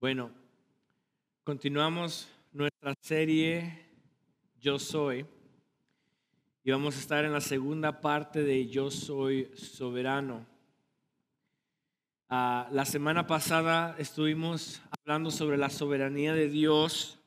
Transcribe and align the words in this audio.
Bueno, 0.00 0.30
continuamos 1.44 2.26
nuestra 2.52 2.94
serie 3.02 3.84
Yo 4.58 4.78
Soy 4.78 5.26
y 6.64 6.70
vamos 6.70 6.96
a 6.96 7.00
estar 7.00 7.26
en 7.26 7.34
la 7.34 7.42
segunda 7.42 8.00
parte 8.00 8.42
de 8.42 8.66
Yo 8.66 8.90
Soy 8.90 9.50
Soberano. 9.54 10.46
Ah, 12.30 12.66
la 12.72 12.86
semana 12.86 13.26
pasada 13.26 13.94
estuvimos 13.98 14.80
hablando 15.00 15.30
sobre 15.30 15.58
la 15.58 15.68
soberanía 15.68 16.32
de 16.32 16.48
Dios, 16.48 17.18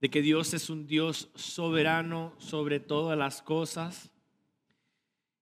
de 0.00 0.08
que 0.08 0.22
Dios 0.22 0.54
es 0.54 0.70
un 0.70 0.86
Dios 0.86 1.28
soberano 1.34 2.32
sobre 2.38 2.80
todas 2.80 3.18
las 3.18 3.42
cosas. 3.42 4.10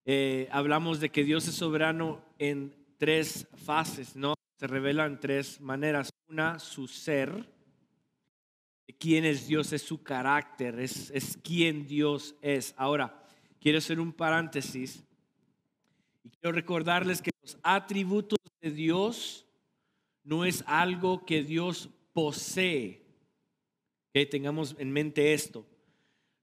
Eh, 0.05 0.49
hablamos 0.51 0.99
de 0.99 1.11
que 1.11 1.23
Dios 1.23 1.47
es 1.47 1.55
soberano 1.55 2.21
en 2.41 2.75
tres 2.99 3.47
fases, 3.55 4.17
¿no? 4.17 4.35
Se 4.63 4.69
revela 4.69 5.07
en 5.07 5.19
tres 5.19 5.61
maneras. 5.61 6.15
Una, 6.29 6.61
su 6.61 6.87
ser, 6.87 7.53
quién 8.97 9.25
es 9.25 9.49
Dios, 9.49 9.73
es 9.73 9.83
su 9.83 10.05
carácter, 10.05 10.79
es, 10.79 11.11
es 11.11 11.37
quién 11.43 11.85
Dios 11.85 12.37
es. 12.41 12.73
Ahora, 12.77 13.27
quiero 13.59 13.79
hacer 13.79 13.99
un 13.99 14.13
paréntesis 14.13 15.03
y 16.23 16.31
quiero 16.31 16.53
recordarles 16.55 17.21
que 17.21 17.33
los 17.43 17.59
atributos 17.65 18.39
de 18.61 18.71
Dios 18.71 19.45
no 20.23 20.45
es 20.45 20.63
algo 20.69 21.27
que 21.27 21.43
Dios 21.43 21.89
posee. 22.13 23.05
Que 24.13 24.27
tengamos 24.27 24.77
en 24.79 24.93
mente 24.93 25.35
esto. 25.35 25.67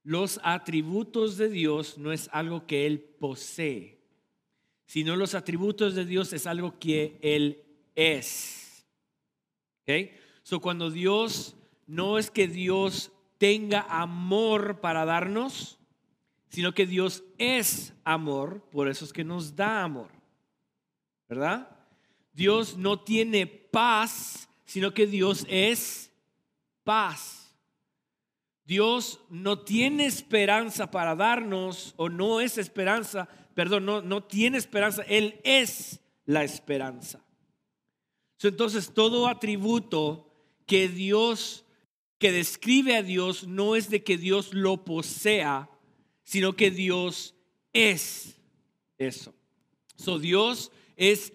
Los 0.02 0.38
atributos 0.42 1.38
de 1.38 1.48
Dios 1.48 1.96
no 1.96 2.12
es 2.12 2.28
algo 2.34 2.66
que 2.66 2.86
Él 2.86 3.00
posee, 3.00 3.98
sino 4.84 5.16
los 5.16 5.34
atributos 5.34 5.94
de 5.94 6.04
Dios 6.04 6.34
es 6.34 6.46
algo 6.46 6.78
que 6.78 7.18
Él 7.22 7.64
es. 7.94 8.86
¿Ok? 9.82 10.10
So 10.42 10.60
cuando 10.60 10.90
Dios, 10.90 11.56
no 11.86 12.18
es 12.18 12.30
que 12.30 12.48
Dios 12.48 13.12
tenga 13.38 13.80
amor 13.88 14.80
para 14.80 15.04
darnos, 15.04 15.78
sino 16.48 16.74
que 16.74 16.86
Dios 16.86 17.22
es 17.38 17.94
amor, 18.04 18.68
por 18.70 18.88
eso 18.88 19.04
es 19.04 19.12
que 19.12 19.24
nos 19.24 19.56
da 19.56 19.82
amor. 19.82 20.10
¿Verdad? 21.28 21.68
Dios 22.32 22.76
no 22.76 23.00
tiene 23.00 23.46
paz, 23.46 24.48
sino 24.64 24.92
que 24.92 25.06
Dios 25.06 25.46
es 25.48 26.12
paz. 26.84 27.56
Dios 28.64 29.20
no 29.30 29.60
tiene 29.60 30.06
esperanza 30.06 30.90
para 30.90 31.16
darnos, 31.16 31.94
o 31.96 32.08
no 32.08 32.40
es 32.40 32.58
esperanza, 32.58 33.28
perdón, 33.54 33.84
no, 33.84 34.00
no 34.00 34.22
tiene 34.22 34.58
esperanza, 34.58 35.02
Él 35.08 35.40
es 35.44 36.00
la 36.24 36.44
esperanza. 36.44 37.24
Entonces, 38.48 38.92
todo 38.94 39.28
atributo 39.28 40.26
que 40.66 40.88
Dios, 40.88 41.64
que 42.18 42.32
describe 42.32 42.96
a 42.96 43.02
Dios, 43.02 43.46
no 43.46 43.76
es 43.76 43.90
de 43.90 44.02
que 44.02 44.16
Dios 44.16 44.54
lo 44.54 44.84
posea, 44.84 45.68
sino 46.22 46.54
que 46.54 46.70
Dios 46.70 47.34
es 47.72 48.36
eso. 48.98 49.34
So, 49.96 50.18
Dios 50.18 50.72
es, 50.96 51.32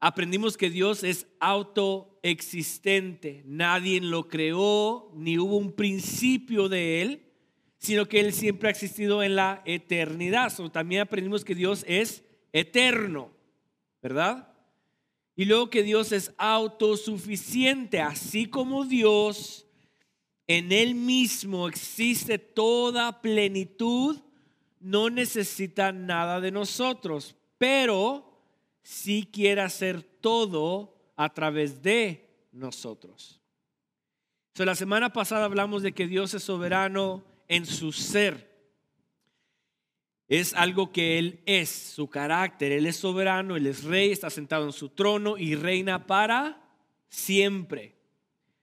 aprendimos 0.00 0.56
que 0.56 0.70
Dios 0.70 1.04
es 1.04 1.26
autoexistente. 1.38 3.42
Nadie 3.46 4.00
lo 4.00 4.28
creó, 4.28 5.12
ni 5.14 5.38
hubo 5.38 5.56
un 5.56 5.72
principio 5.72 6.68
de 6.68 7.02
Él, 7.02 7.22
sino 7.78 8.06
que 8.06 8.20
Él 8.20 8.32
siempre 8.32 8.68
ha 8.68 8.72
existido 8.72 9.22
en 9.22 9.36
la 9.36 9.62
eternidad. 9.64 10.50
So, 10.50 10.70
también 10.70 11.02
aprendimos 11.02 11.44
que 11.44 11.54
Dios 11.54 11.84
es 11.86 12.24
eterno, 12.52 13.30
¿verdad? 14.02 14.47
Y 15.38 15.44
luego 15.44 15.70
que 15.70 15.84
Dios 15.84 16.10
es 16.10 16.34
autosuficiente, 16.36 18.00
así 18.00 18.46
como 18.46 18.84
Dios 18.84 19.68
en 20.48 20.72
Él 20.72 20.96
mismo 20.96 21.68
existe 21.68 22.40
toda 22.40 23.22
plenitud, 23.22 24.18
no 24.80 25.10
necesita 25.10 25.92
nada 25.92 26.40
de 26.40 26.50
nosotros, 26.50 27.36
pero 27.56 28.42
sí 28.82 29.28
quiere 29.32 29.60
hacer 29.60 30.02
todo 30.02 31.12
a 31.14 31.32
través 31.32 31.82
de 31.82 32.48
nosotros. 32.50 33.40
So, 34.56 34.64
la 34.64 34.74
semana 34.74 35.12
pasada 35.12 35.44
hablamos 35.44 35.84
de 35.84 35.92
que 35.92 36.08
Dios 36.08 36.34
es 36.34 36.42
soberano 36.42 37.22
en 37.46 37.64
su 37.64 37.92
ser 37.92 38.47
es 40.28 40.52
algo 40.54 40.92
que 40.92 41.18
Él 41.18 41.40
es, 41.46 41.70
su 41.70 42.08
carácter. 42.08 42.72
Él 42.72 42.86
es 42.86 42.96
soberano, 42.96 43.56
Él 43.56 43.66
es 43.66 43.84
rey, 43.84 44.12
está 44.12 44.28
sentado 44.28 44.66
en 44.66 44.72
su 44.72 44.90
trono 44.90 45.38
y 45.38 45.54
reina 45.54 46.06
para 46.06 46.62
siempre. 47.08 47.96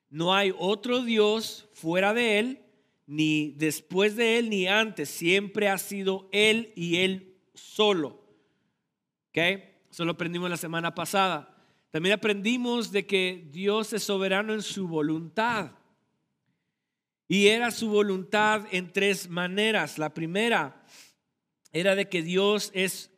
No 0.09 0.33
hay 0.33 0.53
otro 0.57 1.01
Dios 1.01 1.67
fuera 1.73 2.13
de 2.13 2.39
Él, 2.39 2.59
ni 3.07 3.51
después 3.57 4.15
de 4.15 4.37
Él, 4.37 4.49
ni 4.49 4.67
antes. 4.67 5.09
Siempre 5.09 5.67
ha 5.67 5.77
sido 5.77 6.29
Él 6.31 6.71
y 6.75 6.97
Él 6.97 7.35
solo. 7.55 8.23
¿Ok? 9.29 9.37
Eso 9.89 10.05
lo 10.05 10.11
aprendimos 10.11 10.49
la 10.49 10.57
semana 10.57 10.93
pasada. 10.93 11.55
También 11.89 12.13
aprendimos 12.13 12.91
de 12.91 13.07
que 13.07 13.47
Dios 13.51 13.93
es 13.93 14.03
soberano 14.03 14.53
en 14.53 14.61
su 14.61 14.87
voluntad. 14.87 15.71
Y 17.27 17.47
era 17.47 17.71
su 17.71 17.89
voluntad 17.89 18.65
en 18.71 18.91
tres 18.91 19.29
maneras. 19.29 19.97
La 19.97 20.13
primera, 20.13 20.84
era 21.75 21.93
de 21.93 22.07
que 22.07 22.21
Dios 22.21 22.71
es 22.73 23.11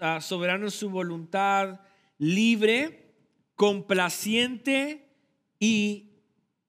ah, 0.00 0.20
soberano 0.20 0.66
en 0.66 0.70
su 0.70 0.88
voluntad, 0.88 1.80
libre, 2.16 3.12
complaciente 3.56 5.08
y 5.58 6.12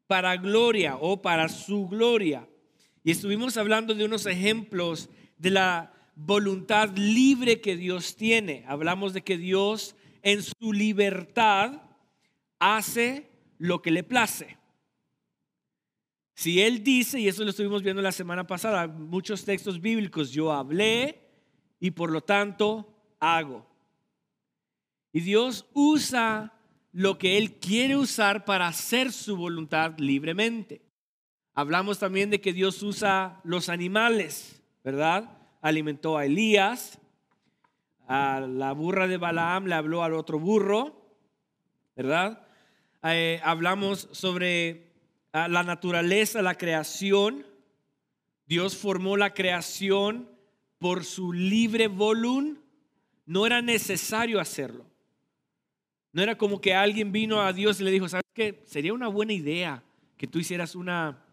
para 0.08 0.38
gloria 0.38 0.98
o 1.00 1.22
para 1.22 1.48
su 1.48 1.88
gloria. 1.88 2.50
Y 3.04 3.12
estuvimos 3.12 3.58
hablando 3.58 3.94
de 3.94 4.06
unos 4.06 4.26
ejemplos 4.26 5.08
de 5.38 5.52
la 5.52 5.94
voluntad 6.16 6.90
libre 6.98 7.62
que 7.62 7.76
Dios 7.76 8.16
tiene. 8.16 8.64
Hablamos 8.68 9.14
de 9.14 9.22
que 9.22 9.38
Dios 9.38 9.96
en 10.24 10.42
su 10.42 10.74
libertad 10.74 11.84
hace 12.58 13.30
lo 13.60 13.84
que 13.84 13.92
le 13.92 14.02
place. 14.04 14.58
Si 16.34 16.60
Él 16.60 16.84
dice, 16.84 17.20
y 17.20 17.28
eso 17.28 17.44
lo 17.44 17.52
estuvimos 17.52 17.84
viendo 17.84 18.02
la 18.02 18.12
semana 18.12 18.48
pasada, 18.48 18.88
muchos 18.88 19.46
textos 19.46 19.80
bíblicos, 19.80 20.32
yo 20.32 20.52
hablé, 20.52 21.25
y 21.80 21.92
por 21.92 22.12
lo 22.12 22.22
tanto 22.22 22.94
hago. 23.20 23.66
Y 25.12 25.22
Dios 25.22 25.66
usa 25.74 26.54
lo 26.92 27.18
que 27.18 27.38
Él 27.38 27.54
quiere 27.54 27.98
usar 27.98 28.46
para 28.46 28.68
hacer 28.68 29.12
su 29.12 29.38
voluntad 29.38 29.94
libremente. 29.98 30.82
Hablamos 31.54 32.00
también 32.00 32.30
de 32.30 32.42
que 32.42 32.54
Dios 32.54 32.84
usa 32.84 33.40
los 33.44 33.70
animales, 33.70 34.62
¿verdad? 34.84 35.38
Alimentó 35.62 36.18
a 36.18 36.26
Elías, 36.26 37.00
a 38.08 38.42
la 38.42 38.74
burra 38.74 39.08
de 39.08 39.18
Balaam 39.18 39.66
le 39.66 39.76
habló 39.76 40.04
al 40.04 40.14
otro 40.14 40.40
burro, 40.40 41.02
¿verdad? 41.96 42.46
Eh, 43.04 43.40
hablamos 43.44 44.10
sobre 44.12 44.92
ah, 45.32 45.48
la 45.48 45.64
naturaleza, 45.64 46.42
la 46.42 46.56
creación. 46.56 47.46
Dios 48.48 48.78
formó 48.78 49.18
la 49.18 49.34
creación 49.34 50.30
por 50.80 51.04
su 51.04 51.34
libre 51.34 51.88
voluntad, 51.88 52.62
no 53.26 53.46
era 53.46 53.62
necesario 53.62 54.40
hacerlo. 54.40 54.86
No 56.12 56.22
era 56.22 56.38
como 56.38 56.62
que 56.62 56.74
alguien 56.74 57.12
vino 57.12 57.42
a 57.42 57.52
Dios 57.52 57.82
y 57.82 57.84
le 57.84 57.92
dijo, 57.92 58.08
¿sabes 58.08 58.26
qué? 58.34 58.64
Sería 58.66 58.94
una 58.94 59.08
buena 59.08 59.34
idea 59.34 59.84
que 60.16 60.28
tú 60.28 60.40
hicieras 60.40 60.76
una, 60.76 61.26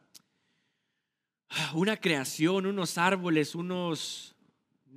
una 1.74 1.96
creación, 1.96 2.66
unos 2.66 2.98
árboles, 2.98 3.54
unos... 3.54 4.34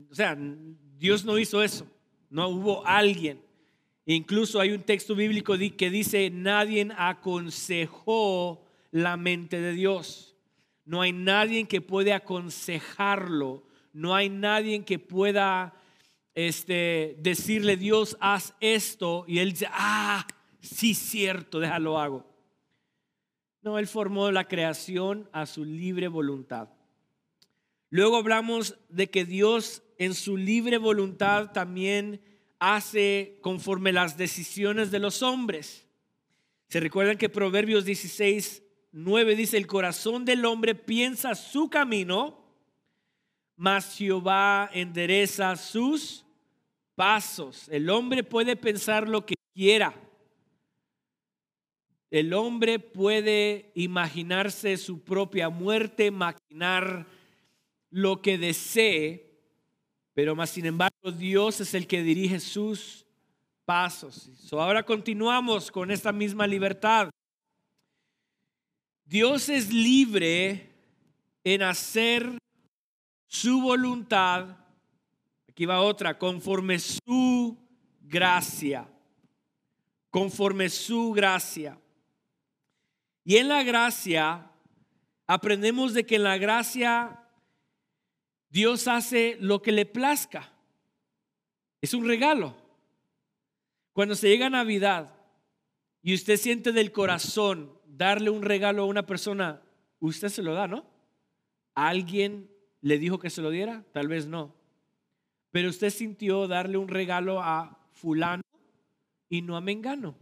O 0.10 0.16
sea, 0.16 0.38
Dios 0.98 1.24
no 1.24 1.38
hizo 1.38 1.62
eso. 1.62 1.88
No 2.30 2.48
hubo 2.48 2.86
alguien. 2.86 3.42
incluso 4.06 4.60
hay 4.60 4.72
un 4.72 4.84
texto 4.84 5.16
bíblico 5.16 5.56
que 5.78 5.90
dice, 5.90 6.30
nadie 6.32 6.88
aconsejó 6.98 8.66
la 8.92 9.18
mente 9.18 9.62
de 9.62 9.74
Dios. 9.74 10.36
No 10.86 11.02
hay 11.02 11.12
nadie 11.12 11.68
que 11.68 11.82
puede 11.82 12.14
aconsejarlo 12.14 13.65
no 13.96 14.14
hay 14.14 14.30
nadie 14.30 14.84
que 14.84 15.00
pueda 15.00 15.74
este, 16.34 17.16
decirle, 17.20 17.78
Dios, 17.78 18.18
haz 18.20 18.54
esto. 18.60 19.24
Y 19.26 19.40
él 19.40 19.54
dice, 19.54 19.68
ah, 19.72 20.28
sí, 20.60 20.94
cierto, 20.94 21.62
déjalo 21.62 21.98
hago. 21.98 22.30
No, 23.62 23.80
él 23.80 23.88
formó 23.88 24.30
la 24.32 24.50
creación 24.50 25.30
a 25.32 25.46
su 25.46 25.64
libre 25.64 26.10
voluntad. 26.10 26.68
Luego 27.90 28.18
hablamos 28.18 28.78
de 28.90 29.10
que 29.10 29.24
Dios 29.24 29.82
en 29.98 30.14
su 30.14 30.36
libre 30.36 30.78
voluntad 30.78 31.54
también 31.54 32.22
hace 32.60 33.40
conforme 33.42 33.94
las 33.94 34.18
decisiones 34.18 34.92
de 34.92 35.00
los 35.00 35.24
hombres. 35.24 35.88
Se 36.68 36.82
recuerdan 36.82 37.18
que 37.18 37.30
Proverbios 37.30 37.86
16, 37.86 38.62
9 38.92 39.36
dice, 39.38 39.56
el 39.56 39.68
corazón 39.68 40.26
del 40.26 40.44
hombre 40.44 40.76
piensa 40.76 41.34
su 41.34 41.70
camino 41.70 42.45
mas 43.56 43.98
Jehová 43.98 44.70
endereza 44.74 45.56
sus 45.56 46.26
pasos. 46.96 47.68
El 47.70 47.90
hombre 47.90 48.24
puede 48.24 48.56
pensar 48.56 49.08
lo 49.08 49.26
que 49.26 49.36
quiera. 49.54 49.94
el 52.12 52.34
hombre 52.34 52.80
puede 52.80 53.72
imaginarse 53.76 54.78
su 54.78 55.04
propia 55.04 55.50
muerte, 55.50 56.12
maquinar 56.12 57.08
lo 57.90 58.22
que 58.22 58.38
desee, 58.38 59.26
pero 60.14 60.34
más 60.34 60.50
sin 60.52 60.66
embargo 60.66 61.12
Dios 61.12 61.60
es 61.60 61.74
el 61.74 61.88
que 61.88 62.04
dirige 62.04 62.40
sus 62.40 63.06
pasos. 63.66 64.30
ahora 64.54 64.84
continuamos 64.84 65.72
con 65.72 65.92
esta 65.92 66.14
misma 66.14 66.48
libertad. 66.48 67.10
Dios 69.04 69.50
es 69.50 69.74
libre 69.74 70.70
en 71.44 71.64
hacer 71.64 72.38
su 73.36 73.60
voluntad, 73.60 74.58
aquí 75.50 75.66
va 75.66 75.82
otra, 75.82 76.18
conforme 76.18 76.80
su 76.80 77.58
gracia, 78.02 78.88
conforme 80.10 80.70
su 80.70 81.12
gracia. 81.12 81.78
Y 83.26 83.36
en 83.38 83.50
la 83.50 83.64
gracia, 83.64 84.50
aprendemos 85.28 85.94
de 85.94 86.06
que 86.06 86.16
en 86.16 86.24
la 86.24 86.38
gracia 86.38 87.28
Dios 88.50 88.88
hace 88.88 89.38
lo 89.42 89.62
que 89.62 89.74
le 89.74 89.86
plazca. 89.86 90.54
Es 91.82 91.94
un 91.94 92.08
regalo. 92.08 92.56
Cuando 93.92 94.16
se 94.16 94.30
llega 94.30 94.50
Navidad 94.50 95.14
y 96.02 96.14
usted 96.14 96.38
siente 96.38 96.72
del 96.72 96.94
corazón 96.94 97.78
darle 97.86 98.30
un 98.30 98.44
regalo 98.44 98.84
a 98.84 98.88
una 98.88 99.06
persona, 99.06 99.62
usted 100.00 100.30
se 100.30 100.42
lo 100.42 100.54
da, 100.54 100.68
¿no? 100.68 100.86
¿Alguien 101.74 102.55
le 102.86 103.00
dijo 103.00 103.18
que 103.18 103.32
se 103.32 103.42
lo 103.42 103.50
diera? 103.50 103.84
Tal 103.94 104.08
vez 104.08 104.28
no. 104.28 104.54
Pero 105.50 105.70
usted 105.70 105.90
sintió 105.90 106.48
darle 106.48 106.78
un 106.78 106.88
regalo 106.88 107.42
a 107.42 107.80
fulano 107.94 108.44
y 109.28 109.42
no 109.42 109.58
a 109.58 109.62
Mengano. 109.62 110.16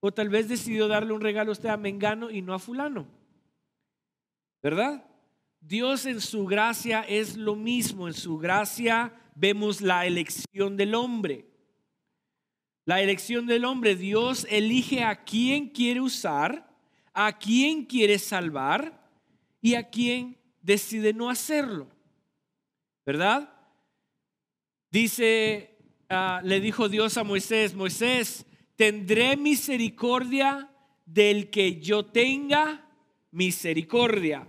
O 0.00 0.10
tal 0.10 0.30
vez 0.30 0.48
decidió 0.48 0.88
darle 0.88 1.12
un 1.12 1.20
regalo 1.20 1.50
a 1.50 1.52
usted 1.52 1.68
a 1.68 1.76
Mengano 1.76 2.28
y 2.28 2.42
no 2.42 2.54
a 2.54 2.58
fulano. 2.58 3.06
¿Verdad? 4.60 5.06
Dios 5.60 6.06
en 6.06 6.20
su 6.20 6.44
gracia 6.44 7.02
es 7.02 7.36
lo 7.36 7.54
mismo. 7.54 8.08
En 8.08 8.14
su 8.14 8.36
gracia 8.36 9.14
vemos 9.36 9.80
la 9.80 10.06
elección 10.06 10.76
del 10.76 10.96
hombre. 10.96 11.46
La 12.84 13.00
elección 13.00 13.46
del 13.46 13.64
hombre, 13.64 13.94
Dios 13.94 14.44
elige 14.50 15.04
a 15.04 15.22
quién 15.22 15.68
quiere 15.68 16.00
usar, 16.00 16.68
a 17.12 17.38
quién 17.38 17.84
quiere 17.84 18.18
salvar 18.18 19.08
y 19.60 19.74
a 19.74 19.88
quién 19.88 20.39
decide 20.62 21.12
no 21.12 21.30
hacerlo. 21.30 21.88
¿Verdad? 23.04 23.52
Dice, 24.90 25.76
ah, 26.08 26.40
le 26.44 26.60
dijo 26.60 26.88
Dios 26.88 27.16
a 27.16 27.24
Moisés, 27.24 27.74
Moisés, 27.74 28.46
tendré 28.76 29.36
misericordia 29.36 30.68
del 31.06 31.50
que 31.50 31.80
yo 31.80 32.04
tenga 32.04 32.86
misericordia. 33.30 34.46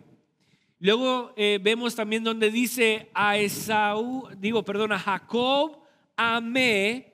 Luego 0.80 1.34
eh, 1.36 1.60
vemos 1.62 1.96
también 1.96 2.24
donde 2.24 2.50
dice 2.50 3.10
a 3.14 3.38
Esaú, 3.38 4.28
digo, 4.38 4.64
perdón, 4.64 4.92
a 4.92 5.00
Jacob 5.00 5.82
amé 6.18 7.14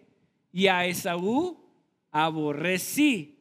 y 0.52 0.68
a 0.68 0.86
Esaú 0.86 1.58
aborrecí. 2.12 3.38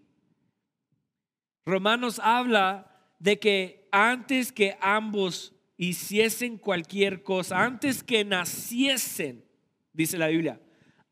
Romanos 1.65 2.21
habla 2.23 2.93
de 3.19 3.39
que 3.39 3.86
antes 3.97 4.53
que 4.53 4.77
ambos 4.83 5.55
hiciesen 5.79 6.59
cualquier 6.59 7.23
cosa, 7.23 7.65
antes 7.65 8.03
que 8.03 8.27
naciesen, 8.27 9.43
dice 9.95 10.19
la 10.19 10.29
Biblia, 10.29 10.61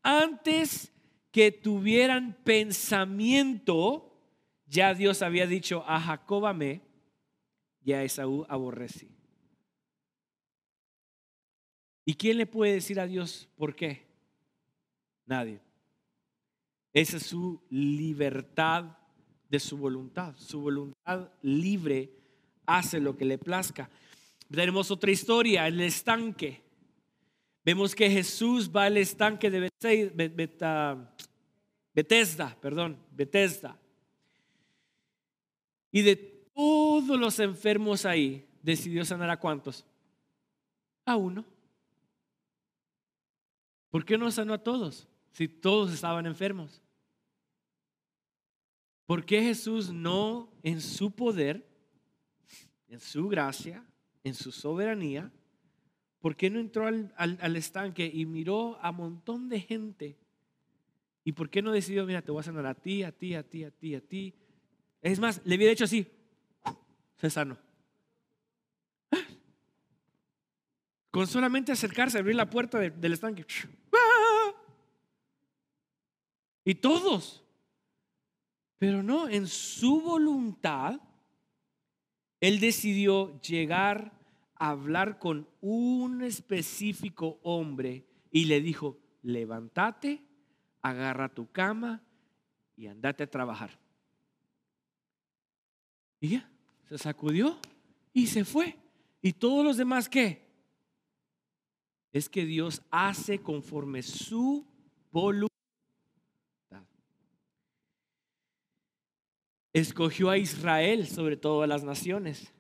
antes 0.03 0.93
que 1.31 1.51
tuvieran 1.51 2.37
pensamiento, 2.45 4.13
ya 4.67 4.93
Dios 4.93 5.23
había 5.23 5.47
dicho 5.47 5.83
a 5.87 5.99
Jacob 5.99 6.45
amé 6.45 6.83
y 7.83 7.95
a 7.95 8.03
Esaú 8.03 8.45
aborrecí. 8.51 9.09
¿Y 12.05 12.15
quién 12.17 12.37
le 12.37 12.45
puede 12.45 12.75
decir 12.75 13.01
a 13.01 13.07
Dios 13.07 13.49
por 13.57 13.75
qué? 13.75 14.05
Nadie. 15.25 15.59
Esa 16.93 17.17
es 17.17 17.25
su 17.25 17.63
libertad 17.71 18.99
de 19.49 19.59
su 19.59 19.79
voluntad. 19.79 20.35
Su 20.37 20.61
voluntad 20.61 21.31
libre 21.41 22.24
hace 22.67 23.01
lo 23.01 23.17
que 23.17 23.25
le 23.25 23.39
plazca. 23.39 23.91
Tenemos 24.51 24.91
otra 24.91 25.11
historia, 25.11 25.67
el 25.67 25.81
estanque. 25.81 26.63
Vemos 27.65 27.95
que 27.95 28.11
Jesús 28.11 28.71
va 28.71 28.85
al 28.85 28.97
estanque 28.97 29.51
de 29.51 29.71
Bethesda, 31.95 32.57
perdón, 32.61 32.99
Bethesda. 33.11 33.79
Y 35.91 36.03
de 36.03 36.17
todos 36.17 37.19
los 37.19 37.39
enfermos 37.39 38.05
ahí, 38.05 38.47
decidió 38.63 39.05
sanar 39.05 39.31
a 39.31 39.39
cuántos? 39.39 39.85
A 41.05 41.17
uno. 41.17 41.45
¿Por 43.91 44.05
qué 44.05 44.19
no 44.19 44.31
sanó 44.31 44.55
a 44.55 44.63
todos 44.63 45.07
si 45.33 45.49
todos 45.49 45.93
estaban 45.93 46.27
enfermos? 46.27 46.83
¿Por 49.07 49.25
qué 49.25 49.43
Jesús 49.43 49.93
no 49.93 50.51
en 50.63 50.81
su 50.81 51.11
poder, 51.11 51.74
en 52.89 53.01
su 53.01 53.29
gracia, 53.29 53.85
en 54.23 54.35
su 54.35 54.53
soberanía, 54.53 55.31
por 56.21 56.37
qué 56.37 56.49
no 56.51 56.59
entró 56.59 56.87
al, 56.87 57.13
al 57.17 57.57
estanque 57.57 58.11
y 58.13 58.25
miró 58.27 58.79
a 58.81 58.93
montón 58.93 59.49
de 59.49 59.61
gente? 59.61 60.19
¿Y 61.25 61.33
por 61.33 61.49
qué 61.49 61.63
no 61.63 61.73
decidió, 61.73 62.05
mira, 62.05 62.23
te 62.23 62.31
voy 62.31 62.41
a 62.41 62.45
sanar 62.45 62.67
a 62.67 62.75
ti, 62.75 63.03
a 63.03 63.13
ti, 63.13 63.35
a 63.35 63.43
ti, 63.43 63.65
a 63.65 63.71
ti, 63.71 63.95
a 63.95 64.01
ti? 64.01 64.35
Es 65.01 65.19
más, 65.19 65.41
le 65.45 65.57
hubiera 65.57 65.73
hecho 65.73 65.85
así, 65.85 66.07
se 67.17 67.31
sanó. 67.31 67.59
Con 71.11 71.27
solamente 71.27 71.73
acercarse, 71.73 72.19
abrir 72.19 72.35
la 72.35 72.51
puerta 72.51 72.79
del 72.79 73.13
estanque. 73.13 73.47
Y 76.65 76.75
todos. 76.75 77.45
Pero 78.79 79.03
no, 79.03 79.29
en 79.29 79.47
su 79.47 80.01
voluntad, 80.01 81.01
él 82.45 82.61
decidió 82.61 83.41
llegar 83.41 84.13
a 84.57 84.69
hablar 84.69 85.19
con 85.19 85.49
un 85.63 86.23
específico 86.23 87.41
hombre 87.43 88.05
y 88.31 88.45
le 88.45 88.61
dijo, 88.61 88.99
levántate, 89.23 90.23
agarra 90.83 91.33
tu 91.33 91.51
cama 91.51 92.03
y 92.77 92.87
andate 92.87 93.23
a 93.23 93.31
trabajar. 93.31 93.79
Y 96.21 96.33
ya, 96.33 96.51
se 96.87 96.99
sacudió 96.99 97.59
y 98.13 98.27
se 98.27 98.45
fue. 98.45 98.77
¿Y 99.23 99.33
todos 99.33 99.65
los 99.65 99.79
demás 99.79 100.11
qué? 100.11 100.47
Es 102.13 102.29
que 102.29 102.45
Dios 102.45 102.83
hace 102.91 103.39
conforme 103.39 104.03
su 104.03 104.67
voluntad. 105.11 105.54
Escogió 109.75 110.31
a 110.31 110.39
Israel 110.39 111.09
sobre 111.09 111.37
todas 111.37 111.69
las 111.69 111.83
naciones. 111.83 112.53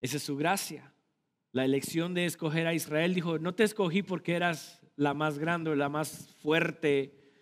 Esa 0.00 0.16
es 0.16 0.24
su 0.24 0.36
gracia. 0.36 0.92
La 1.52 1.64
elección 1.64 2.14
de 2.14 2.26
escoger 2.26 2.66
a 2.66 2.74
Israel 2.74 3.14
dijo, 3.14 3.38
no 3.38 3.54
te 3.54 3.62
escogí 3.62 4.02
porque 4.02 4.34
eras 4.34 4.84
la 4.96 5.14
más 5.14 5.38
grande 5.38 5.70
o 5.70 5.76
la 5.76 5.88
más 5.88 6.34
fuerte 6.42 7.32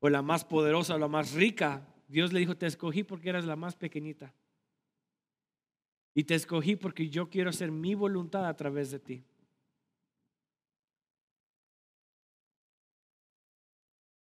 o 0.00 0.08
la 0.08 0.22
más 0.22 0.46
poderosa 0.46 0.94
o 0.94 0.98
la 0.98 1.08
más 1.08 1.32
rica. 1.32 1.86
Dios 2.08 2.32
le 2.32 2.40
dijo, 2.40 2.56
te 2.56 2.66
escogí 2.66 3.04
porque 3.04 3.28
eras 3.28 3.44
la 3.44 3.54
más 3.54 3.76
pequeñita. 3.76 4.34
Y 6.14 6.24
te 6.24 6.34
escogí 6.34 6.76
porque 6.76 7.10
yo 7.10 7.28
quiero 7.28 7.50
hacer 7.50 7.70
mi 7.70 7.94
voluntad 7.94 8.46
a 8.46 8.56
través 8.56 8.90
de 8.90 8.98
ti. 8.98 9.24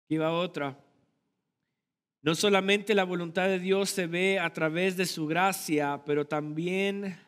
Aquí 0.06 0.16
va 0.16 0.32
otra. 0.32 0.76
No 2.23 2.35
solamente 2.35 2.95
la 2.95 3.05
voluntad 3.05 3.49
de 3.49 3.59
Dios 3.59 3.91
se 3.91 4.07
ve 4.07 4.38
a 4.38 4.52
través 4.52 4.97
de 4.97 5.07
su 5.07 5.26
gracia, 5.26 6.02
pero 6.07 6.26
también 6.26 7.19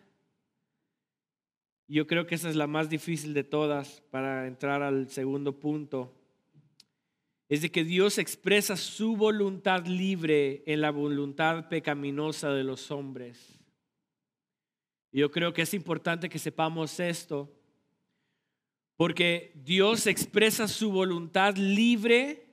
yo 1.86 2.06
creo 2.06 2.26
que 2.26 2.36
esa 2.36 2.48
es 2.48 2.56
la 2.56 2.66
más 2.66 2.88
difícil 2.88 3.34
de 3.34 3.44
todas 3.44 4.00
para 4.10 4.46
entrar 4.46 4.82
al 4.82 5.10
segundo 5.10 5.58
punto 5.58 6.14
es 7.48 7.62
de 7.62 7.70
que 7.70 7.84
Dios 7.84 8.18
expresa 8.18 8.76
su 8.76 9.16
voluntad 9.16 9.86
libre 9.86 10.62
en 10.66 10.80
la 10.80 10.90
voluntad 10.90 11.68
pecaminosa 11.68 12.50
de 12.50 12.64
los 12.64 12.90
hombres. 12.90 13.60
Yo 15.12 15.30
creo 15.30 15.52
que 15.52 15.62
es 15.62 15.74
importante 15.74 16.28
que 16.28 16.38
sepamos 16.38 16.98
esto, 16.98 17.52
porque 18.96 19.52
Dios 19.54 20.06
expresa 20.06 20.66
su 20.66 20.90
voluntad 20.90 21.56
libre 21.56 22.43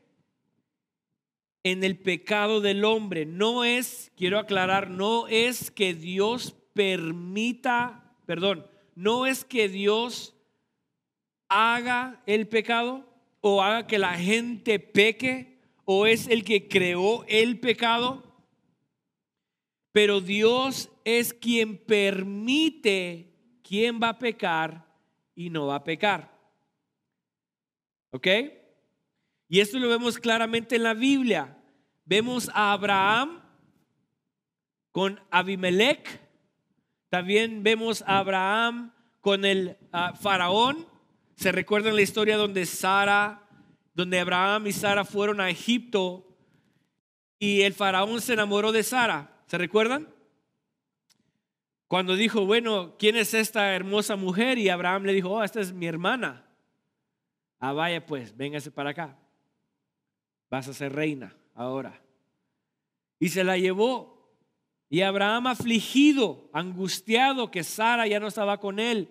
en 1.64 1.84
el 1.84 1.98
pecado 1.98 2.62
del 2.62 2.86
hombre. 2.86 3.26
No 3.26 3.64
es, 3.64 4.12
quiero 4.16 4.40
aclarar, 4.40 4.90
no 4.90 5.28
es 5.28 5.72
que 5.72 5.94
Dios 5.94 6.56
permita, 6.74 8.16
perdón, 8.26 8.66
no 8.96 9.26
es 9.26 9.46
que 9.46 9.70
Dios 9.70 10.36
haga 11.50 12.22
el 12.26 12.48
pecado, 12.48 13.06
o 13.42 13.62
haga 13.62 13.88
que 13.88 13.98
la 13.98 14.14
gente 14.14 14.80
peque 14.80 15.60
o 15.84 16.06
es 16.06 16.28
el 16.28 16.44
que 16.44 16.68
creó 16.68 17.26
el 17.28 17.60
pecado, 17.60 18.24
pero 19.92 20.22
Dios 20.22 20.90
es 21.04 21.34
quien 21.34 21.78
permite 21.78 23.28
quién 23.64 24.00
va 24.02 24.10
a 24.10 24.20
pecar 24.20 24.86
y 25.36 25.50
no 25.50 25.68
va 25.68 25.76
a 25.76 25.84
pecar. 25.84 26.32
¿Ok? 28.12 28.28
Y 29.52 29.60
esto 29.60 29.80
lo 29.80 29.90
vemos 29.90 30.18
claramente 30.18 30.78
en 30.78 30.84
la 30.84 30.94
Biblia. 30.94 31.58
Vemos 32.06 32.50
a 32.54 32.72
Abraham 32.72 33.42
con 34.94 35.20
Abimelech. 35.30 36.22
También 37.10 37.62
vemos 37.62 38.02
a 38.04 38.20
Abraham 38.20 38.94
con 39.20 39.44
el 39.44 39.76
ah, 39.92 40.14
faraón. 40.14 40.88
¿Se 41.36 41.52
recuerdan 41.52 41.98
la 41.98 42.02
historia 42.02 42.38
donde 42.38 42.66
Sara, 42.66 43.46
donde 43.94 44.22
Abraham 44.22 44.68
y 44.68 44.72
Sara 44.72 45.04
fueron 45.04 45.42
a 45.42 45.50
Egipto 45.50 46.34
y 47.38 47.64
el 47.64 47.74
faraón 47.74 48.22
se 48.22 48.32
enamoró 48.32 48.72
de 48.72 48.84
Sara? 48.84 49.44
¿Se 49.48 49.58
recuerdan? 49.58 50.08
Cuando 51.90 52.16
dijo, 52.16 52.46
bueno, 52.46 52.96
¿quién 52.98 53.18
es 53.18 53.34
esta 53.34 53.76
hermosa 53.76 54.16
mujer? 54.16 54.58
Y 54.58 54.70
Abraham 54.70 55.04
le 55.04 55.12
dijo, 55.12 55.30
oh, 55.30 55.44
esta 55.44 55.60
es 55.60 55.74
mi 55.74 55.88
hermana. 55.88 56.46
Ah, 57.60 57.74
vaya 57.74 58.06
pues, 58.06 58.38
véngase 58.38 58.72
para 58.72 58.92
acá. 58.92 59.18
Vas 60.52 60.68
a 60.68 60.74
ser 60.74 60.94
reina 60.94 61.34
ahora. 61.56 62.02
Y 63.20 63.30
se 63.30 63.46
la 63.46 63.58
llevó. 63.58 64.12
Y 64.90 65.02
Abraham 65.02 65.48
afligido, 65.48 66.50
angustiado 66.52 67.50
que 67.50 67.64
Sara 67.64 68.06
ya 68.06 68.20
no 68.20 68.28
estaba 68.28 68.60
con 68.60 68.78
él. 68.78 69.08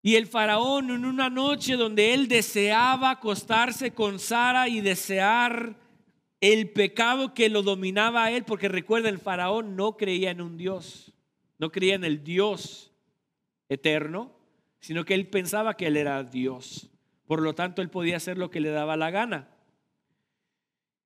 Y 0.00 0.14
el 0.14 0.28
faraón 0.28 0.90
en 0.90 1.04
una 1.04 1.28
noche 1.28 1.74
donde 1.74 2.14
él 2.14 2.28
deseaba 2.28 3.10
acostarse 3.10 3.92
con 3.92 4.20
Sara 4.20 4.68
y 4.68 4.80
desear 4.80 5.76
el 6.40 6.70
pecado 6.70 7.34
que 7.34 7.48
lo 7.48 7.62
dominaba 7.62 8.24
a 8.24 8.30
él, 8.30 8.44
porque 8.44 8.68
recuerda, 8.68 9.08
el 9.08 9.18
faraón 9.18 9.74
no 9.74 9.96
creía 9.96 10.30
en 10.30 10.40
un 10.40 10.56
Dios, 10.56 11.12
no 11.58 11.72
creía 11.72 11.96
en 11.96 12.04
el 12.04 12.22
Dios 12.22 12.92
eterno, 13.68 14.32
sino 14.78 15.04
que 15.04 15.14
él 15.14 15.26
pensaba 15.26 15.76
que 15.76 15.88
él 15.88 15.96
era 15.96 16.22
Dios. 16.22 16.91
Por 17.26 17.40
lo 17.40 17.54
tanto, 17.54 17.82
él 17.82 17.90
podía 17.90 18.16
hacer 18.16 18.38
lo 18.38 18.50
que 18.50 18.60
le 18.60 18.70
daba 18.70 18.96
la 18.96 19.10
gana. 19.10 19.48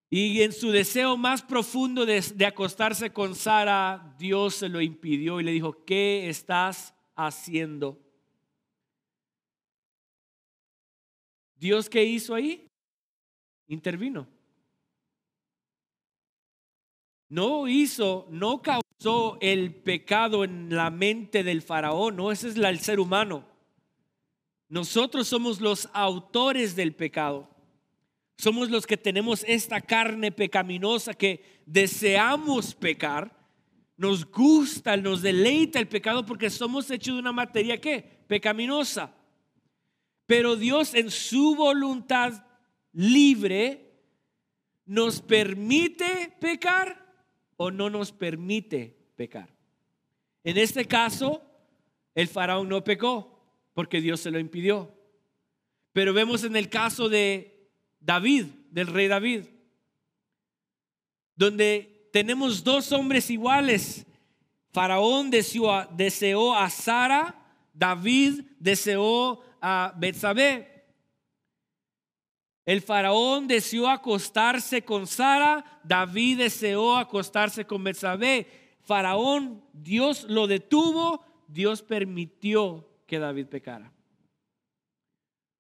Y 0.09 0.43
en 0.43 0.53
su 0.53 0.71
deseo 0.71 1.17
más 1.17 1.43
profundo 1.43 2.07
de, 2.07 2.23
acostarse 2.47 3.13
con 3.13 3.35
Sara, 3.35 4.15
Dios 4.19 4.55
se 4.55 4.69
lo 4.69 4.81
impidió 4.81 5.41
y 5.41 5.45
le 5.45 5.51
dijo, 5.51 5.85
¿qué 5.85 6.29
estás 6.29 6.95
haciendo? 7.17 8.01
Dios 11.57 11.91
qué 11.91 12.05
hizo 12.05 12.35
ahí? 12.35 12.71
Intervino. 13.67 14.29
No 17.29 17.67
hizo, 17.67 18.29
no 18.31 18.63
causó 18.63 19.39
el 19.41 19.75
pecado 19.75 20.45
en 20.45 20.75
la 20.75 20.91
mente 20.91 21.43
del 21.43 21.63
faraón, 21.63 22.15
no, 22.17 22.31
ese 22.31 22.49
es 22.49 22.57
el 22.57 22.79
ser 22.79 23.01
humano. 23.01 23.56
Nosotros 24.69 25.29
somos 25.29 25.61
los 25.61 25.89
autores 25.93 26.75
del 26.75 26.95
pecado. 26.95 27.49
Somos 28.37 28.69
los 28.71 28.87
que 28.87 28.97
tenemos 28.97 29.45
esta 29.47 29.81
carne 29.81 30.33
pecaminosa 30.33 31.15
que 31.15 31.63
deseamos 31.65 32.75
pecar. 32.75 33.35
Nos 33.97 34.31
gusta, 34.31 34.97
nos 34.97 35.23
deleita 35.23 35.79
el 35.79 35.89
pecado 35.89 36.27
porque 36.27 36.51
somos 36.51 36.91
hechos 36.91 37.15
de 37.15 37.21
una 37.21 37.33
materia 37.33 37.81
que 37.81 38.25
pecaminosa. 38.27 39.15
Pero 40.27 40.57
Dios 40.57 40.95
en 40.95 41.11
su 41.11 41.55
voluntad 41.55 42.45
libre 42.93 43.87
nos 44.85 45.21
permite 45.21 46.35
pecar 46.41 47.07
o 47.57 47.71
no 47.71 47.89
nos 47.89 48.13
permite 48.13 48.97
pecar. 49.17 49.49
En 50.45 50.59
este 50.59 50.85
caso, 50.85 51.43
el 52.15 52.29
faraón 52.29 52.69
no 52.69 52.85
pecó 52.85 53.36
porque 53.77 54.01
Dios 54.01 54.21
se 54.21 54.31
lo 54.31 54.39
impidió. 54.39 54.91
Pero 55.93 56.15
vemos 56.15 56.45
en 56.45 56.57
el 56.57 56.71
caso 56.71 57.11
de 57.11 57.69
David, 58.01 58.47
del 58.71 58.87
rey 58.87 59.07
David, 59.07 59.45
donde 61.35 62.09
tenemos 62.11 62.65
dos 62.65 62.91
hombres 62.93 63.29
iguales. 63.29 64.07
Faraón 64.73 65.29
deseó 65.29 66.55
a, 66.55 66.71
Sara, 66.71 67.35
David 67.75 68.45
deseó 68.59 69.43
a 69.61 69.93
Betsabé. 69.95 70.87
El 72.65 72.81
faraón 72.81 73.47
deseó 73.47 73.91
acostarse 73.91 74.81
con 74.87 75.07
Sara, 75.07 75.81
David 75.85 76.39
deseó 76.39 76.97
acostarse 76.97 77.67
con 77.67 77.85
Betsabé. 77.85 78.47
Faraón, 78.81 79.63
Dios 79.75 80.25
lo 80.25 80.47
detuvo, 80.47 81.23
Dios 81.47 81.83
permitió 81.83 82.89
que 83.07 83.19
David 83.19 83.47
pecara. 83.47 83.93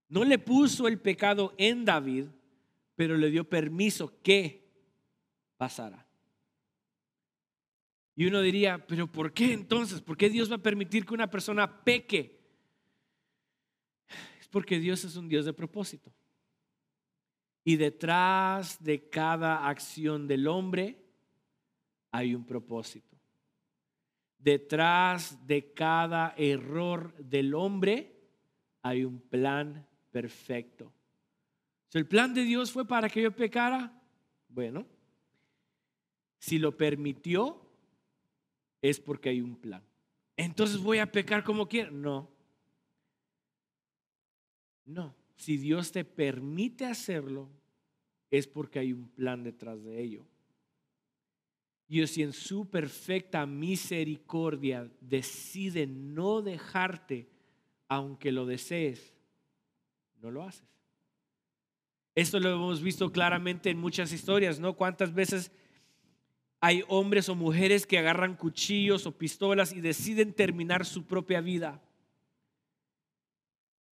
No 0.09 0.25
le 0.25 0.39
puso 0.39 0.87
el 0.87 1.01
pecado 1.01 1.55
en 1.57 1.85
David, 1.85 2.27
pero 2.95 3.17
le 3.17 3.31
dio 3.31 3.49
permiso 3.49 4.21
que 4.23 4.69
pasara. 5.57 6.07
Y 8.15 8.27
uno 8.27 8.41
diría, 8.41 8.85
pero 8.87 9.07
¿por 9.07 9.33
qué 9.33 9.53
entonces? 9.53 10.01
¿Por 10.01 10.17
qué 10.17 10.31
Dios 10.31 10.51
va 10.51 10.57
a 10.57 10.63
permitir 10.63 11.05
que 11.05 11.15
una 11.15 11.31
persona 11.31 11.85
peque? 11.85 12.41
Es 14.41 14.49
porque 14.49 14.79
Dios 14.79 15.05
es 15.05 15.17
un 15.17 15.29
Dios 15.29 15.45
de 15.45 15.53
propósito. 15.53 16.13
Y 17.63 17.77
detrás 17.77 18.83
de 18.83 19.09
cada 19.09 19.69
acción 19.69 20.27
del 20.27 20.47
hombre 20.47 21.05
hay 22.11 22.35
un 22.35 22.47
propósito 22.47 23.06
detrás 24.47 25.45
de 25.45 25.73
cada 25.73 26.33
error 26.37 27.13
del 27.17 27.53
hombre 27.53 28.15
hay 28.81 29.05
un 29.05 29.19
plan 29.19 29.85
perfecto. 30.13 30.93
Si 31.89 31.99
el 31.99 32.07
plan 32.07 32.33
de 32.33 32.45
Dios 32.45 32.71
fue 32.71 32.87
para 32.87 33.09
que 33.09 33.23
yo 33.23 33.33
pecara, 33.35 34.01
bueno, 34.49 34.87
si 36.39 36.61
lo 36.61 36.77
permitió, 36.77 37.61
es 38.81 39.01
porque 39.01 39.31
hay 39.31 39.41
un 39.41 39.57
plan. 39.57 39.83
Entonces 40.37 40.79
voy 40.79 40.99
a 40.99 41.11
pecar 41.11 41.43
como 41.43 41.67
quiera. 41.67 41.91
No. 41.91 42.31
No. 44.85 45.13
Si 45.35 45.57
Dios 45.57 45.91
te 45.91 46.05
permite 46.05 46.87
hacerlo, 46.87 47.49
es 48.31 48.47
porque 48.47 48.79
hay 48.79 48.93
un 48.93 49.09
plan 49.09 49.43
detrás 49.43 49.83
de 49.83 50.01
ello. 50.01 50.25
Dios 51.89 52.11
si 52.11 52.23
en 52.23 52.33
su 52.33 52.69
perfecta 52.69 53.47
misericordia 53.47 54.91
decide 55.01 55.87
no 55.87 56.43
dejarte, 56.43 57.29
aunque 57.89 58.33
lo 58.33 58.45
desees, 58.45 59.15
no 60.21 60.31
lo 60.31 60.43
haces. 60.43 60.67
Esto 62.17 62.41
lo 62.41 62.51
hemos 62.51 62.83
visto 62.83 63.13
claramente 63.13 63.71
en 63.71 63.79
muchas 63.79 64.11
historias, 64.13 64.59
¿no? 64.59 64.75
¿Cuántas 64.75 65.15
veces 65.15 65.53
hay 66.61 66.83
hombres 66.89 67.29
o 67.29 67.35
mujeres 67.35 67.87
que 67.87 67.99
agarran 67.99 68.37
cuchillos 68.37 69.07
o 69.07 69.17
pistolas 69.17 69.73
y 69.73 69.81
deciden 69.81 70.33
terminar 70.33 70.87
su 70.87 71.05
propia 71.05 71.41
vida? 71.41 71.83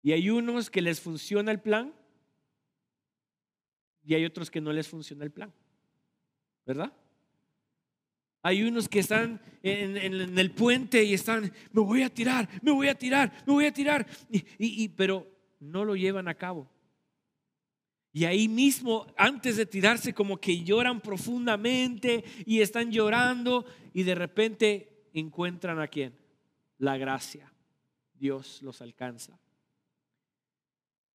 Y 0.02 0.12
hay 0.12 0.30
unos 0.30 0.70
que 0.70 0.82
les 0.82 1.00
funciona 1.00 1.50
el 1.50 1.61
plan 1.61 1.94
y 4.04 4.14
hay 4.14 4.25
otros 4.25 4.50
que 4.50 4.61
no 4.61 4.73
les 4.73 4.87
funciona 4.87 5.25
el 5.25 5.30
plan, 5.30 5.52
¿verdad? 6.66 6.92
Hay 8.42 8.62
unos 8.62 8.88
que 8.88 9.00
están 9.00 9.40
en, 9.62 10.38
el 10.38 10.50
puente 10.52 11.04
y 11.04 11.12
están, 11.12 11.52
me 11.73 11.82
voy 11.82 12.02
a 12.02 12.09
tirar, 12.09 12.49
me 12.62 12.73
voy 12.73 12.88
a 12.88 12.94
tirar, 12.94 13.32
me 13.47 13.52
voy 13.52 13.66
a 13.66 13.73
tirar, 13.73 14.06
y, 14.30 14.88
pero 14.88 15.26
no 15.61 15.85
lo 15.85 15.94
llevan 15.94 16.28
a 16.28 16.35
cabo. 16.35 16.70
Y 18.12 18.25
ahí 18.25 18.49
mismo, 18.49 19.06
antes 19.16 19.56
de 19.56 19.66
tirarse, 19.66 20.14
como 20.14 20.38
que 20.38 20.64
lloran 20.64 21.00
profundamente 21.00 22.25
y 22.44 22.61
están 22.61 22.90
llorando 22.90 23.64
y 23.92 24.02
de 24.02 24.14
repente 24.14 25.06
encuentran 25.12 25.78
a 25.78 25.87
quién? 25.87 26.18
La 26.78 26.97
gracia. 26.97 27.52
Dios 28.14 28.62
los 28.62 28.82
alcanza. 28.82 29.38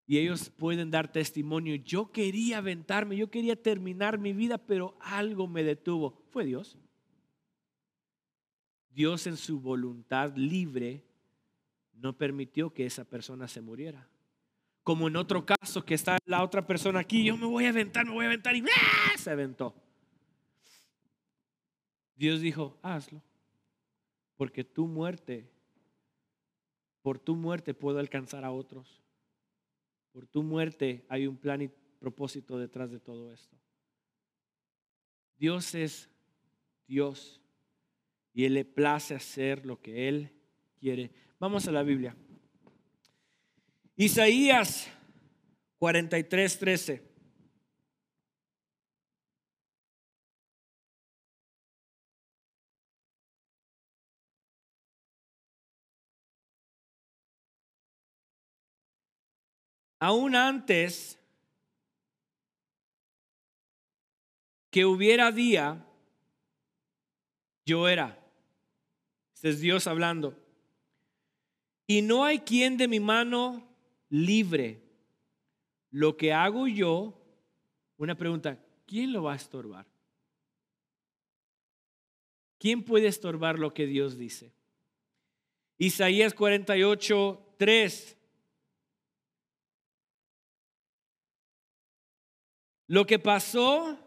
Y 0.08 0.20
ellos 0.20 0.52
pueden 0.52 0.92
dar 0.92 1.12
testimonio. 1.12 1.76
Yo 1.76 2.12
quería 2.12 2.60
aventarme, 2.60 3.18
yo 3.18 3.30
quería 3.30 3.62
terminar 3.62 4.20
mi 4.20 4.32
vida, 4.32 4.58
pero 4.58 4.96
algo 5.02 5.48
me 5.48 5.64
detuvo. 5.64 6.24
Fue 6.30 6.46
Dios. 6.46 6.78
Dios 8.96 9.28
en 9.28 9.36
su 9.36 9.60
voluntad 9.60 10.34
libre 10.38 11.04
no 11.96 12.18
permitió 12.18 12.74
que 12.74 12.86
esa 12.86 13.04
persona 13.04 13.46
se 13.46 13.60
muriera. 13.60 14.08
Como 14.84 15.10
en 15.10 15.18
otro 15.18 15.46
caso 15.46 15.84
que 15.84 15.96
está 15.96 16.18
la 16.26 16.42
otra 16.42 16.66
persona 16.66 17.02
aquí, 17.02 17.26
yo 17.26 17.36
me 17.36 17.46
voy 17.46 17.66
a 17.66 17.70
aventar, 17.70 18.06
me 18.06 18.14
voy 18.14 18.24
a 18.24 18.30
aventar 18.30 18.56
y 18.56 18.62
¡ah! 18.62 19.18
se 19.18 19.30
aventó. 19.30 19.76
Dios 22.16 22.40
dijo, 22.40 22.80
hazlo, 22.82 23.22
porque 24.38 24.64
tu 24.64 24.88
muerte, 24.88 25.52
por 27.02 27.20
tu 27.20 27.36
muerte 27.36 27.74
puedo 27.74 28.00
alcanzar 28.00 28.46
a 28.46 28.52
otros. 28.52 29.04
Por 30.14 30.26
tu 30.26 30.42
muerte 30.42 31.06
hay 31.10 31.28
un 31.28 31.36
plan 31.36 31.62
y 31.62 31.68
propósito 32.00 32.58
detrás 32.58 32.92
de 32.92 33.02
todo 33.02 33.34
esto. 33.34 33.58
Dios 35.38 35.76
es 35.76 36.10
Dios 36.88 37.42
y 38.36 38.46
Él 38.46 38.54
le 38.54 38.66
place 38.66 39.16
hacer 39.16 39.66
lo 39.66 39.82
que 39.82 40.08
Él 40.08 40.30
quiere. 40.80 41.10
Vamos 41.40 41.68
a 41.68 41.72
la 41.72 41.82
Biblia. 41.82 42.16
Isaías 43.96 44.88
43, 45.80 46.60
13. 46.60 47.16
aún 60.06 60.36
antes 60.36 61.20
que 64.70 64.86
hubiera 64.86 65.32
día, 65.32 65.84
yo 67.66 67.88
era. 67.88 68.25
Este 69.36 69.50
es 69.50 69.60
Dios 69.60 69.86
hablando. 69.86 70.34
Y 71.86 72.02
no 72.02 72.24
hay 72.24 72.40
quien 72.40 72.78
de 72.78 72.88
mi 72.88 73.00
mano 73.00 73.68
libre. 74.10 74.82
Lo 75.92 76.16
que 76.18 76.34
hago 76.34 76.68
yo, 76.68 77.22
una 77.98 78.16
pregunta, 78.16 78.58
¿quién 78.88 79.12
lo 79.12 79.24
va 79.24 79.34
a 79.34 79.36
estorbar? 79.36 79.86
¿Quién 82.58 82.82
puede 82.82 83.08
estorbar 83.08 83.60
lo 83.60 83.74
que 83.74 83.86
Dios 83.86 84.18
dice? 84.18 84.54
Isaías 85.78 86.34
48, 86.34 87.56
3. 87.58 88.18
Lo 92.88 93.06
que 93.06 93.20
pasó, 93.20 94.00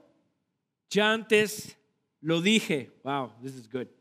ya 0.89 1.13
antes 1.13 1.77
lo 2.21 2.41
dije. 2.41 2.99
Wow, 3.05 3.35
this 3.43 3.55
is 3.55 3.69
good. 3.71 3.98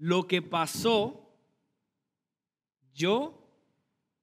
Lo 0.00 0.26
que 0.26 0.40
pasó, 0.40 1.30
yo 2.94 3.46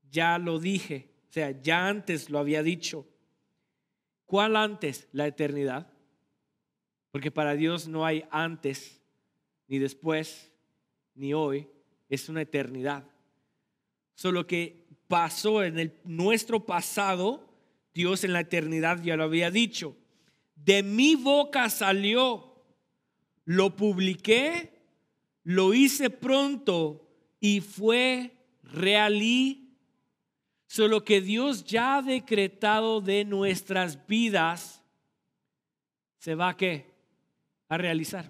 ya 0.09 0.39
lo 0.39 0.59
dije. 0.59 1.11
O 1.29 1.31
sea, 1.31 1.51
ya 1.61 1.87
antes 1.87 2.31
lo 2.31 2.39
había 2.39 2.63
dicho. 2.63 3.07
¿Cuál 4.25 4.55
antes? 4.55 5.07
La 5.11 5.27
eternidad. 5.27 5.93
Porque 7.11 7.29
para 7.29 7.53
Dios 7.53 7.87
no 7.87 8.07
hay 8.07 8.25
antes, 8.31 8.99
ni 9.67 9.77
después, 9.77 10.51
ni 11.13 11.35
hoy. 11.35 11.69
Es 12.09 12.27
una 12.27 12.41
eternidad. 12.41 13.05
Solo 14.15 14.47
que 14.47 14.87
pasó 15.07 15.63
en 15.63 15.77
el, 15.77 15.93
nuestro 16.03 16.65
pasado 16.65 17.47
Dios 17.93 18.23
en 18.23 18.33
la 18.33 18.39
eternidad 18.39 19.03
ya 19.03 19.15
lo 19.15 19.25
había 19.25 19.51
dicho. 19.51 19.95
De 20.55 20.81
mi 20.81 21.15
boca 21.15 21.69
salió, 21.69 22.63
lo 23.45 23.75
publiqué, 23.75 24.71
lo 25.47 25.73
hice 25.73 26.09
pronto 26.09 27.07
y 27.39 27.61
fue 27.61 28.35
realí. 28.63 29.73
Solo 30.65 31.05
que 31.05 31.21
Dios 31.21 31.63
ya 31.63 31.95
ha 31.95 32.01
decretado 32.01 32.99
de 32.99 33.23
nuestras 33.23 34.05
vidas, 34.05 34.83
se 36.17 36.35
va 36.35 36.49
a 36.49 36.57
qué? 36.57 36.93
A 37.69 37.77
realizar. 37.77 38.29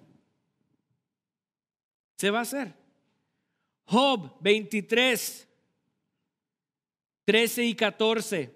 Se 2.17 2.29
va 2.29 2.39
a 2.39 2.43
hacer. 2.43 2.75
Job 3.85 4.37
23, 4.39 5.47
13 7.25 7.65
y 7.65 7.73
14. 7.73 8.55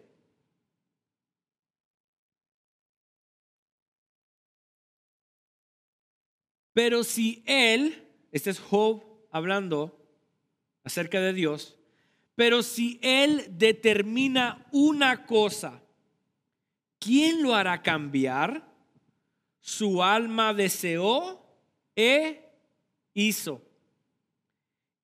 Pero 6.74 7.04
si 7.04 7.42
él, 7.48 8.01
este 8.32 8.50
es 8.50 8.60
Job 8.60 9.04
hablando 9.32 9.98
acerca 10.84 11.20
de 11.20 11.34
Dios, 11.34 11.78
pero 12.36 12.64
si 12.64 13.00
él 13.02 13.46
determina 13.52 14.66
una 14.72 15.26
cosa, 15.26 15.82
¿quién 17.00 17.44
lo 17.44 17.56
hará 17.56 17.82
cambiar? 17.82 18.68
Su 19.60 20.02
alma 20.02 20.54
deseó 20.54 21.46
e 21.96 22.50
hizo. 23.14 23.62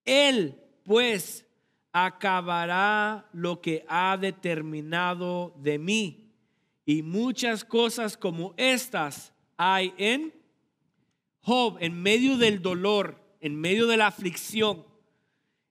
Él, 0.03 0.59
pues, 0.83 1.45
acabará 1.91 3.27
lo 3.33 3.61
que 3.61 3.85
ha 3.87 4.17
determinado 4.17 5.53
de 5.57 5.77
mí. 5.77 6.31
Y 6.85 7.01
muchas 7.01 7.65
cosas 7.65 8.15
como 8.15 8.53
estas 8.57 9.33
hay 9.57 9.93
en 9.97 10.33
Job, 11.47 11.77
en 11.79 12.01
medio 12.01 12.37
del 12.37 12.61
dolor, 12.61 13.23
en 13.39 13.55
medio 13.55 13.87
de 13.87 13.95
la 13.95 14.07
aflicción, 14.07 14.83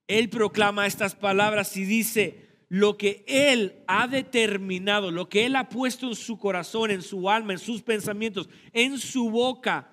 él 0.07 0.27
proclama 0.27 0.87
estas 0.87 1.13
palabras 1.13 1.77
y 1.77 1.85
dice, 1.85 2.47
lo 2.67 2.97
que 2.97 3.23
él 3.27 3.83
ha 3.85 4.07
determinado, 4.07 5.11
lo 5.11 5.29
que 5.29 5.45
él 5.45 5.55
ha 5.55 5.69
puesto 5.69 6.07
en 6.07 6.15
su 6.15 6.39
corazón, 6.39 6.89
en 6.89 7.03
su 7.03 7.29
alma, 7.29 7.53
en 7.53 7.59
sus 7.59 7.83
pensamientos, 7.83 8.49
en 8.73 8.97
su 8.97 9.29
boca, 9.29 9.87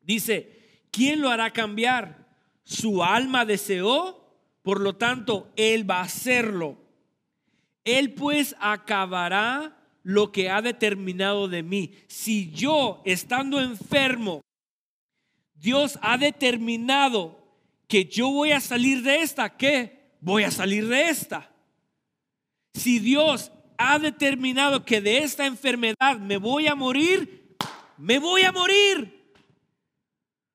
dice, 0.00 0.86
¿quién 0.90 1.20
lo 1.20 1.28
hará 1.28 1.52
cambiar? 1.52 2.26
Su 2.64 3.04
alma 3.04 3.44
deseó, 3.44 4.26
por 4.62 4.80
lo 4.80 4.96
tanto, 4.96 5.52
él 5.54 5.88
va 5.88 5.98
a 5.98 6.04
hacerlo. 6.04 6.78
Él 7.84 8.14
pues 8.14 8.56
acabará 8.58 9.76
lo 10.02 10.32
que 10.32 10.48
ha 10.48 10.62
determinado 10.62 11.46
de 11.46 11.62
mí. 11.62 11.92
Si 12.06 12.50
yo, 12.52 13.02
estando 13.04 13.60
enfermo, 13.60 14.40
Dios 15.60 15.98
ha 16.00 16.16
determinado 16.16 17.38
que 17.86 18.06
yo 18.06 18.30
voy 18.30 18.52
a 18.52 18.60
salir 18.60 19.02
de 19.02 19.20
esta, 19.20 19.56
¿qué? 19.56 20.14
Voy 20.20 20.44
a 20.44 20.50
salir 20.50 20.88
de 20.88 21.10
esta. 21.10 21.50
Si 22.72 22.98
Dios 22.98 23.52
ha 23.76 23.98
determinado 23.98 24.84
que 24.84 25.00
de 25.00 25.18
esta 25.18 25.44
enfermedad 25.44 26.18
me 26.18 26.38
voy 26.38 26.66
a 26.66 26.74
morir, 26.74 27.56
me 27.98 28.18
voy 28.18 28.42
a 28.42 28.52
morir. 28.52 29.34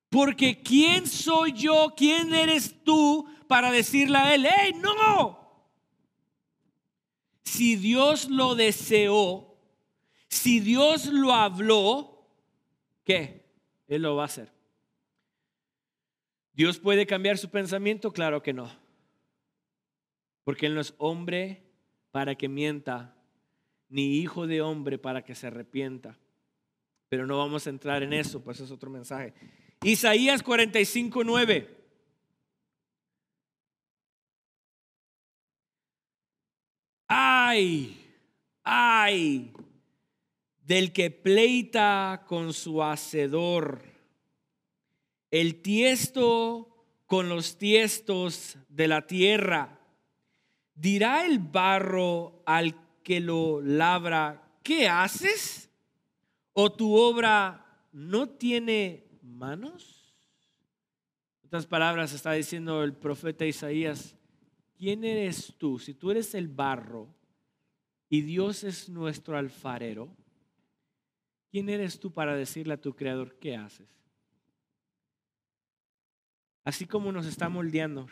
Porque 0.10 0.62
¿quién 0.62 1.06
soy 1.06 1.54
yo? 1.54 1.94
¿Quién 1.96 2.34
eres 2.34 2.84
tú 2.84 3.30
para 3.48 3.70
decirle 3.70 4.18
a 4.18 4.34
él, 4.34 4.48
hey, 4.58 4.74
no? 4.82 5.40
Si 7.44 7.76
Dios 7.76 8.28
lo 8.30 8.56
deseó, 8.56 9.56
si 10.30 10.60
Dios 10.62 11.06
lo 11.08 11.32
habló, 11.32 12.28
¿qué? 13.04 13.46
Él 13.88 14.02
lo 14.02 14.16
va 14.16 14.24
a 14.24 14.26
hacer. 14.26 14.55
¿Dios 16.56 16.80
puede 16.80 17.06
cambiar 17.06 17.38
su 17.38 17.50
pensamiento? 17.50 18.14
Claro 18.14 18.42
que 18.42 18.54
no. 18.54 18.72
Porque 20.46 20.68
Él 20.68 20.76
no 20.76 20.82
es 20.82 20.94
hombre 20.98 21.62
para 22.12 22.36
que 22.36 22.48
mienta, 22.48 23.14
ni 23.90 24.20
hijo 24.20 24.48
de 24.48 24.62
hombre 24.62 24.98
para 24.98 25.24
que 25.24 25.36
se 25.36 25.48
arrepienta. 25.48 26.18
Pero 27.10 27.28
no 27.28 27.38
vamos 27.38 27.68
a 27.68 27.70
entrar 27.70 28.04
en 28.04 28.14
eso, 28.14 28.42
pues 28.42 28.62
es 28.62 28.72
otro 28.72 28.90
mensaje. 28.90 29.34
Isaías 29.84 30.42
45, 30.42 31.24
9. 31.26 31.76
Ay, 37.08 38.02
ay, 38.64 39.54
del 40.64 40.94
que 40.94 41.12
pleita 41.12 42.24
con 42.28 42.54
su 42.54 42.82
hacedor 42.82 43.95
el 45.42 45.62
tiesto 45.62 46.70
con 47.08 47.28
los 47.28 47.58
tiestos 47.58 48.58
de 48.70 48.88
la 48.88 49.06
tierra. 49.06 49.82
Dirá 50.74 51.26
el 51.26 51.40
barro 51.40 52.42
al 52.46 52.74
que 53.04 53.20
lo 53.20 53.60
labra, 53.60 54.60
¿qué 54.64 54.88
haces? 54.88 55.70
¿O 56.54 56.72
tu 56.72 56.96
obra 56.96 57.84
no 57.92 58.30
tiene 58.30 59.10
manos? 59.24 60.16
En 61.44 61.48
otras 61.48 61.66
palabras 61.66 62.14
está 62.14 62.32
diciendo 62.32 62.82
el 62.82 62.94
profeta 62.94 63.46
Isaías, 63.46 64.16
¿quién 64.78 65.04
eres 65.04 65.54
tú? 65.58 65.80
Si 65.80 65.94
tú 65.94 66.12
eres 66.12 66.34
el 66.34 66.48
barro 66.48 67.14
y 68.08 68.22
Dios 68.22 68.64
es 68.64 68.88
nuestro 68.88 69.38
alfarero, 69.38 70.16
¿quién 71.52 71.68
eres 71.68 72.00
tú 72.00 72.14
para 72.14 72.38
decirle 72.38 72.76
a 72.76 72.82
tu 72.82 72.96
creador 72.96 73.38
qué 73.38 73.58
haces? 73.58 74.05
Así 76.66 76.86
como 76.86 77.12
nos 77.12 77.28
está 77.28 77.48
moldeando. 77.48 78.08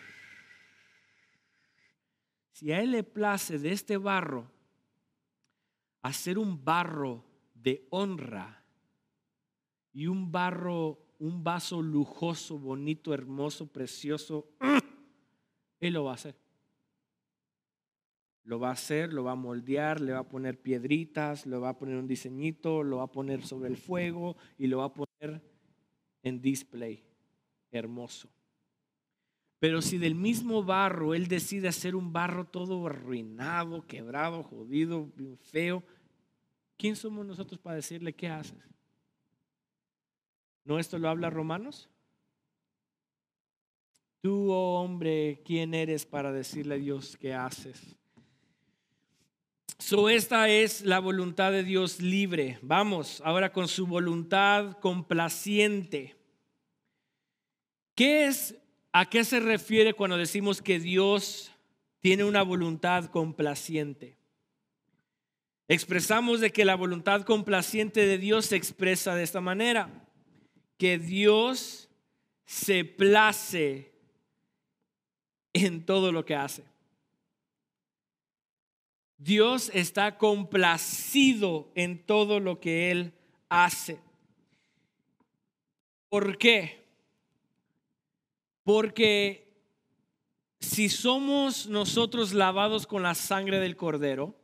Si 2.51 2.71
a 2.71 2.81
Él 2.81 2.91
le 2.91 3.03
place 3.03 3.57
de 3.59 3.71
este 3.71 3.97
barro 3.97 4.49
hacer 6.03 6.37
un 6.37 6.63
barro 6.63 7.25
de 7.55 7.87
honra 7.89 8.63
y 9.91 10.07
un 10.07 10.31
barro, 10.31 10.99
un 11.17 11.43
vaso 11.43 11.81
lujoso, 11.81 12.59
bonito, 12.59 13.13
hermoso, 13.13 13.67
precioso, 13.67 14.47
Él 15.79 15.93
lo 15.93 16.03
va 16.05 16.11
a 16.11 16.15
hacer. 16.15 16.35
lo 18.43 18.59
va 18.59 18.69
a 18.69 18.73
hacer, 18.73 19.13
lo 19.13 19.23
va 19.23 19.31
a 19.31 19.35
moldear, 19.35 19.99
le 20.01 20.11
va 20.11 20.19
a 20.19 20.27
poner 20.27 20.61
piedritas, 20.61 21.45
le 21.45 21.57
va 21.57 21.69
a 21.69 21.77
poner 21.77 21.95
un 21.95 22.07
diseñito, 22.07 22.83
lo 22.83 22.97
va 22.97 23.03
a 23.03 23.11
poner 23.11 23.45
sobre 23.45 23.69
el 23.69 23.77
fuego 23.77 24.35
y 24.57 24.67
lo 24.67 24.79
va 24.79 24.85
a 24.85 24.93
poner 24.93 25.41
en 26.21 26.41
display. 26.41 27.03
Hermoso. 27.71 28.29
Pero 29.63 29.81
si 29.81 29.97
del 29.97 30.13
mismo 30.13 30.61
barro 30.61 31.13
Él 31.13 31.29
decide 31.29 31.69
hacer 31.69 31.95
un 31.95 32.11
barro 32.11 32.43
todo 32.43 32.85
arruinado, 32.85 33.87
quebrado, 33.87 34.43
jodido, 34.43 35.07
feo, 35.51 35.81
¿quién 36.75 36.97
somos 36.97 37.25
nosotros 37.25 37.61
para 37.61 37.77
decirle 37.77 38.11
qué 38.11 38.27
haces? 38.27 38.61
¿No 40.65 40.79
esto 40.79 40.99
lo 40.99 41.07
habla 41.07 41.29
Romanos? 41.29 41.89
Tú, 44.19 44.51
oh 44.51 44.81
hombre, 44.81 45.41
¿quién 45.45 45.73
eres 45.73 46.05
para 46.05 46.33
decirle 46.33 46.75
a 46.75 46.79
Dios 46.79 47.15
qué 47.15 47.33
haces? 47.33 47.95
So, 49.79 50.09
esta 50.09 50.49
es 50.49 50.81
la 50.81 50.99
voluntad 50.99 51.53
de 51.53 51.63
Dios 51.63 52.01
libre. 52.01 52.59
Vamos 52.63 53.21
ahora 53.23 53.53
con 53.53 53.69
su 53.69 53.87
voluntad 53.87 54.77
complaciente. 54.81 56.17
¿Qué 57.95 58.25
es 58.25 58.57
¿A 58.95 59.09
qué 59.09 59.23
se 59.23 59.39
refiere 59.39 59.95
cuando 59.95 60.17
decimos 60.17 60.61
que 60.61 60.79
Dios 60.79 61.51
tiene 61.99 62.23
una 62.23 62.43
voluntad 62.43 63.05
complaciente? 63.05 64.15
Expresamos 65.67 66.39
de 66.41 66.51
que 66.51 66.63
la 66.63 66.75
voluntad 66.75 67.23
complaciente 67.23 68.05
de 68.05 68.19
Dios 68.19 68.45
se 68.45 68.55
expresa 68.55 69.15
de 69.15 69.23
esta 69.23 69.41
manera, 69.41 70.05
que 70.77 70.99
Dios 70.99 71.89
se 72.45 72.85
place 72.85 73.91
en 75.53 75.83
todo 75.87 76.11
lo 76.11 76.23
que 76.23 76.35
hace. 76.35 76.63
Dios 79.17 79.71
está 79.73 80.19
complacido 80.19 81.71
en 81.73 82.05
todo 82.05 82.39
lo 82.39 82.59
que 82.59 82.91
Él 82.91 83.13
hace. 83.49 83.99
¿Por 86.09 86.37
qué? 86.37 86.82
Porque 88.63 89.53
si 90.59 90.89
somos 90.89 91.67
nosotros 91.67 92.33
lavados 92.33 92.87
con 92.87 93.03
la 93.03 93.15
sangre 93.15 93.59
del 93.59 93.75
cordero, 93.75 94.35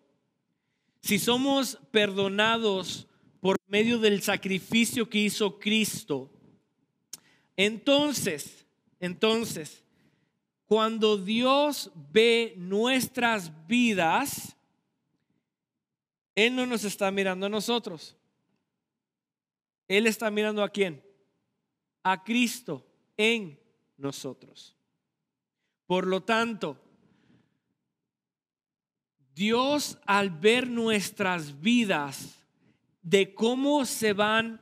si 1.01 1.17
somos 1.17 1.77
perdonados 1.91 3.07
por 3.39 3.57
medio 3.67 3.99
del 3.99 4.21
sacrificio 4.21 5.09
que 5.09 5.19
hizo 5.19 5.59
Cristo, 5.59 6.29
entonces, 7.55 8.65
entonces, 8.99 9.83
cuando 10.65 11.17
Dios 11.17 11.91
ve 12.11 12.53
nuestras 12.57 13.51
vidas, 13.67 14.55
Él 16.35 16.55
no 16.55 16.65
nos 16.65 16.83
está 16.83 17.09
mirando 17.11 17.45
a 17.45 17.49
nosotros. 17.49 18.15
Él 19.87 20.05
está 20.05 20.29
mirando 20.29 20.63
a 20.63 20.69
quién? 20.69 21.03
A 22.03 22.23
Cristo 22.23 22.85
en 23.17 23.59
nosotros. 23.99 24.75
Por 25.85 26.07
lo 26.07 26.21
tanto, 26.21 26.77
Dios 29.35 29.97
al 30.05 30.29
ver 30.31 30.67
nuestras 30.67 31.61
vidas, 31.61 32.35
de 33.01 33.33
cómo 33.33 33.85
se 33.85 34.13
van 34.13 34.61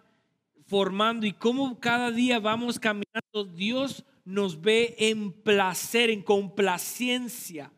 formando 0.68 1.26
y 1.26 1.34
cómo 1.34 1.80
cada 1.80 2.12
día 2.12 2.40
vamos 2.40 2.80
caminando, 2.80 3.46
Dios 3.56 4.04
nos 4.26 4.62
ve 4.62 4.96
en 5.00 5.32
placer, 5.32 6.10
en 6.10 6.22
complacencia, 6.22 7.72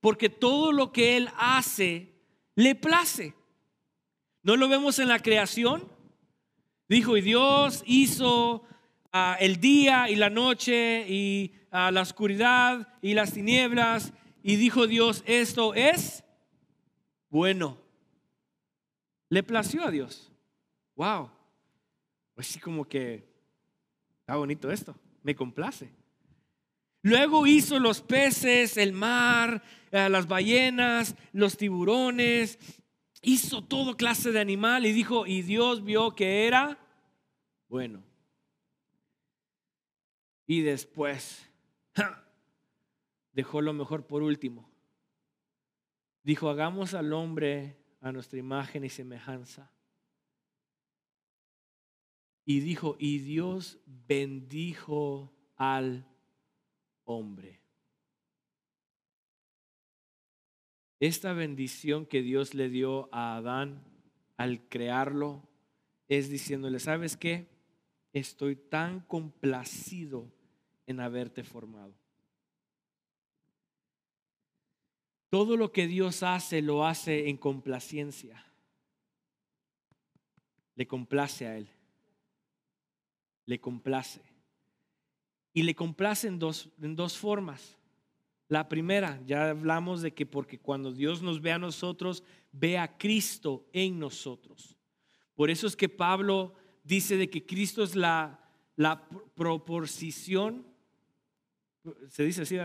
porque 0.00 0.28
todo 0.28 0.72
lo 0.72 0.92
que 0.92 1.16
Él 1.16 1.28
hace 1.36 2.12
le 2.54 2.74
place. 2.74 3.34
¿No 4.42 4.56
lo 4.56 4.68
vemos 4.68 4.98
en 4.98 5.08
la 5.08 5.20
creación? 5.20 5.88
Dijo, 6.88 7.16
y 7.16 7.20
Dios 7.22 7.82
hizo 7.86 8.64
el 9.38 9.60
día 9.60 10.10
y 10.10 10.16
la 10.16 10.30
noche 10.30 11.06
y 11.08 11.52
la 11.70 12.00
oscuridad 12.00 12.88
y 13.00 13.14
las 13.14 13.32
tinieblas. 13.32 14.12
Y 14.42 14.56
dijo 14.56 14.86
Dios, 14.86 15.22
esto 15.26 15.74
es 15.74 16.24
bueno. 17.30 17.78
Le 19.28 19.42
plació 19.42 19.84
a 19.84 19.90
Dios. 19.90 20.30
Wow. 20.96 21.30
Pues 22.34 22.58
como 22.62 22.84
que 22.84 23.24
está 24.20 24.36
bonito 24.36 24.70
esto. 24.70 24.94
Me 25.22 25.34
complace. 25.34 25.90
Luego 27.02 27.46
hizo 27.46 27.78
los 27.78 28.00
peces, 28.00 28.76
el 28.76 28.92
mar, 28.92 29.62
eh, 29.90 30.08
las 30.08 30.26
ballenas, 30.26 31.14
los 31.32 31.56
tiburones. 31.56 32.58
Hizo 33.22 33.62
todo 33.62 33.96
clase 33.96 34.32
de 34.32 34.40
animal 34.40 34.86
y 34.86 34.92
dijo, 34.92 35.26
y 35.26 35.42
Dios 35.42 35.84
vio 35.84 36.14
que 36.14 36.46
era 36.46 36.78
bueno. 37.68 38.02
Y 40.46 40.62
después 40.62 41.48
dejó 43.32 43.62
lo 43.62 43.72
mejor 43.72 44.06
por 44.06 44.22
último. 44.22 44.70
Dijo, 46.22 46.48
hagamos 46.48 46.94
al 46.94 47.12
hombre 47.12 47.76
a 48.00 48.12
nuestra 48.12 48.38
imagen 48.38 48.84
y 48.84 48.88
semejanza. 48.88 49.70
Y 52.46 52.60
dijo, 52.60 52.96
y 52.98 53.18
Dios 53.18 53.78
bendijo 53.86 55.32
al 55.56 56.06
hombre. 57.04 57.60
Esta 61.00 61.32
bendición 61.32 62.06
que 62.06 62.22
Dios 62.22 62.54
le 62.54 62.68
dio 62.68 63.08
a 63.12 63.36
Adán 63.36 63.84
al 64.36 64.68
crearlo 64.68 65.48
es 66.08 66.28
diciéndole, 66.28 66.78
¿sabes 66.78 67.16
qué? 67.16 67.53
Estoy 68.14 68.54
tan 68.56 69.00
complacido 69.00 70.32
en 70.86 71.00
haberte 71.00 71.42
formado. 71.42 71.92
Todo 75.28 75.56
lo 75.56 75.72
que 75.72 75.88
Dios 75.88 76.22
hace 76.22 76.62
lo 76.62 76.86
hace 76.86 77.28
en 77.28 77.36
complacencia. 77.36 78.42
Le 80.76 80.86
complace 80.86 81.46
a 81.46 81.56
Él. 81.56 81.68
Le 83.46 83.60
complace. 83.60 84.22
Y 85.52 85.64
le 85.64 85.74
complace 85.74 86.28
en 86.28 86.38
dos, 86.38 86.70
en 86.80 86.94
dos 86.94 87.18
formas. 87.18 87.76
La 88.46 88.68
primera, 88.68 89.20
ya 89.26 89.50
hablamos 89.50 90.02
de 90.02 90.14
que 90.14 90.24
porque 90.24 90.60
cuando 90.60 90.92
Dios 90.92 91.20
nos 91.20 91.40
ve 91.40 91.50
a 91.50 91.58
nosotros, 91.58 92.22
ve 92.52 92.78
a 92.78 92.96
Cristo 92.96 93.66
en 93.72 93.98
nosotros. 93.98 94.76
Por 95.34 95.50
eso 95.50 95.66
es 95.66 95.74
que 95.74 95.88
Pablo 95.88 96.54
dice 96.84 97.16
de 97.16 97.28
que 97.28 97.44
Cristo 97.44 97.82
es 97.82 97.96
la, 97.96 98.38
la 98.76 99.08
proporción, 99.34 100.64
se 102.08 102.24
dice 102.24 102.42
así, 102.42 102.56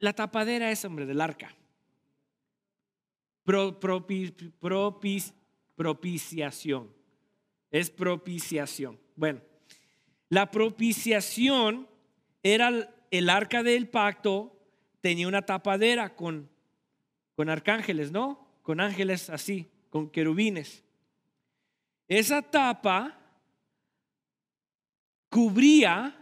la 0.00 0.12
tapadera 0.12 0.70
es, 0.70 0.84
hombre, 0.84 1.04
del 1.06 1.20
arca. 1.20 1.54
Pro, 3.44 3.78
propiciación. 5.76 6.92
Es 7.70 7.90
propiciación. 7.90 8.98
Bueno, 9.16 9.40
la 10.28 10.50
propiciación 10.50 11.86
era 12.42 12.94
el 13.10 13.30
arca 13.30 13.62
del 13.62 13.88
pacto, 13.88 14.54
tenía 15.00 15.28
una 15.28 15.42
tapadera 15.42 16.14
con, 16.14 16.48
con 17.34 17.48
arcángeles, 17.48 18.12
¿no? 18.12 18.46
Con 18.62 18.80
ángeles 18.80 19.30
así, 19.30 19.70
con 19.90 20.10
querubines. 20.10 20.84
Esa 22.08 22.42
tapa 22.42 23.18
cubría 25.28 26.16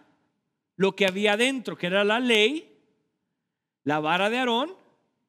lo 0.76 0.94
que 0.94 1.06
había 1.06 1.36
dentro, 1.36 1.76
que 1.76 1.86
era 1.86 2.04
la 2.04 2.20
ley, 2.20 2.76
la 3.84 4.00
vara 4.00 4.28
de 4.28 4.38
Aarón 4.38 4.74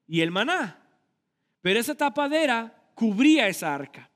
y 0.08 0.22
el 0.22 0.32
maná. 0.32 0.84
Pero 1.62 1.80
esa 1.80 1.96
tapadera 1.96 2.92
cubría 2.96 3.48
esa 3.48 3.74
arca. 3.74 4.10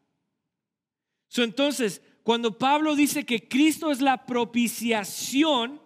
entonces, 1.37 2.01
cuando 2.23 2.57
Pablo 2.57 2.95
dice 2.95 3.25
que 3.25 3.47
Cristo 3.47 3.91
es 3.91 4.01
la 4.01 4.25
propiciación, 4.25 5.81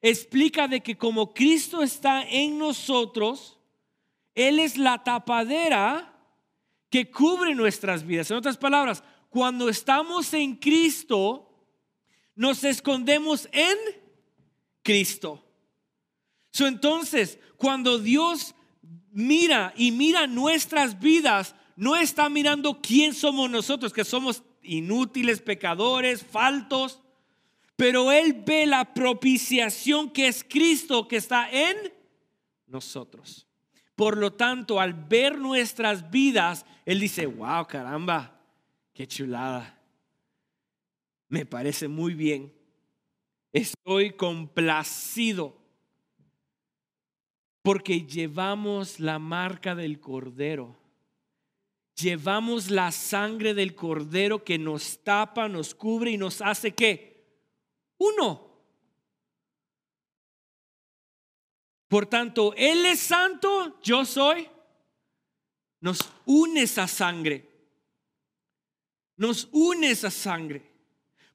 explica 0.00 0.68
de 0.68 0.80
que 0.80 0.96
como 0.96 1.34
Cristo 1.34 1.82
está 1.82 2.22
en 2.22 2.58
nosotros, 2.58 3.58
Él 4.34 4.58
es 4.58 4.76
la 4.76 5.02
tapadera 5.02 6.14
que 6.90 7.10
cubre 7.10 7.54
nuestras 7.54 8.06
vidas. 8.06 8.30
En 8.30 8.38
otras 8.38 8.56
palabras, 8.56 9.02
cuando 9.28 9.68
estamos 9.68 10.32
en 10.34 10.56
Cristo, 10.56 11.48
nos 12.34 12.64
escondemos 12.64 13.48
en 13.52 13.76
Cristo. 14.82 15.44
entonces, 16.60 17.38
cuando 17.56 17.98
Dios 17.98 18.54
mira 19.12 19.72
y 19.76 19.92
mira 19.92 20.26
nuestras 20.26 20.98
vidas, 20.98 21.54
no 21.76 21.94
está 21.96 22.28
mirando 22.28 22.80
quién 22.80 23.14
somos 23.14 23.50
nosotros, 23.50 23.92
que 23.92 24.04
somos 24.04 24.42
inútiles, 24.62 25.40
pecadores, 25.40 26.24
faltos, 26.24 27.00
pero 27.76 28.10
Él 28.10 28.42
ve 28.44 28.66
la 28.66 28.92
propiciación 28.92 30.10
que 30.10 30.26
es 30.26 30.44
Cristo 30.44 31.06
que 31.06 31.16
está 31.16 31.48
en 31.50 31.76
nosotros. 32.66 33.46
Por 33.94 34.16
lo 34.16 34.32
tanto, 34.32 34.80
al 34.80 34.94
ver 34.94 35.38
nuestras 35.38 36.10
vidas, 36.10 36.64
Él 36.84 37.00
dice, 37.00 37.26
wow, 37.26 37.66
caramba, 37.66 38.37
qué 38.98 39.06
chulada. 39.06 39.80
Me 41.28 41.46
parece 41.46 41.86
muy 41.86 42.14
bien. 42.14 42.52
Estoy 43.52 44.10
complacido 44.10 45.56
porque 47.62 48.04
llevamos 48.04 48.98
la 48.98 49.20
marca 49.20 49.76
del 49.76 50.00
cordero. 50.00 50.76
Llevamos 51.94 52.72
la 52.72 52.90
sangre 52.90 53.54
del 53.54 53.76
cordero 53.76 54.42
que 54.42 54.58
nos 54.58 54.98
tapa, 55.04 55.48
nos 55.48 55.76
cubre 55.76 56.10
y 56.10 56.18
nos 56.18 56.42
hace 56.42 56.74
que 56.74 57.24
uno. 57.98 58.50
Por 61.86 62.06
tanto, 62.06 62.52
Él 62.56 62.84
es 62.84 62.98
santo, 62.98 63.80
yo 63.80 64.04
soy. 64.04 64.48
Nos 65.80 66.00
une 66.26 66.62
esa 66.62 66.88
sangre. 66.88 67.47
Nos 69.18 69.48
une 69.52 69.90
esa 69.90 70.10
sangre. 70.10 70.62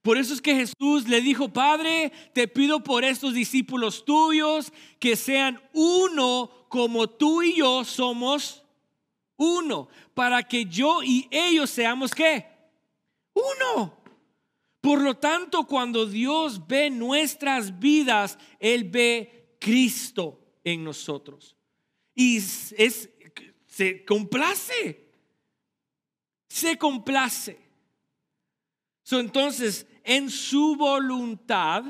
Por 0.01 0.17
eso 0.17 0.33
es 0.33 0.41
que 0.41 0.55
Jesús 0.55 1.07
le 1.07 1.21
dijo, 1.21 1.53
Padre, 1.53 2.11
te 2.33 2.47
pido 2.47 2.83
por 2.83 3.05
estos 3.05 3.33
discípulos 3.33 4.03
tuyos 4.03 4.73
que 4.99 5.15
sean 5.15 5.61
uno 5.73 6.65
como 6.67 7.07
tú 7.07 7.43
y 7.43 7.57
yo 7.57 7.85
somos 7.85 8.63
uno, 9.37 9.87
para 10.13 10.43
que 10.43 10.65
yo 10.65 11.03
y 11.03 11.27
ellos 11.31 11.69
seamos 11.69 12.11
qué? 12.11 12.45
Uno. 13.33 13.97
Por 14.81 15.01
lo 15.01 15.15
tanto, 15.15 15.65
cuando 15.65 16.05
Dios 16.05 16.67
ve 16.67 16.89
nuestras 16.89 17.79
vidas, 17.79 18.37
Él 18.59 18.83
ve 18.83 19.55
Cristo 19.59 20.39
en 20.63 20.83
nosotros. 20.83 21.55
Y 22.13 22.37
es, 22.37 23.09
se 23.67 24.03
complace. 24.03 25.09
Se 26.49 26.77
complace. 26.77 27.62
Entonces, 29.11 29.87
en 30.03 30.29
su 30.29 30.75
voluntad, 30.75 31.83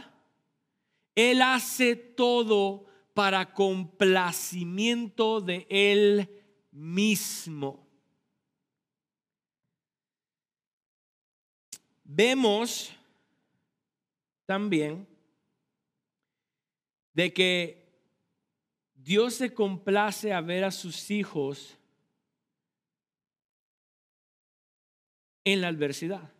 Él 1.16 1.42
hace 1.42 1.96
todo 1.96 2.86
para 3.14 3.54
complacimiento 3.54 5.40
de 5.42 5.68
Él 5.70 6.30
mismo. 6.72 7.88
Vemos 12.04 12.92
también 14.46 15.08
de 17.14 17.34
que 17.34 17.84
Dios 18.96 19.36
se 19.36 19.54
complace 19.54 20.34
a 20.34 20.42
ver 20.42 20.64
a 20.64 20.72
sus 20.72 21.12
hijos 21.12 21.78
en 25.44 25.62
la 25.62 25.68
adversidad. 25.68 26.32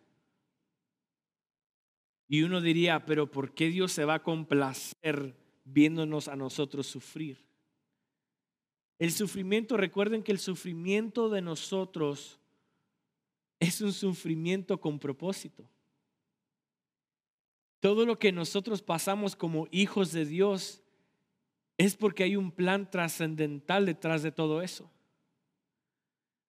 Y 2.34 2.42
uno 2.42 2.62
diría, 2.62 3.06
pero 3.06 3.30
¿por 3.30 3.54
qué 3.54 3.70
Dios 3.70 3.92
se 3.92 4.06
va 4.06 4.16
a 4.16 4.24
complacer 4.24 5.36
viéndonos 5.66 6.28
a 6.28 6.36
nosotros 6.36 6.88
sufrir? 6.88 7.38
El 8.98 9.12
sufrimiento, 9.12 9.78
recuerden 9.78 10.24
que 10.24 10.32
el 10.32 10.40
sufrimiento 10.40 11.30
de 11.30 11.44
nosotros 11.44 12.40
es 13.60 13.82
un 13.82 13.94
sufrimiento 13.94 14.82
con 14.82 14.98
propósito. 14.98 15.70
Todo 17.80 18.04
lo 18.04 18.18
que 18.18 18.32
nosotros 18.32 18.82
pasamos 18.82 19.36
como 19.36 19.68
hijos 19.70 20.12
de 20.12 20.26
Dios 20.26 20.82
es 21.78 21.96
porque 21.96 22.24
hay 22.24 22.36
un 22.36 22.50
plan 22.50 22.90
trascendental 22.90 23.86
detrás 23.86 24.24
de 24.24 24.32
todo 24.32 24.64
eso. 24.64 24.90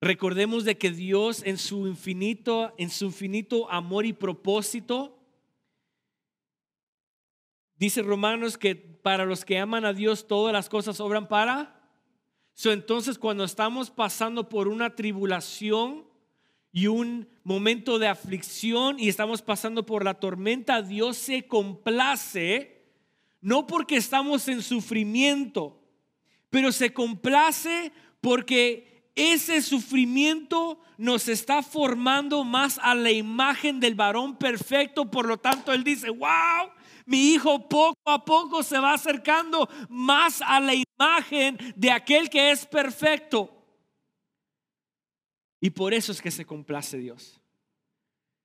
Recordemos 0.01 0.65
de 0.65 0.79
que 0.79 0.89
Dios 0.89 1.43
en 1.43 1.59
su 1.59 1.85
infinito, 1.85 2.73
en 2.79 2.89
su 2.89 3.05
infinito 3.05 3.69
amor 3.69 4.07
y 4.07 4.13
propósito, 4.13 5.14
dice 7.77 8.01
Romanos 8.01 8.57
que 8.57 8.75
para 8.75 9.25
los 9.25 9.45
que 9.45 9.59
aman 9.59 9.85
a 9.85 9.93
Dios 9.93 10.27
todas 10.27 10.53
las 10.53 10.69
cosas 10.69 10.99
obran 10.99 11.27
para. 11.27 11.81
So, 12.53 12.71
entonces 12.71 13.17
cuando 13.17 13.43
estamos 13.43 13.91
pasando 13.91 14.49
por 14.49 14.67
una 14.67 14.95
tribulación 14.95 16.05
y 16.71 16.87
un 16.87 17.29
momento 17.43 17.99
de 17.99 18.07
aflicción 18.07 18.99
y 18.99 19.09
estamos 19.09 19.41
pasando 19.41 19.85
por 19.85 20.03
la 20.03 20.15
tormenta, 20.15 20.81
Dios 20.81 21.17
se 21.17 21.47
complace 21.47 22.75
no 23.45 23.67
porque 23.67 23.97
estamos 23.97 24.47
en 24.47 24.63
sufrimiento, 24.63 25.79
pero 26.49 26.71
se 26.71 26.91
complace 26.93 27.91
porque 28.19 29.11
ese 29.13 29.61
sufrimiento 29.61 30.79
nos 30.97 31.27
está 31.27 31.61
formando 31.61 32.43
más 32.43 32.79
a 32.81 32.95
la 32.95 33.11
imagen 33.11 33.79
del 33.79 33.93
varón 33.93 34.35
perfecto. 34.37 35.11
Por 35.11 35.27
lo 35.27 35.37
tanto, 35.37 35.73
Él 35.73 35.83
dice, 35.83 36.09
wow, 36.09 36.71
mi 37.05 37.33
hijo 37.33 37.69
poco 37.69 37.99
a 38.05 38.23
poco 38.25 38.63
se 38.63 38.79
va 38.79 38.93
acercando 38.93 39.69
más 39.89 40.41
a 40.41 40.59
la 40.59 40.73
imagen 40.73 41.57
de 41.75 41.91
aquel 41.91 42.29
que 42.29 42.51
es 42.51 42.65
perfecto. 42.65 43.51
Y 45.61 45.69
por 45.69 45.93
eso 45.93 46.11
es 46.11 46.21
que 46.21 46.31
se 46.31 46.45
complace 46.45 46.97
Dios. 46.97 47.39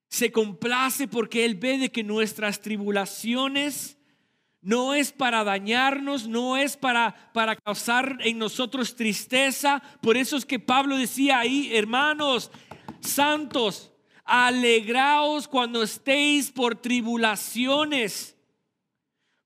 Se 0.09 0.31
complace 0.31 1.07
porque 1.07 1.45
Él 1.45 1.55
ve 1.55 1.77
de 1.77 1.91
que 1.91 2.03
nuestras 2.03 2.61
tribulaciones 2.61 3.97
no 4.61 4.93
es 4.93 5.11
para 5.11 5.43
dañarnos, 5.43 6.27
no 6.27 6.55
es 6.55 6.77
para, 6.77 7.31
para 7.33 7.55
causar 7.55 8.17
en 8.21 8.37
nosotros 8.37 8.95
tristeza. 8.95 9.81
Por 10.01 10.17
eso 10.17 10.37
es 10.37 10.45
que 10.45 10.59
Pablo 10.59 10.97
decía 10.97 11.39
ahí, 11.39 11.75
hermanos 11.75 12.51
santos, 12.99 13.91
alegraos 14.23 15.47
cuando 15.47 15.81
estéis 15.81 16.51
por 16.51 16.75
tribulaciones, 16.75 18.35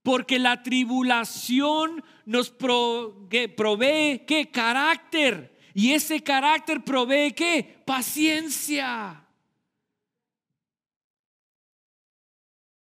porque 0.05 0.37
la 0.37 0.61
tribulación 0.61 2.03
nos 2.27 2.51
provee 2.51 4.19
qué 4.27 4.51
carácter 4.53 5.57
y 5.73 5.93
ese 5.93 6.21
carácter 6.21 6.83
provee 6.83 7.31
qué 7.31 7.81
paciencia. 7.83 9.25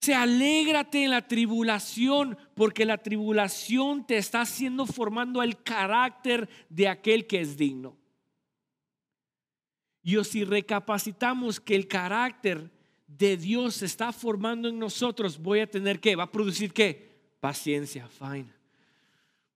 Se 0.01 0.14
alégrate 0.14 1.03
en 1.03 1.11
la 1.11 1.27
tribulación, 1.27 2.38
porque 2.55 2.85
la 2.85 2.99
tribulación 2.99 4.07
te 4.07 4.16
está 4.16 4.42
haciendo 4.42 4.87
formando 4.87 5.42
el 5.42 5.61
carácter 5.64 6.49
de 6.68 6.87
aquel 6.87 7.27
que 7.27 7.40
es 7.40 7.57
digno. 7.57 7.99
Y 10.05 10.23
si 10.23 10.44
recapacitamos 10.44 11.59
que 11.59 11.75
el 11.75 11.88
carácter 11.88 12.70
de 13.18 13.37
Dios 13.37 13.77
se 13.77 13.87
está 13.87 14.12
formando 14.12 14.68
en 14.68 14.79
nosotros, 14.79 15.38
voy 15.38 15.61
a 15.61 15.66
tener 15.66 16.01
que, 16.01 16.14
va 16.16 16.25
a 16.25 16.33
producir 16.33 16.73
qué? 16.73 17.11
Paciencia, 17.40 18.09
fine. 18.09 18.53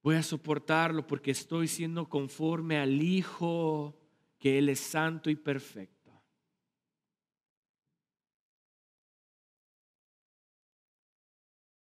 Voy 0.03 0.17
a 0.17 0.23
soportarlo 0.23 1.07
porque 1.07 1.31
estoy 1.31 1.69
siendo 1.69 2.09
conforme 2.09 2.79
al 2.79 3.01
Hijo, 3.01 3.97
que 4.39 4.59
Él 4.59 4.69
es 4.69 4.81
santo 4.81 5.31
y 5.31 5.37
perfecto. 5.37 5.95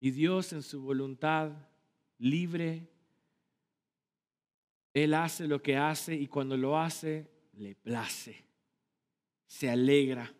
Y 0.00 0.10
Dios 0.10 0.52
en 0.52 0.62
su 0.62 0.80
voluntad 0.80 1.50
libre, 2.18 2.88
Él 4.92 5.12
hace 5.14 5.48
lo 5.48 5.60
que 5.60 5.76
hace 5.76 6.14
y 6.14 6.28
cuando 6.28 6.56
lo 6.56 6.78
hace, 6.78 7.30
le 7.54 7.74
place, 7.74 8.44
se 9.46 9.68
alegra. 9.68 10.32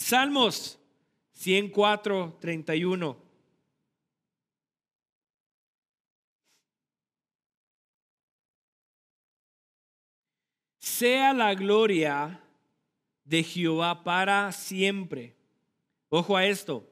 Salmos 0.00 0.78
104, 1.34 2.38
31. 2.40 3.16
Sea 10.78 11.32
la 11.32 11.54
gloria 11.54 12.42
de 13.24 13.44
Jehová 13.44 14.02
para 14.02 14.50
siempre. 14.50 15.36
Ojo 16.08 16.36
a 16.36 16.44
esto 16.44 16.90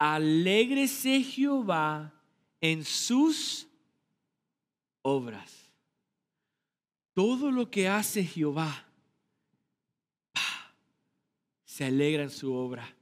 alégrese 0.00 1.22
Jehová 1.22 2.12
en 2.60 2.84
sus 2.84 3.68
obras. 5.02 5.70
Todo 7.12 7.50
lo 7.50 7.70
que 7.70 7.86
hace 7.86 8.24
Jehová 8.24 8.89
se 11.80 11.86
alegra 11.86 12.24
en 12.24 12.28
su 12.28 12.52
obra. 12.52 12.94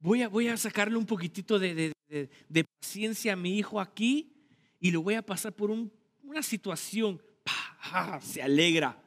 Voy 0.00 0.22
a, 0.22 0.28
voy 0.28 0.48
a 0.48 0.56
sacarle 0.56 0.96
un 0.96 1.06
poquitito 1.06 1.56
de, 1.56 1.94
paciencia 2.80 3.34
a 3.34 3.36
mi 3.36 3.56
hijo 3.58 3.78
aquí 3.78 4.32
y 4.80 4.90
lo 4.90 5.02
voy 5.02 5.14
a 5.14 5.24
pasar 5.24 5.52
por 5.52 5.70
una 5.70 6.42
situación. 6.42 7.22
se 8.22 8.42
alegra. 8.42 9.00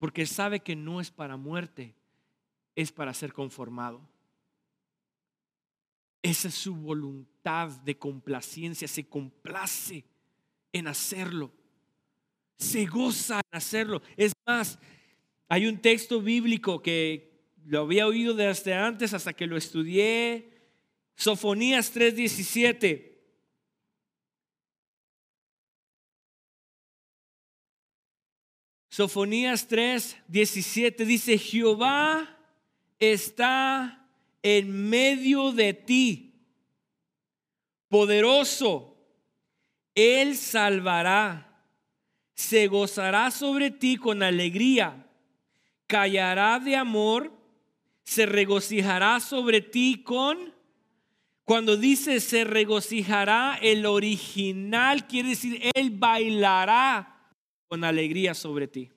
Porque 0.00 0.26
sabe 0.26 0.58
que 0.58 0.74
no 0.74 1.00
es 1.00 1.12
para 1.12 1.36
muerte, 1.36 1.94
es 2.74 2.90
para 2.90 3.14
ser 3.14 3.32
conformado. 3.32 4.00
Esa 6.20 6.48
es 6.48 6.54
su 6.54 6.74
voluntad 6.74 7.68
de 7.82 7.96
complacencia, 7.96 8.88
se 8.88 9.08
complace 9.08 10.04
en 10.72 10.88
hacerlo. 10.88 11.52
Se 12.58 12.86
goza 12.86 13.36
en 13.36 13.56
hacerlo. 13.56 14.02
Es 14.16 14.32
más, 14.44 14.80
hay 15.52 15.66
un 15.66 15.82
texto 15.82 16.22
bíblico 16.22 16.80
que 16.80 17.30
lo 17.66 17.82
había 17.82 18.06
oído 18.06 18.32
desde 18.32 18.72
antes 18.72 19.12
hasta 19.12 19.34
que 19.34 19.46
lo 19.46 19.58
estudié. 19.58 20.50
Sofonías 21.14 21.92
3:17. 21.92 23.20
Sofonías 28.88 29.68
3, 29.68 30.16
17 30.26 31.04
dice, 31.04 31.36
Jehová 31.36 32.34
está 32.98 34.08
en 34.42 34.88
medio 34.88 35.52
de 35.52 35.74
ti, 35.74 36.46
poderoso, 37.88 38.96
Él 39.94 40.34
salvará, 40.34 41.62
se 42.34 42.68
gozará 42.68 43.30
sobre 43.30 43.70
ti 43.70 43.98
con 43.98 44.22
alegría, 44.22 45.10
callará 45.92 46.58
de 46.58 46.74
amor, 46.74 47.30
se 48.02 48.24
regocijará 48.24 49.20
sobre 49.20 49.60
ti 49.60 50.02
con... 50.02 50.54
Cuando 51.44 51.76
dice 51.76 52.20
se 52.20 52.44
regocijará, 52.44 53.58
el 53.60 53.84
original 53.84 55.06
quiere 55.06 55.30
decir, 55.30 55.60
Él 55.74 55.90
bailará 55.90 57.28
con 57.68 57.84
alegría 57.84 58.32
sobre 58.32 58.68
ti. 58.68 58.90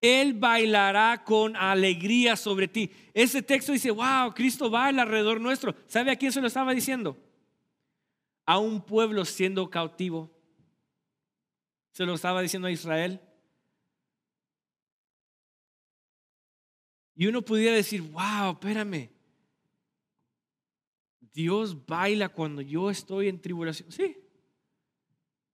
Él 0.00 0.34
bailará 0.34 1.22
con 1.22 1.54
alegría 1.54 2.34
sobre 2.34 2.66
ti. 2.66 2.90
Ese 3.14 3.42
texto 3.42 3.70
dice, 3.70 3.92
wow, 3.92 4.34
Cristo 4.34 4.70
baila 4.70 5.02
alrededor 5.02 5.40
nuestro. 5.40 5.72
¿Sabe 5.86 6.10
a 6.10 6.16
quién 6.16 6.32
se 6.32 6.40
lo 6.40 6.48
estaba 6.48 6.74
diciendo? 6.74 7.16
A 8.44 8.58
un 8.58 8.80
pueblo 8.80 9.24
siendo 9.24 9.70
cautivo. 9.70 10.32
Se 11.92 12.04
lo 12.04 12.14
estaba 12.14 12.42
diciendo 12.42 12.66
a 12.66 12.72
Israel. 12.72 13.20
Y 17.20 17.26
uno 17.26 17.42
pudiera 17.42 17.76
decir, 17.76 18.00
wow, 18.00 18.52
espérame. 18.52 19.10
Dios 21.34 21.84
baila 21.84 22.30
cuando 22.30 22.62
yo 22.62 22.88
estoy 22.88 23.28
en 23.28 23.38
tribulación. 23.38 23.92
Sí. 23.92 24.16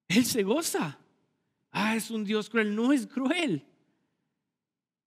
Él 0.07 0.25
se 0.25 0.45
goza 0.45 0.97
ah, 1.73 1.97
es 1.97 2.09
un 2.13 2.23
Dios 2.23 2.49
cruel. 2.49 2.73
No 2.73 2.93
es 2.93 3.05
cruel. 3.05 3.67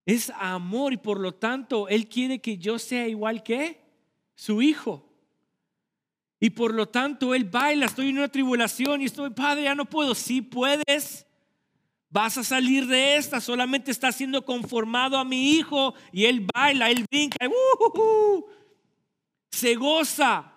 Es 0.06 0.34
amor 0.36 0.91
y 0.91 0.98
por 0.98 1.22
lo 1.22 1.34
tanto 1.34 1.88
Él 1.88 2.10
quiere 2.10 2.41
que 2.41 2.58
yo 2.58 2.78
sea 2.78 3.08
igual 3.08 3.41
que 3.41 3.82
su 4.36 4.62
hijo. 4.62 5.10
Y 6.41 6.50
por 6.50 6.74
lo 6.74 6.89
tanto 6.89 7.34
Él 7.34 7.45
baila, 7.45 7.86
estoy 7.86 8.10
en 8.10 8.17
una 8.17 8.28
tribulación 8.28 9.02
y 9.02 9.06
estoy, 9.06 9.30
Padre, 9.30 9.63
ya 9.63 9.76
no 9.76 9.86
puedo. 9.86 10.13
Si 10.13 10.41
puedes, 10.41 11.26
vas 12.10 12.38
a 12.38 12.43
salir 12.43 12.88
de 12.88 13.15
esta. 13.17 13.39
Solamente 13.39 13.91
está 13.91 14.12
siendo 14.12 14.43
conformado 14.43 15.17
a 15.17 15.26
mi 15.26 15.52
hijo 15.52 15.93
y 16.12 16.26
Él 16.26 16.48
baila, 16.54 16.89
Él 16.89 17.06
brinca, 17.10 17.38
se 19.52 19.76
goza. 19.76 20.54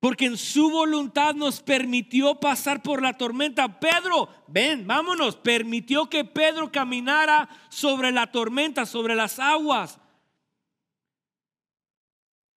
Porque 0.00 0.24
en 0.24 0.38
su 0.38 0.70
voluntad 0.70 1.34
nos 1.34 1.60
permitió 1.60 2.40
pasar 2.40 2.82
por 2.82 3.02
la 3.02 3.18
tormenta. 3.18 3.78
Pedro, 3.78 4.30
ven, 4.46 4.86
vámonos. 4.86 5.36
Permitió 5.36 6.08
que 6.08 6.24
Pedro 6.24 6.72
caminara 6.72 7.50
sobre 7.68 8.10
la 8.10 8.32
tormenta, 8.32 8.86
sobre 8.86 9.14
las 9.14 9.38
aguas. 9.38 10.00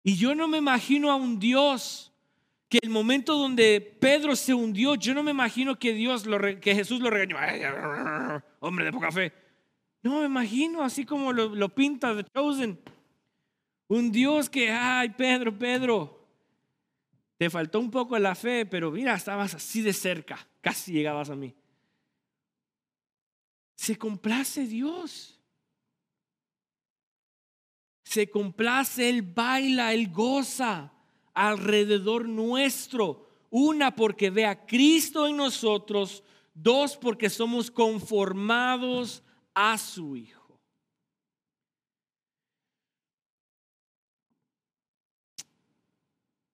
Y 0.05 0.15
yo 0.15 0.35
no 0.35 0.47
me 0.47 0.57
imagino 0.57 1.11
a 1.11 1.15
un 1.15 1.37
Dios 1.37 2.12
que 2.73 2.79
el 2.81 2.89
momento 2.89 3.37
donde 3.37 3.79
Pedro 3.99 4.35
se 4.35 4.51
hundió, 4.51 4.95
yo 4.95 5.13
no 5.13 5.21
me 5.21 5.29
imagino 5.29 5.77
que 5.77 5.93
Dios 5.93 6.25
lo 6.25 6.39
que 6.59 6.73
Jesús 6.73 7.01
lo 7.01 7.11
regañó, 7.11 7.37
hombre 8.61 8.85
de 8.85 8.91
poca 8.91 9.11
fe. 9.11 9.31
No 10.01 10.21
me 10.21 10.25
imagino 10.25 10.83
así 10.83 11.05
como 11.05 11.31
lo, 11.31 11.53
lo 11.53 11.69
pinta 11.69 12.15
The 12.15 12.23
Chosen. 12.33 12.79
Un 13.89 14.11
Dios 14.11 14.49
que, 14.49 14.71
ay, 14.71 15.09
Pedro, 15.09 15.55
Pedro, 15.55 16.27
te 17.37 17.47
faltó 17.51 17.79
un 17.79 17.91
poco 17.91 18.17
la 18.17 18.33
fe, 18.33 18.65
pero 18.65 18.89
mira, 18.89 19.13
estabas 19.13 19.53
así 19.53 19.83
de 19.83 19.93
cerca, 19.93 20.47
casi 20.59 20.93
llegabas 20.93 21.29
a 21.29 21.35
mí. 21.35 21.53
Se 23.75 23.99
complace 23.99 24.65
Dios. 24.65 25.39
Se 28.03 28.31
complace, 28.31 29.09
Él 29.09 29.21
baila, 29.21 29.93
Él 29.93 30.11
goza 30.11 30.92
alrededor 31.33 32.27
nuestro. 32.27 33.29
Una, 33.49 33.95
porque 33.95 34.29
ve 34.29 34.45
a 34.45 34.65
Cristo 34.65 35.27
en 35.27 35.37
nosotros. 35.37 36.23
Dos, 36.53 36.97
porque 36.97 37.29
somos 37.29 37.71
conformados 37.71 39.23
a 39.53 39.77
su 39.77 40.15
Hijo. 40.15 40.43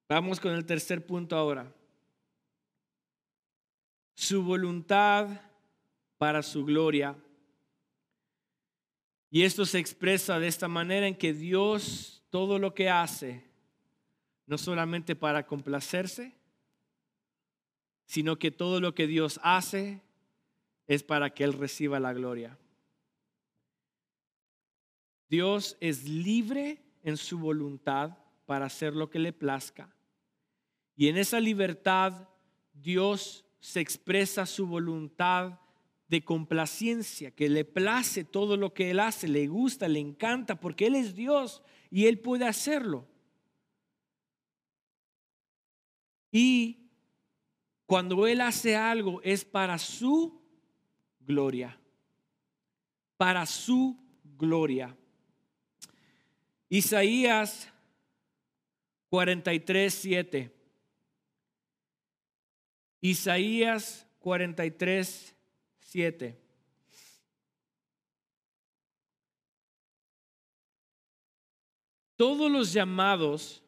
Vamos 0.10 0.40
con 0.40 0.54
el 0.54 0.66
tercer 0.66 1.06
punto 1.06 1.36
ahora. 1.36 1.72
Su 4.16 4.44
voluntad 4.44 5.30
para 6.18 6.42
su 6.42 6.66
gloria. 6.66 7.16
Y 9.30 9.44
esto 9.44 9.66
se 9.66 9.78
expresa 9.78 10.40
de 10.40 10.48
esta 10.48 10.68
manera 10.68 11.08
en 11.08 11.16
que 11.16 11.34
Dios 11.34 12.24
todo 12.32 12.58
lo 12.58 12.74
que 12.74 12.90
hace, 12.90 13.49
no 14.50 14.58
solamente 14.58 15.16
para 15.16 15.46
complacerse, 15.46 16.34
sino 18.08 18.40
que 18.40 18.50
todo 18.50 18.82
lo 18.82 18.96
que 18.96 19.06
Dios 19.06 19.40
hace 19.44 20.02
es 20.88 21.04
para 21.04 21.30
que 21.30 21.44
Él 21.44 21.54
reciba 21.54 22.00
la 22.00 22.14
gloria. 22.14 22.58
Dios 25.30 25.78
es 25.80 26.10
libre 26.10 26.82
en 27.04 27.18
su 27.18 27.38
voluntad 27.38 28.18
para 28.48 28.66
hacer 28.66 28.96
lo 28.96 29.12
que 29.12 29.20
le 29.20 29.34
plazca. 29.34 29.94
Y 30.96 31.10
en 31.10 31.18
esa 31.18 31.40
libertad 31.40 32.28
Dios 32.74 33.46
se 33.60 33.82
expresa 33.82 34.48
su 34.48 34.66
voluntad 34.66 35.60
de 36.08 36.24
complacencia, 36.24 37.30
que 37.30 37.50
le 37.50 37.66
place 37.66 38.24
todo 38.24 38.58
lo 38.58 38.74
que 38.74 38.90
Él 38.90 39.00
hace, 39.00 39.28
le 39.28 39.46
gusta, 39.46 39.88
le 39.88 40.00
encanta, 40.00 40.60
porque 40.60 40.88
Él 40.88 40.96
es 40.96 41.14
Dios 41.14 41.62
y 41.92 42.08
Él 42.08 42.18
puede 42.18 42.48
hacerlo. 42.48 43.06
Y 46.32 46.90
cuando 47.86 48.28
Él 48.28 48.42
hace 48.42 48.76
algo 48.76 49.22
es 49.24 49.44
para 49.44 49.78
su 49.78 50.42
gloria, 51.20 51.78
para 53.18 53.46
su 53.46 53.98
gloria. 54.38 54.96
Isaías 56.70 57.72
43, 59.10 59.94
7. 59.94 60.56
Isaías 63.02 64.06
43, 64.20 65.36
7. 65.80 66.40
Todos 72.16 72.52
los 72.52 72.74
llamados 72.74 73.64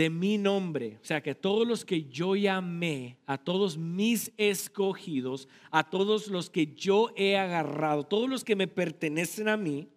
de 0.00 0.08
mi 0.08 0.38
nombre, 0.38 0.98
o 1.02 1.04
sea 1.04 1.22
que 1.22 1.34
todos 1.34 1.68
los 1.68 1.84
que 1.84 2.04
yo 2.04 2.34
llamé, 2.34 3.18
a 3.26 3.36
todos 3.36 3.76
mis 3.76 4.32
escogidos, 4.38 5.46
a 5.70 5.90
todos 5.90 6.28
los 6.28 6.48
que 6.48 6.74
yo 6.74 7.10
he 7.16 7.36
agarrado, 7.36 8.04
todos 8.04 8.26
los 8.28 8.42
que 8.42 8.56
me 8.56 8.66
pertenecen 8.66 9.48
a 9.48 9.58
mí, 9.58 9.90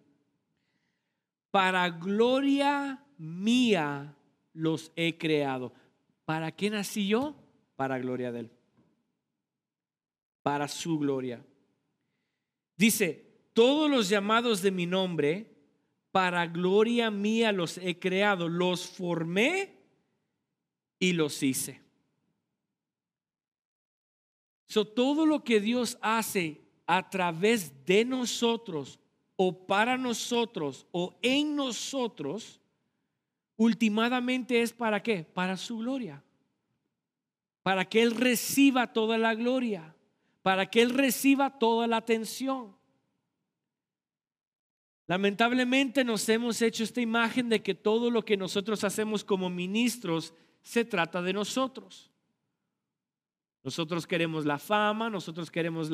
para 1.50 1.88
gloria 1.88 3.02
mía 3.16 4.14
los 4.52 4.92
he 4.94 5.16
creado. 5.16 5.72
¿Para 6.26 6.52
qué 6.52 6.68
nací 6.68 7.08
yo? 7.08 7.34
Para 7.76 7.98
gloria 7.98 8.30
de 8.30 8.40
Él 8.40 8.50
para 10.44 10.68
su 10.68 10.98
gloria. 10.98 11.42
Dice, 12.76 13.48
todos 13.54 13.90
los 13.90 14.10
llamados 14.10 14.60
de 14.60 14.70
mi 14.70 14.84
nombre, 14.84 15.56
para 16.12 16.46
gloria 16.46 17.10
mía 17.10 17.50
los 17.50 17.78
he 17.78 17.98
creado, 17.98 18.46
los 18.50 18.86
formé 18.86 19.83
y 20.98 21.12
los 21.12 21.42
hice. 21.42 21.80
So, 24.66 24.86
todo 24.86 25.26
lo 25.26 25.44
que 25.44 25.60
Dios 25.60 25.98
hace 26.00 26.60
a 26.86 27.08
través 27.10 27.84
de 27.84 28.04
nosotros 28.04 28.98
o 29.36 29.66
para 29.66 29.96
nosotros 29.96 30.86
o 30.90 31.14
en 31.22 31.54
nosotros, 31.56 32.60
últimamente 33.56 34.62
es 34.62 34.72
para 34.72 35.02
qué? 35.02 35.24
Para 35.24 35.56
su 35.56 35.78
gloria. 35.78 36.22
Para 37.62 37.84
que 37.84 38.02
Él 38.02 38.14
reciba 38.14 38.92
toda 38.92 39.18
la 39.18 39.34
gloria 39.34 39.94
para 40.44 40.66
que 40.66 40.82
Él 40.82 40.90
reciba 40.90 41.58
toda 41.58 41.86
la 41.86 41.96
atención. 41.96 42.76
Lamentablemente 45.06 46.04
nos 46.04 46.28
hemos 46.28 46.60
hecho 46.60 46.84
esta 46.84 47.00
imagen 47.00 47.48
de 47.48 47.62
que 47.62 47.74
todo 47.74 48.10
lo 48.10 48.26
que 48.26 48.36
nosotros 48.36 48.84
hacemos 48.84 49.24
como 49.24 49.48
ministros 49.48 50.34
se 50.64 50.84
trata 50.84 51.22
de 51.22 51.32
nosotros. 51.32 52.10
Nosotros 53.62 54.06
queremos 54.06 54.44
la 54.44 54.58
fama, 54.58 55.08
nosotros 55.08 55.50
queremos 55.50 55.90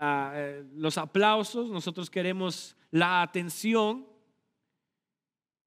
eh, 0.00 0.64
los 0.74 0.98
aplausos, 0.98 1.70
nosotros 1.70 2.10
queremos 2.10 2.76
la 2.90 3.22
atención. 3.22 4.06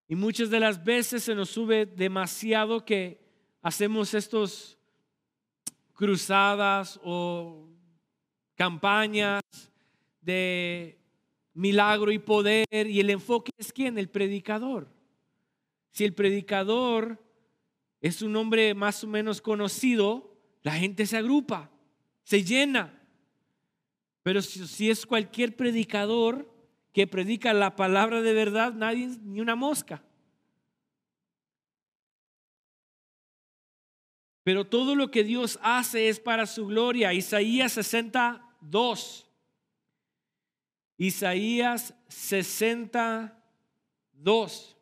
Y 0.08 0.16
muchas 0.16 0.50
de 0.50 0.60
las 0.60 0.84
veces 0.84 1.24
se 1.24 1.34
nos 1.34 1.50
sube 1.50 1.86
demasiado 1.86 2.86
que 2.86 3.26
hacemos 3.62 4.14
estos 4.14 4.78
cruzadas 5.94 7.00
o 7.04 7.70
campañas 8.56 9.42
de 10.22 11.00
milagro 11.54 12.12
y 12.12 12.20
poder 12.20 12.66
y 12.70 13.00
el 13.00 13.10
enfoque 13.10 13.52
es 13.58 13.72
quién, 13.72 13.98
el 13.98 14.10
predicador. 14.10 14.90
Si 15.92 16.04
el 16.04 16.14
predicador 16.14 17.25
es 18.06 18.22
un 18.22 18.36
hombre 18.36 18.76
más 18.76 19.04
o 19.04 19.08
menos 19.08 19.42
conocido, 19.42 20.38
la 20.62 20.74
gente 20.74 21.08
se 21.08 21.18
agrupa, 21.18 21.72
se 22.24 22.44
llena. 22.44 23.02
Pero 24.22 24.44
si, 24.44 24.92
es 24.92 25.08
cualquier 25.08 25.56
predicador 25.56 26.48
que 26.94 27.08
predica 27.08 27.52
la 27.52 27.76
palabra 27.76 28.22
de 28.22 28.32
verdad, 28.32 28.74
nadie, 28.74 29.18
ni 29.24 29.42
una 29.42 29.56
mosca. 29.56 30.04
Pero 34.44 34.68
todo 34.68 34.94
lo 34.94 35.10
que 35.10 35.24
Dios 35.24 35.58
hace 35.64 36.08
es 36.08 36.20
para 36.20 36.46
su 36.46 36.68
gloria. 36.68 37.12
Isaías 37.12 37.72
62. 37.72 39.26
Isaías 41.00 41.96
62. 42.08 44.75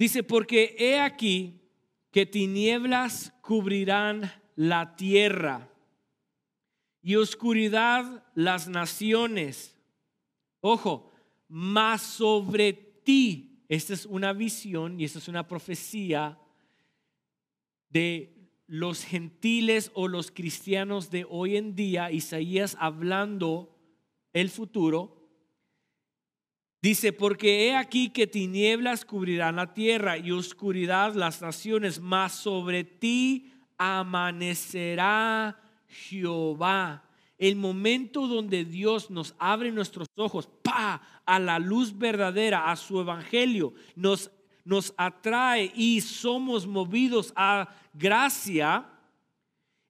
Dice, 0.00 0.22
porque 0.22 0.74
he 0.78 0.98
aquí 0.98 1.60
que 2.10 2.24
tinieblas 2.24 3.34
cubrirán 3.42 4.32
la 4.56 4.96
tierra 4.96 5.68
y 7.02 7.16
oscuridad 7.16 8.24
las 8.34 8.66
naciones. 8.66 9.76
Ojo, 10.62 11.10
más 11.48 12.00
sobre 12.00 12.72
ti. 12.72 13.62
Esta 13.68 13.92
es 13.92 14.06
una 14.06 14.32
visión 14.32 14.98
y 14.98 15.04
esta 15.04 15.18
es 15.18 15.28
una 15.28 15.46
profecía 15.46 16.38
de 17.90 18.48
los 18.66 19.04
gentiles 19.04 19.90
o 19.92 20.08
los 20.08 20.30
cristianos 20.30 21.10
de 21.10 21.26
hoy 21.28 21.58
en 21.58 21.74
día, 21.74 22.10
Isaías 22.10 22.74
hablando 22.80 23.76
el 24.32 24.48
futuro, 24.48 25.19
Dice, 26.82 27.12
porque 27.12 27.66
he 27.66 27.76
aquí 27.76 28.08
que 28.08 28.26
tinieblas 28.26 29.04
cubrirán 29.04 29.56
la 29.56 29.74
tierra 29.74 30.16
y 30.16 30.30
oscuridad 30.30 31.14
las 31.14 31.42
naciones, 31.42 32.00
mas 32.00 32.32
sobre 32.32 32.84
ti 32.84 33.52
amanecerá 33.76 35.60
Jehová. 35.88 37.04
El 37.36 37.56
momento 37.56 38.26
donde 38.26 38.64
Dios 38.64 39.10
nos 39.10 39.34
abre 39.38 39.72
nuestros 39.72 40.08
ojos, 40.16 40.48
pa, 40.62 41.02
a 41.26 41.38
la 41.38 41.58
luz 41.58 41.96
verdadera, 41.96 42.70
a 42.70 42.76
su 42.76 42.98
evangelio, 43.00 43.74
nos, 43.94 44.30
nos 44.64 44.94
atrae 44.96 45.70
y 45.74 46.00
somos 46.00 46.66
movidos 46.66 47.32
a 47.36 47.74
gracia, 47.92 48.86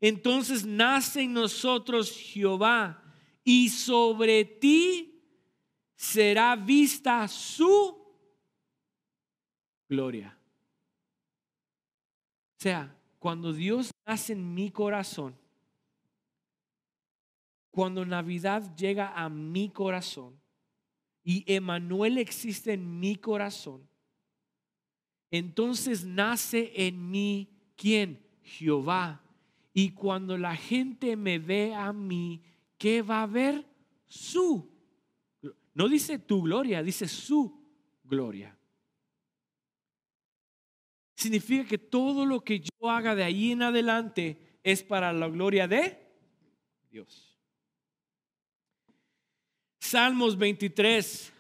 entonces 0.01 0.64
nace 0.64 1.22
en 1.22 1.34
nosotros 1.34 2.11
Jehová 2.11 3.03
y 3.45 3.68
sobre 3.68 4.45
ti 4.45 5.09
será 6.01 6.57
vista 6.57 7.28
su 7.28 7.94
gloria. 9.86 10.34
O 12.59 12.62
sea, 12.62 12.96
cuando 13.18 13.53
Dios 13.53 13.90
nace 14.07 14.32
en 14.32 14.55
mi 14.55 14.70
corazón, 14.70 15.36
cuando 17.70 18.07
Navidad 18.07 18.74
llega 18.74 19.12
a 19.12 19.28
mi 19.28 19.68
corazón 19.68 20.40
y 21.22 21.44
Emanuel 21.46 22.16
existe 22.16 22.72
en 22.72 22.98
mi 22.98 23.16
corazón, 23.16 23.86
entonces 25.30 26.07
nace 26.07 26.72
en 26.74 27.11
mí 27.11 27.46
quién? 27.76 28.26
Jehová. 28.42 29.22
Y 29.74 29.90
cuando 29.90 30.38
la 30.38 30.57
gente 30.57 31.14
me 31.14 31.38
ve 31.38 31.74
a 31.74 31.92
mí, 31.92 32.42
¿qué 32.78 33.03
va 33.03 33.22
a 33.22 33.26
ver? 33.26 33.66
Su 34.07 34.80
no 35.74 35.88
dice 35.88 36.18
tu 36.18 36.42
gloria, 36.42 36.82
dice 36.82 37.06
su 37.06 37.60
gloria. 38.04 38.56
Significa 41.14 41.68
que 41.68 41.78
todo 41.78 42.24
lo 42.24 42.42
que 42.42 42.60
yo 42.60 42.90
haga 42.90 43.14
de 43.14 43.24
ahí 43.24 43.52
en 43.52 43.62
adelante 43.62 44.58
es 44.62 44.82
para 44.82 45.12
la 45.12 45.28
gloria 45.28 45.68
de 45.68 45.98
Dios. 46.90 47.38
Salmos 49.78 50.36
23. 50.36 51.32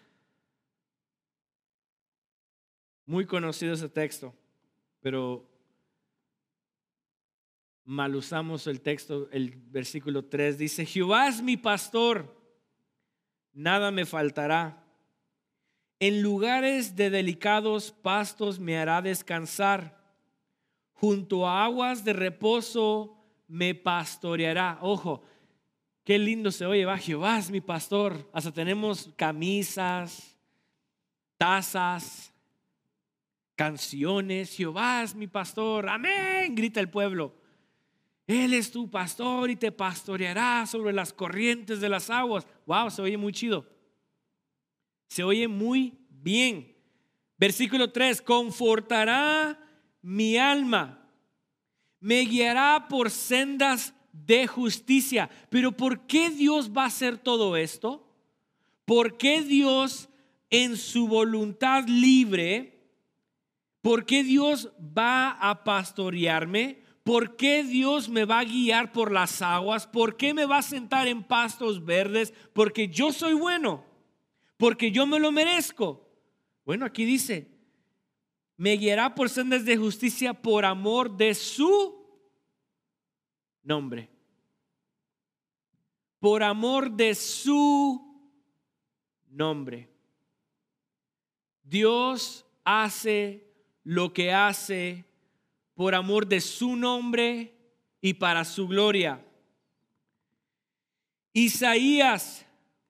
Muy 3.06 3.26
conocido 3.26 3.74
ese 3.74 3.88
texto, 3.88 4.32
pero 5.00 5.48
mal 7.84 8.14
usamos 8.14 8.68
el 8.68 8.80
texto, 8.80 9.28
el 9.32 9.50
versículo 9.50 10.24
3 10.24 10.58
dice, 10.58 10.86
Jehová 10.86 11.26
es 11.26 11.42
mi 11.42 11.56
pastor 11.56 12.39
nada 13.52 13.90
me 13.90 14.06
faltará. 14.06 14.84
En 15.98 16.22
lugares 16.22 16.96
de 16.96 17.10
delicados 17.10 17.92
pastos 17.92 18.58
me 18.58 18.78
hará 18.78 19.02
descansar. 19.02 20.00
Junto 20.92 21.46
a 21.46 21.64
aguas 21.64 22.04
de 22.04 22.12
reposo 22.12 23.16
me 23.48 23.74
pastoreará. 23.74 24.78
Ojo, 24.80 25.22
qué 26.04 26.18
lindo 26.18 26.50
se 26.50 26.66
oye, 26.66 26.84
va 26.84 26.96
Jehová 26.96 27.38
es 27.38 27.50
mi 27.50 27.60
pastor. 27.60 28.28
Hasta 28.32 28.52
tenemos 28.52 29.10
camisas, 29.16 30.36
tazas, 31.36 32.32
canciones. 33.54 34.56
Jehová 34.56 35.02
es 35.02 35.14
mi 35.14 35.26
pastor. 35.26 35.88
Amén, 35.88 36.54
grita 36.54 36.80
el 36.80 36.88
pueblo. 36.88 37.39
Él 38.30 38.54
es 38.54 38.70
tu 38.70 38.88
pastor 38.88 39.50
y 39.50 39.56
te 39.56 39.72
pastoreará 39.72 40.64
sobre 40.64 40.92
las 40.92 41.12
corrientes 41.12 41.80
de 41.80 41.88
las 41.88 42.10
aguas. 42.10 42.46
Wow, 42.64 42.88
se 42.88 43.02
oye 43.02 43.16
muy 43.16 43.32
chido. 43.32 43.66
Se 45.08 45.24
oye 45.24 45.48
muy 45.48 45.98
bien. 46.08 46.76
Versículo 47.36 47.90
3, 47.90 48.22
confortará 48.22 49.58
mi 50.00 50.36
alma, 50.36 51.10
me 51.98 52.20
guiará 52.20 52.86
por 52.88 53.10
sendas 53.10 53.92
de 54.12 54.46
justicia. 54.46 55.28
Pero 55.48 55.72
¿por 55.72 56.06
qué 56.06 56.30
Dios 56.30 56.70
va 56.70 56.84
a 56.84 56.86
hacer 56.86 57.18
todo 57.18 57.56
esto? 57.56 58.06
¿Por 58.84 59.18
qué 59.18 59.42
Dios 59.42 60.08
en 60.50 60.76
su 60.76 61.08
voluntad 61.08 61.84
libre, 61.88 62.78
por 63.82 64.06
qué 64.06 64.22
Dios 64.22 64.70
va 64.78 65.30
a 65.32 65.64
pastorearme? 65.64 66.79
¿Por 67.02 67.36
qué 67.36 67.64
Dios 67.64 68.08
me 68.08 68.24
va 68.24 68.40
a 68.40 68.44
guiar 68.44 68.92
por 68.92 69.10
las 69.10 69.40
aguas? 69.42 69.86
¿Por 69.86 70.16
qué 70.16 70.34
me 70.34 70.44
va 70.44 70.58
a 70.58 70.62
sentar 70.62 71.08
en 71.08 71.22
pastos 71.22 71.84
verdes? 71.84 72.34
Porque 72.52 72.88
yo 72.88 73.12
soy 73.12 73.34
bueno, 73.34 73.84
porque 74.56 74.90
yo 74.92 75.06
me 75.06 75.18
lo 75.18 75.32
merezco. 75.32 76.06
Bueno, 76.64 76.84
aquí 76.84 77.04
dice, 77.04 77.50
me 78.56 78.76
guiará 78.76 79.14
por 79.14 79.30
sendas 79.30 79.64
de 79.64 79.76
justicia 79.76 80.34
por 80.34 80.66
amor 80.66 81.16
de 81.16 81.34
su 81.34 82.06
nombre. 83.62 84.10
Por 86.18 86.42
amor 86.42 86.90
de 86.90 87.14
su 87.14 88.30
nombre. 89.30 89.88
Dios 91.62 92.44
hace 92.64 93.50
lo 93.84 94.12
que 94.12 94.32
hace 94.32 95.09
por 95.80 95.94
amor 95.94 96.26
de 96.26 96.42
su 96.42 96.76
nombre 96.76 97.54
y 98.02 98.12
para 98.12 98.44
su 98.44 98.68
gloria. 98.68 99.24
Isaías 101.32 102.44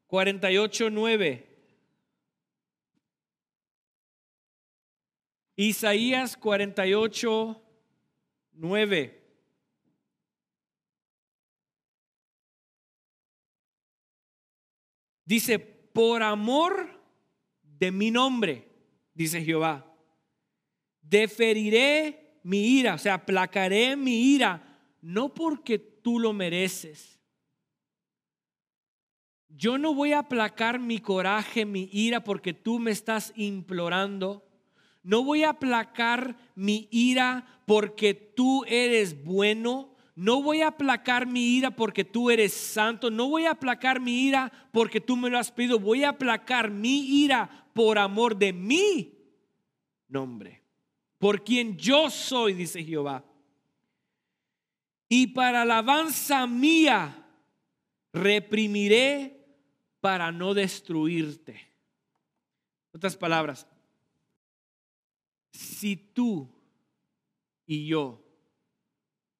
48, 0.08 0.90
9. 0.90 1.46
Isaías 5.54 6.36
48, 6.36 7.62
9. 8.54 9.24
Dice, 15.24 15.60
por 15.60 16.24
amor 16.24 17.00
de 17.62 17.92
mi 17.92 18.10
nombre, 18.10 18.68
dice 19.14 19.44
Jehová, 19.44 19.94
deferiré 21.02 22.19
mi 22.42 22.78
ira, 22.78 22.94
o 22.94 22.98
sea, 22.98 23.14
aplacaré 23.14 23.96
mi 23.96 24.34
ira, 24.34 24.78
no 25.00 25.34
porque 25.34 25.78
tú 25.78 26.18
lo 26.18 26.32
mereces, 26.32 27.20
yo 29.56 29.78
no 29.78 29.94
voy 29.94 30.12
a 30.12 30.20
aplacar 30.20 30.78
mi 30.78 31.00
coraje, 31.00 31.66
mi 31.66 31.88
ira, 31.92 32.22
porque 32.22 32.54
tú 32.54 32.78
me 32.78 32.92
estás 32.92 33.32
implorando. 33.36 34.46
No 35.02 35.24
voy 35.24 35.42
a 35.42 35.50
aplacar 35.50 36.36
mi 36.54 36.88
ira 36.90 37.62
porque 37.66 38.14
tú 38.14 38.64
eres 38.66 39.24
bueno. 39.24 39.96
No 40.14 40.42
voy 40.42 40.62
a 40.62 40.68
aplacar 40.68 41.26
mi 41.26 41.56
ira 41.56 41.70
porque 41.70 42.04
tú 42.04 42.30
eres 42.30 42.52
santo. 42.52 43.10
No 43.10 43.28
voy 43.28 43.46
a 43.46 43.52
aplacar 43.52 44.00
mi 44.00 44.22
ira 44.22 44.52
porque 44.72 45.00
tú 45.00 45.16
me 45.16 45.30
lo 45.30 45.38
has 45.38 45.50
pedido. 45.50 45.78
Voy 45.78 46.04
a 46.04 46.10
aplacar 46.10 46.70
mi 46.70 47.22
ira 47.22 47.66
por 47.74 47.98
amor 47.98 48.36
de 48.36 48.52
mi 48.52 49.14
nombre. 50.08 50.59
Por 51.20 51.44
quien 51.44 51.76
yo 51.76 52.08
soy, 52.08 52.54
dice 52.54 52.82
Jehová. 52.82 53.22
Y 55.06 55.26
para 55.26 55.62
alabanza 55.62 56.46
mía 56.46 57.28
reprimiré 58.10 59.46
para 60.00 60.32
no 60.32 60.54
destruirte. 60.54 61.60
Otras 62.94 63.18
palabras, 63.18 63.66
si 65.52 65.94
tú 65.94 66.48
y 67.66 67.86
yo 67.86 68.24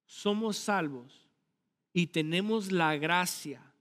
somos 0.05 0.59
salvos 0.59 1.26
y 1.95 2.09
tenemos 2.09 2.70
la 2.70 2.95
gracia 2.97 3.72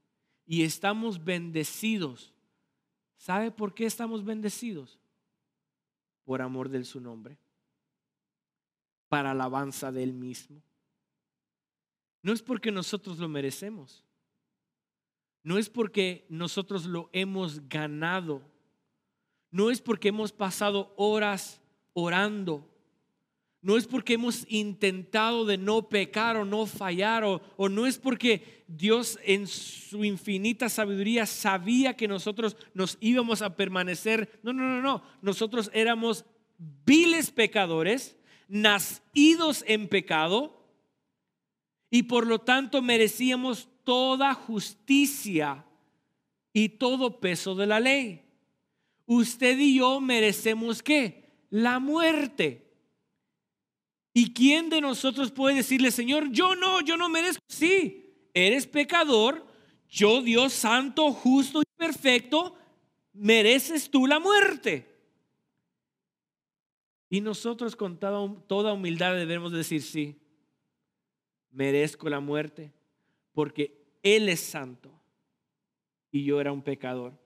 y 0.45 0.64
estamos 0.64 1.26
bendecidos, 1.26 2.34
¿sabe 3.18 3.52
por 3.52 3.74
qué 3.74 3.86
estamos 3.86 4.24
bendecidos? 4.24 5.02
Por 6.24 6.41
amor 6.41 6.70
de 6.70 6.86
su 6.86 7.02
nombre, 7.02 7.38
para 9.10 9.32
alabanza 9.32 9.91
de 9.91 10.03
él 10.03 10.14
mismo. 10.14 10.62
No 12.22 12.32
es 12.32 12.41
porque 12.41 12.72
nosotros 12.72 13.18
lo 13.18 13.28
merecemos. 13.28 14.05
No 15.43 15.57
es 15.57 15.70
porque 15.70 16.26
nosotros 16.30 16.86
lo 16.86 17.10
hemos 17.12 17.68
ganado. 17.68 18.41
No 19.51 19.72
es 19.72 19.82
porque 19.82 20.10
hemos 20.10 20.32
pasado 20.32 20.93
horas 20.95 21.62
orando. 21.93 22.70
No 23.62 23.76
es 23.76 23.88
porque 23.88 24.14
hemos 24.14 24.45
intentado 24.47 25.45
de 25.45 25.57
no 25.57 25.89
pecar 25.89 26.38
o 26.38 26.45
no 26.45 26.66
fallar, 26.66 27.26
o, 27.26 27.41
o, 27.57 27.68
no 27.68 27.86
es 27.86 27.97
porque 27.97 28.64
Dios 28.68 29.20
en 29.26 29.47
su 29.47 30.05
infinita 30.05 30.70
sabiduría 30.70 31.26
sabía 31.26 31.97
que 31.97 32.07
nosotros 32.07 32.55
nos 32.74 32.97
íbamos 33.01 33.41
a 33.41 33.57
permanecer. 33.57 34.39
No, 34.43 34.53
no, 34.53 34.64
no, 34.64 34.82
no. 34.82 35.03
Nosotros 35.22 35.70
éramos 35.74 36.24
viles 36.86 37.32
pecadores, 37.32 38.16
nacidos 38.50 39.64
en 39.68 39.88
pecado, 39.88 40.60
y 41.89 42.04
por 42.04 42.28
lo 42.28 42.39
tanto 42.39 42.82
merecíamos 42.82 43.70
toda 43.84 44.34
justicia 44.34 45.66
y 46.54 46.70
todo 46.70 47.20
peso 47.20 47.56
de 47.56 47.68
la 47.68 47.80
ley. 47.80 48.26
Usted 49.06 49.58
y 49.58 49.78
yo 49.78 50.02
merecemos 50.02 50.84
qué? 50.84 51.30
La 51.50 51.80
muerte. 51.80 52.68
¿Y 54.14 54.34
quién 54.34 54.70
de 54.70 54.82
nosotros 54.82 55.32
puede 55.32 55.56
decirle, 55.56 55.91
Señor, 55.91 56.32
yo 56.32 56.56
no, 56.56 56.82
yo 56.82 56.97
no 56.97 57.10
merezco? 57.10 57.43
Sí, 57.47 58.14
eres 58.34 58.68
pecador, 58.68 59.47
yo 59.88 60.22
Dios 60.22 60.54
santo, 60.54 61.12
justo 61.12 61.62
y 61.62 61.66
perfecto, 61.78 62.56
mereces 63.14 63.89
tú 63.89 64.06
la 64.06 64.20
muerte. 64.20 64.89
Y 67.10 67.22
nosotros 67.22 67.76
con 67.76 67.97
toda 67.97 68.74
humildad 68.74 69.16
debemos 69.16 69.51
decir, 69.51 69.82
sí, 69.82 70.16
merezco 71.51 72.10
la 72.10 72.20
muerte 72.20 72.72
porque 73.34 73.97
Él 74.03 74.30
es 74.30 74.41
santo 74.41 74.91
y 76.12 76.24
yo 76.24 76.39
era 76.39 76.51
un 76.51 76.62
pecador. 76.62 77.18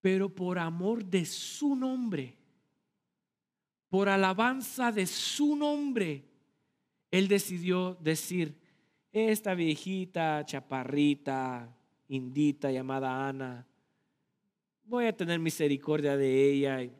Pero 0.00 0.28
por 0.28 0.58
amor 0.58 1.04
de 1.04 1.24
su 1.24 1.74
nombre, 1.74 2.36
por 3.88 4.08
alabanza 4.08 4.92
de 4.92 5.06
su 5.06 5.56
nombre, 5.56 6.24
Él 7.10 7.28
decidió 7.28 7.94
decir, 8.00 8.54
esta 9.12 9.54
viejita, 9.54 10.44
chaparrita, 10.44 11.74
indita 12.08 12.70
llamada 12.70 13.28
Ana, 13.28 13.66
voy 14.84 15.06
a 15.06 15.16
tener 15.16 15.38
misericordia 15.38 16.16
de 16.16 16.50
ella. 16.50 16.90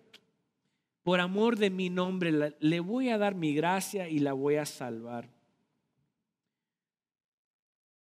Por 1.05 1.21
amor 1.21 1.59
de 1.59 1.69
mi 1.69 1.91
nombre, 1.91 2.57
le 2.59 2.81
voy 2.81 3.11
a 3.11 3.19
dar 3.19 3.35
mi 3.35 3.55
gracia 3.55 4.09
y 4.09 4.21
la 4.21 4.33
voy 4.33 4.57
a 4.57 4.65
salvar. 4.65 5.29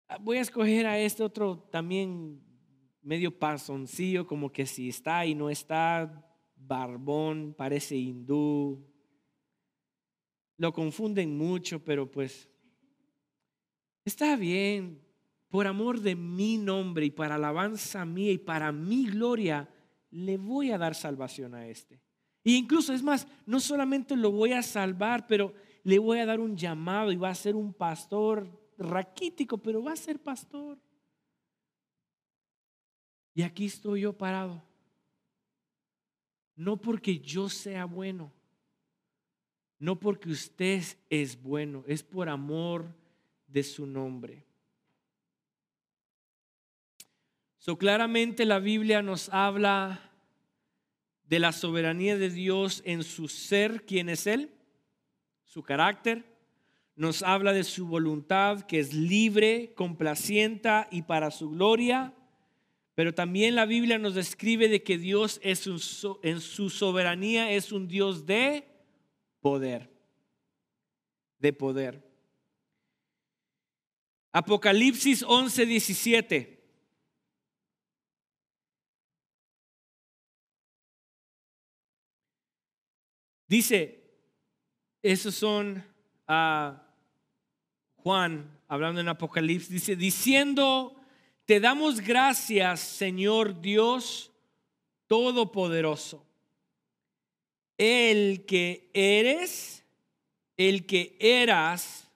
Ah, 0.08 0.20
voy 0.22 0.38
a 0.38 0.42
escoger 0.42 0.86
a 0.86 1.00
este 1.00 1.24
otro 1.24 1.58
también 1.72 2.40
medio 3.02 3.38
pasoncillo, 3.38 4.28
como 4.28 4.52
que 4.52 4.68
si 4.68 4.90
está 4.90 5.26
y 5.26 5.34
no 5.34 5.50
está, 5.50 6.24
barbón, 6.56 7.56
parece 7.58 7.96
hindú. 7.96 8.88
Lo 10.58 10.72
confunden 10.72 11.36
mucho, 11.36 11.84
pero 11.84 12.12
pues 12.12 12.48
está 14.06 14.36
bien. 14.36 15.02
Por 15.50 15.66
amor 15.66 16.00
de 16.00 16.16
mi 16.16 16.60
nombre 16.60 17.08
y 17.08 17.12
para 17.12 17.36
alabanza 17.36 18.06
mía 18.06 18.32
y 18.32 18.38
para 18.38 18.72
mi 18.72 19.08
gloria, 19.08 19.68
le 20.12 20.38
voy 20.38 20.70
a 20.70 20.78
dar 20.78 20.94
salvación 20.94 21.56
a 21.56 21.68
este. 21.68 22.00
E 22.44 22.52
incluso 22.52 22.94
es 22.94 23.02
más, 23.02 23.28
no 23.46 23.60
solamente 23.60 24.16
lo 24.16 24.32
voy 24.32 24.52
a 24.54 24.62
salvar, 24.62 25.28
pero 25.28 25.54
le 25.84 26.00
voy 26.00 26.20
a 26.20 26.26
dar 26.26 26.40
un 26.40 26.58
llamado 26.58 27.12
y 27.12 27.16
va 27.16 27.30
a 27.30 27.36
ser 27.36 27.56
un 27.56 27.74
pastor 27.74 28.48
raquítico, 28.78 29.58
pero 29.58 29.84
va 29.84 29.94
a 29.94 29.98
ser 29.98 30.20
pastor. 30.20 30.78
Y 33.34 33.42
aquí 33.42 33.66
estoy 33.66 34.02
yo 34.02 34.14
parado. 34.14 34.62
No 36.56 36.78
porque 36.78 37.20
yo 37.20 37.50
sea 37.50 37.86
bueno, 37.86 38.32
no 39.80 40.00
porque 40.00 40.30
usted 40.30 40.84
es 41.10 41.42
bueno, 41.42 41.84
es 41.88 42.04
por 42.04 42.30
amor 42.30 42.94
de 43.48 43.64
su 43.64 43.88
nombre. 43.88 44.46
So 47.58 47.78
claramente 47.78 48.46
la 48.46 48.60
Biblia 48.60 49.02
nos 49.02 49.30
habla 49.30 50.13
de 51.34 51.40
la 51.40 51.52
soberanía 51.52 52.16
de 52.16 52.30
Dios 52.30 52.84
en 52.86 53.02
su 53.02 53.28
ser, 53.28 53.88
quién 53.88 54.08
es 54.08 54.28
Él, 54.28 54.52
su 55.46 55.64
carácter, 55.64 56.26
nos 56.96 57.24
habla 57.24 57.54
de 57.54 57.64
su 57.64 57.88
voluntad 57.88 58.62
que 58.68 58.78
es 58.78 58.94
libre, 58.94 59.74
complacienta 59.74 60.88
y 60.92 61.02
para 61.02 61.32
su 61.32 61.50
gloria. 61.50 62.14
Pero 62.94 63.16
también 63.16 63.56
la 63.56 63.66
Biblia 63.66 63.98
nos 63.98 64.14
describe 64.14 64.68
de 64.68 64.84
que 64.84 65.00
Dios 65.00 65.40
es 65.42 65.66
en 66.22 66.40
su 66.40 66.70
soberanía 66.70 67.52
es 67.52 67.72
un 67.72 67.88
Dios 67.88 68.28
de 68.28 68.68
poder. 69.42 69.90
De 71.40 71.52
poder. 71.52 72.08
Apocalipsis 74.32 75.24
11, 75.28 75.66
17. 75.66 76.53
Dice, 83.48 84.04
esos 85.02 85.36
son 85.36 85.84
a 86.28 86.84
Juan, 87.98 88.60
hablando 88.68 89.02
en 89.02 89.10
Apocalipsis, 89.10 89.70
dice, 89.70 89.96
diciendo, 89.96 90.96
te 91.46 91.60
damos 91.60 92.02
gracias, 92.02 92.80
Señor 92.80 93.62
Dios 93.62 94.32
Todopoderoso, 95.08 96.26
el 97.78 98.46
que 98.46 98.90
eres, 98.94 99.86
el 100.58 100.86
que 100.86 101.18
eras 101.20 102.10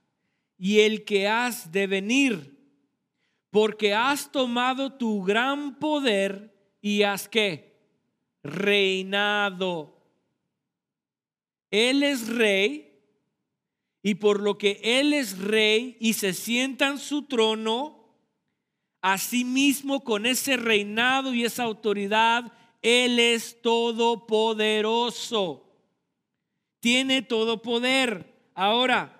y 0.57 0.79
el 0.79 1.03
que 1.03 1.27
has 1.27 1.71
de 1.71 1.87
venir, 1.87 2.57
porque 3.51 3.93
has 3.93 4.31
tomado 4.31 4.93
tu 4.93 5.23
gran 5.23 5.77
poder 5.77 6.53
y 6.81 7.03
has 7.03 7.27
que 7.27 7.77
reinado. 8.43 9.96
Él 11.71 12.03
es 12.03 12.27
rey 12.27 12.83
y 14.01 14.15
por 14.15 14.39
lo 14.39 14.57
que 14.57 14.79
Él 14.83 15.13
es 15.13 15.37
rey 15.37 15.97
y 15.99 16.13
se 16.13 16.33
sienta 16.33 16.87
en 16.87 16.97
su 16.97 17.23
trono, 17.23 18.15
asimismo 19.01 20.03
con 20.03 20.25
ese 20.25 20.55
reinado 20.55 21.33
y 21.33 21.43
esa 21.43 21.63
autoridad, 21.63 22.53
Él 22.81 23.19
es 23.19 23.61
todopoderoso. 23.61 25.65
Tiene 26.79 27.21
todo 27.21 27.61
poder. 27.61 28.33
Ahora, 28.53 29.13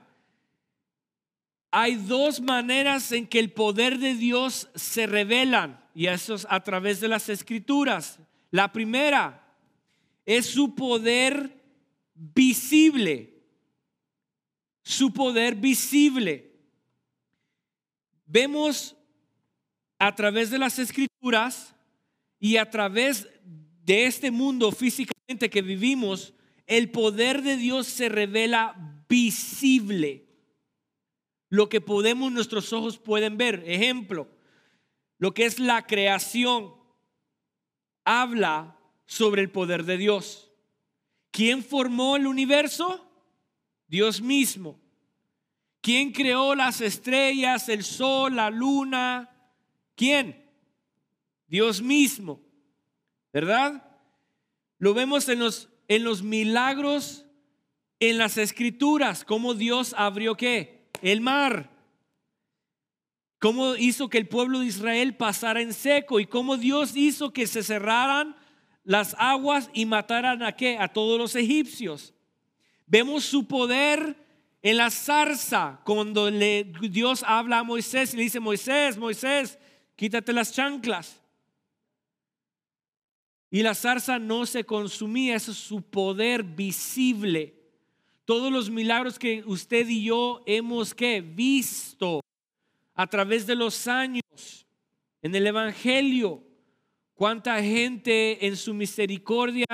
hay 1.72 1.95
dos 1.95 2.39
maneras 2.39 3.12
en 3.12 3.28
que 3.28 3.39
el 3.39 3.52
poder 3.52 4.00
de 4.00 4.16
Dios 4.16 4.70
se 4.74 5.06
revelan, 5.06 5.84
y 5.93 6.08
eso 6.08 6.36
es 6.36 6.48
a 6.50 6.64
través 6.64 7.02
de 7.02 7.10
las 7.10 7.28
escrituras. 7.28 8.20
La 8.52 8.72
primera 8.72 9.54
es 10.26 10.45
su 10.45 10.76
poder 10.76 11.57
visible 12.18 13.38
su 14.84 15.11
poder 15.11 15.55
visible. 15.55 16.51
Vemos 18.26 18.95
a 19.99 20.15
través 20.15 20.49
de 20.49 20.57
las 20.57 20.80
escrituras 20.80 21.76
y 22.39 22.57
a 22.57 22.70
través 22.70 23.28
de 23.84 24.05
este 24.05 24.32
mundo 24.32 24.72
físicamente 24.72 25.49
que 25.49 25.61
vivimos, 25.61 26.34
el 26.65 26.91
poder 26.91 27.41
de 27.41 27.57
Dios 27.57 27.88
se 27.88 28.09
revela 28.09 29.03
visible. 29.09 30.26
Lo 31.49 31.70
que 31.70 31.82
podemos, 31.82 32.32
nuestros 32.32 32.74
ojos 32.74 32.97
pueden 32.97 33.38
ver. 33.38 33.63
Ejemplo, 33.65 34.30
lo 35.18 35.34
que 35.34 35.45
es 35.45 35.59
la 35.59 35.86
creación 35.86 36.74
habla 38.05 38.80
sobre 39.05 39.41
el 39.41 39.49
poder 39.49 39.84
de 39.86 39.97
Dios. 39.97 40.47
¿Quién 41.38 41.63
formó 41.63 42.15
el 42.15 42.25
universo? 42.25 43.07
Dios 43.88 44.21
mismo. 44.21 44.79
¿Quién 45.81 46.11
creó 46.11 46.55
las 46.55 46.81
estrellas, 46.81 47.69
el 47.69 47.83
sol, 47.83 48.38
la 48.38 48.49
luna? 48.49 49.29
¿Quién? 49.93 50.49
Dios 51.45 51.79
mismo. 51.79 52.41
¿Verdad? 53.31 53.88
Lo 54.79 54.95
vemos 54.95 55.29
en 55.29 55.38
los, 55.38 55.69
en 55.88 56.03
los 56.03 56.23
milagros 56.23 57.27
en 57.99 58.17
las 58.17 58.39
escrituras, 58.39 59.23
cómo 59.23 59.53
Dios 59.53 59.93
abrió 59.95 60.35
qué? 60.35 60.89
El 61.03 61.21
mar. 61.21 61.69
Cómo 63.38 63.75
hizo 63.75 64.09
que 64.09 64.17
el 64.17 64.27
pueblo 64.27 64.61
de 64.61 64.65
Israel 64.65 65.15
pasara 65.15 65.61
en 65.61 65.75
seco 65.75 66.19
y 66.19 66.25
cómo 66.25 66.57
Dios 66.57 66.95
hizo 66.95 67.31
que 67.31 67.45
se 67.45 67.61
cerraran 67.61 68.35
las 68.88 69.17
aguas 69.19 69.69
y 69.73 69.85
mataran 69.85 70.41
a 70.41 70.55
qué? 70.55 70.77
A 70.77 70.88
todos 70.88 71.19
los 71.19 71.35
egipcios. 71.35 72.13
Vemos 72.85 73.25
su 73.25 73.45
poder 73.45 74.15
en 74.61 74.77
la 74.77 74.89
zarza 74.89 75.81
cuando 75.83 76.31
le, 76.31 76.63
Dios 76.63 77.21
habla 77.27 77.59
a 77.59 77.63
Moisés 77.65 78.13
y 78.13 78.17
le 78.17 78.23
dice, 78.23 78.39
Moisés, 78.39 78.97
Moisés, 78.97 79.59
quítate 79.97 80.31
las 80.31 80.53
chanclas. 80.53 81.21
Y 83.51 83.61
la 83.61 83.75
zarza 83.75 84.19
no 84.19 84.45
se 84.45 84.63
consumía, 84.63 85.35
eso 85.35 85.51
es 85.51 85.57
su 85.57 85.81
poder 85.81 86.41
visible. 86.41 87.55
Todos 88.23 88.53
los 88.53 88.69
milagros 88.69 89.19
que 89.19 89.43
usted 89.45 89.85
y 89.89 90.05
yo 90.05 90.43
hemos 90.45 90.95
que 90.95 91.19
visto 91.19 92.21
a 92.95 93.05
través 93.05 93.45
de 93.45 93.55
los 93.55 93.85
años 93.85 94.65
en 95.21 95.35
el 95.35 95.45
Evangelio, 95.45 96.47
cuánta 97.18 97.61
gente 97.61 98.45
en 98.45 98.55
su 98.55 98.74
misericordia 98.74 99.65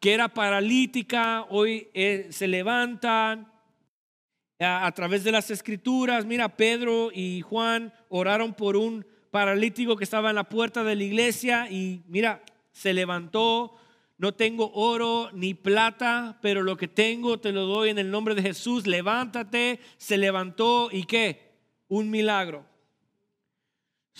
que 0.00 0.12
era 0.12 0.28
paralítica 0.28 1.46
hoy 1.48 1.88
eh, 1.94 2.26
se 2.30 2.46
levantan 2.46 3.50
a, 4.58 4.84
a 4.84 4.92
través 4.92 5.24
de 5.24 5.32
las 5.32 5.50
escrituras. 5.50 6.26
Mira, 6.26 6.56
Pedro 6.56 7.10
y 7.12 7.40
Juan 7.40 7.92
oraron 8.08 8.52
por 8.52 8.76
un 8.76 9.06
paralítico 9.30 9.96
que 9.96 10.04
estaba 10.04 10.30
en 10.30 10.36
la 10.36 10.48
puerta 10.48 10.84
de 10.84 10.96
la 10.96 11.04
iglesia 11.04 11.70
y 11.70 12.02
mira, 12.08 12.42
se 12.72 12.92
levantó. 12.92 13.74
No 14.18 14.34
tengo 14.34 14.72
oro 14.74 15.30
ni 15.32 15.54
plata, 15.54 16.40
pero 16.42 16.62
lo 16.62 16.76
que 16.76 16.88
tengo 16.88 17.38
te 17.38 17.52
lo 17.52 17.66
doy 17.66 17.90
en 17.90 17.98
el 17.98 18.10
nombre 18.10 18.34
de 18.34 18.42
Jesús. 18.42 18.88
Levántate, 18.88 19.78
se 19.96 20.18
levantó 20.18 20.88
y 20.90 21.04
qué? 21.04 21.52
Un 21.86 22.10
milagro. 22.10 22.66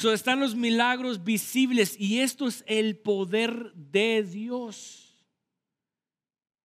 Están 0.04 0.40
los 0.40 0.54
milagros 0.54 1.24
visibles 1.24 1.96
y 1.98 2.20
esto 2.20 2.46
es 2.46 2.62
el 2.66 2.96
poder 2.96 3.72
de 3.74 4.22
Dios. 4.22 5.16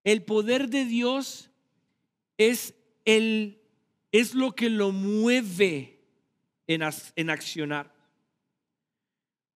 El 0.03 0.23
poder 0.23 0.69
de 0.69 0.85
Dios 0.85 1.49
es 2.37 2.75
el 3.05 3.59
es 4.11 4.35
lo 4.35 4.53
que 4.53 4.69
lo 4.69 4.91
mueve 4.91 5.99
en, 6.67 6.83
en 7.15 7.29
accionar. 7.31 7.91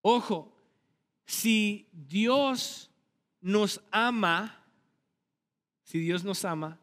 Ojo, 0.02 0.52
si 1.24 1.88
Dios 1.92 2.90
nos 3.40 3.80
ama, 3.92 4.64
si 5.84 6.00
Dios 6.00 6.24
nos 6.24 6.44
ama, 6.44 6.80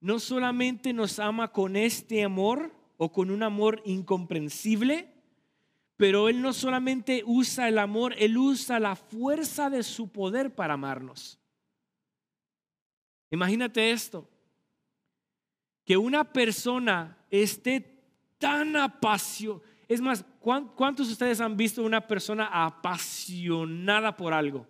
no 0.00 0.18
solamente 0.18 0.92
nos 0.92 1.20
ama 1.20 1.52
con 1.52 1.76
este 1.76 2.24
amor 2.24 2.72
o 2.96 3.12
con 3.12 3.30
un 3.30 3.44
amor 3.44 3.80
incomprensible, 3.84 5.08
pero 5.98 6.28
Él 6.28 6.40
no 6.40 6.52
solamente 6.52 7.24
usa 7.26 7.68
el 7.68 7.76
amor, 7.76 8.14
Él 8.16 8.38
usa 8.38 8.78
la 8.78 8.94
fuerza 8.94 9.68
de 9.68 9.82
su 9.82 10.10
poder 10.10 10.54
para 10.54 10.74
amarnos. 10.74 11.40
Imagínate 13.32 13.90
esto, 13.90 14.26
que 15.84 15.96
una 15.96 16.32
persona 16.32 17.18
esté 17.30 18.00
tan 18.38 18.76
apasionada, 18.76 19.66
es 19.88 20.00
más, 20.00 20.24
¿cuántos 20.40 21.08
de 21.08 21.14
ustedes 21.14 21.40
han 21.40 21.56
visto 21.56 21.82
una 21.82 22.06
persona 22.06 22.46
apasionada 22.46 24.16
por 24.16 24.32
algo? 24.32 24.68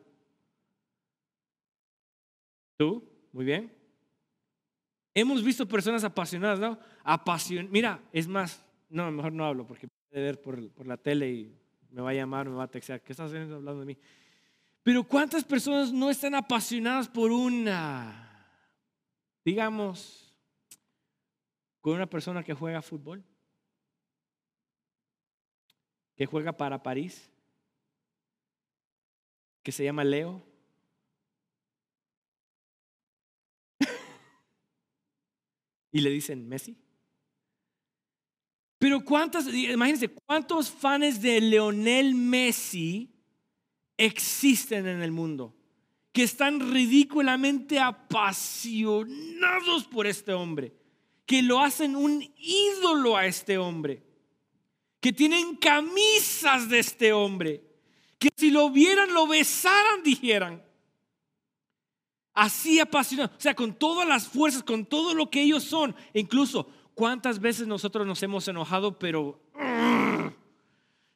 ¿Tú? 2.78 3.06
Muy 3.32 3.44
bien. 3.44 3.76
Hemos 5.12 5.42
visto 5.44 5.68
personas 5.68 6.04
apasionadas, 6.04 6.58
¿no? 6.58 6.78
Apasion 7.04 7.68
Mira, 7.70 8.00
es 8.12 8.26
más, 8.26 8.64
no, 8.88 9.10
mejor 9.10 9.32
no 9.32 9.44
hablo 9.44 9.66
porque 9.66 9.88
por 10.42 10.86
la 10.86 10.96
tele 10.96 11.30
y 11.30 11.58
me 11.90 12.02
va 12.02 12.10
a 12.10 12.14
llamar, 12.14 12.48
me 12.48 12.56
va 12.56 12.64
a 12.64 12.70
textear. 12.70 13.02
¿Qué 13.02 13.12
estás 13.12 13.30
haciendo 13.30 13.56
hablando 13.56 13.80
de 13.80 13.86
mí? 13.86 13.98
Pero 14.82 15.04
¿cuántas 15.04 15.44
personas 15.44 15.92
no 15.92 16.10
están 16.10 16.34
apasionadas 16.34 17.08
por 17.08 17.30
una, 17.30 18.46
digamos, 19.44 20.34
con 21.80 21.94
una 21.94 22.06
persona 22.06 22.42
que 22.42 22.54
juega 22.54 22.82
fútbol? 22.82 23.22
que 26.18 26.26
juega 26.26 26.52
para 26.52 26.82
París, 26.82 27.30
que 29.62 29.70
se 29.70 29.84
llama 29.84 30.02
Leo. 30.02 30.42
y 35.92 36.00
le 36.00 36.10
dicen 36.10 36.48
Messi. 36.48 36.76
Pero 38.78 39.04
cuántas, 39.04 39.52
imagínense, 39.52 40.08
cuántos 40.08 40.70
fans 40.70 41.20
de 41.20 41.40
Leonel 41.40 42.14
Messi 42.14 43.10
existen 43.96 44.86
en 44.86 45.02
el 45.02 45.10
mundo 45.10 45.54
que 46.12 46.22
están 46.22 46.72
ridículamente 46.72 47.78
apasionados 47.78 49.84
por 49.84 50.06
este 50.06 50.32
hombre, 50.32 50.72
que 51.26 51.42
lo 51.42 51.60
hacen 51.60 51.96
un 51.96 52.24
ídolo 52.38 53.16
a 53.16 53.26
este 53.26 53.58
hombre 53.58 54.08
que 55.00 55.12
tienen 55.12 55.56
camisas 55.56 56.68
de 56.68 56.80
este 56.80 57.12
hombre, 57.12 57.62
que 58.18 58.30
si 58.36 58.50
lo 58.50 58.70
vieran, 58.70 59.12
lo 59.12 59.26
besaran, 59.26 60.02
dijeran. 60.02 60.64
Así 62.34 62.78
apasionado, 62.78 63.32
o 63.36 63.40
sea, 63.40 63.54
con 63.54 63.74
todas 63.74 64.06
las 64.06 64.28
fuerzas, 64.28 64.62
con 64.62 64.86
todo 64.86 65.14
lo 65.14 65.30
que 65.30 65.42
ellos 65.42 65.64
son. 65.64 65.94
Incluso, 66.14 66.68
¿cuántas 66.98 67.38
veces 67.38 67.68
nosotros 67.68 68.04
nos 68.04 68.20
hemos 68.24 68.48
enojado, 68.48 68.98
pero 68.98 69.40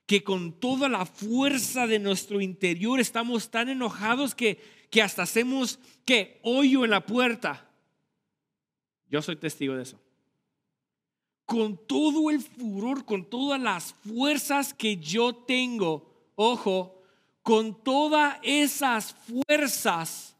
que 0.06 0.22
con 0.22 0.52
toda 0.52 0.88
la 0.88 1.04
fuerza 1.04 1.88
de 1.88 1.98
nuestro 1.98 2.40
interior 2.40 3.00
estamos 3.00 3.50
tan 3.50 3.68
enojados 3.68 4.36
que, 4.36 4.62
que 4.90 5.02
hasta 5.02 5.24
hacemos 5.24 5.80
que 6.04 6.38
hoyo 6.44 6.84
en 6.84 6.90
la 6.92 7.04
puerta? 7.04 7.68
Yo 9.10 9.20
soy 9.22 9.34
testigo 9.34 9.74
de 9.74 9.82
eso 9.82 9.98
con 11.44 11.76
todo 11.76 12.30
el 12.30 12.40
furor, 12.40 13.04
con 13.04 13.28
todas 13.28 13.60
las 13.60 13.92
fuerzas 14.06 14.72
que 14.72 14.96
yo 14.96 15.34
tengo, 15.34 16.30
ojo, 16.34 17.02
con 17.42 17.82
todas 17.82 18.38
esas 18.42 19.14
fuerzas, 19.14 20.34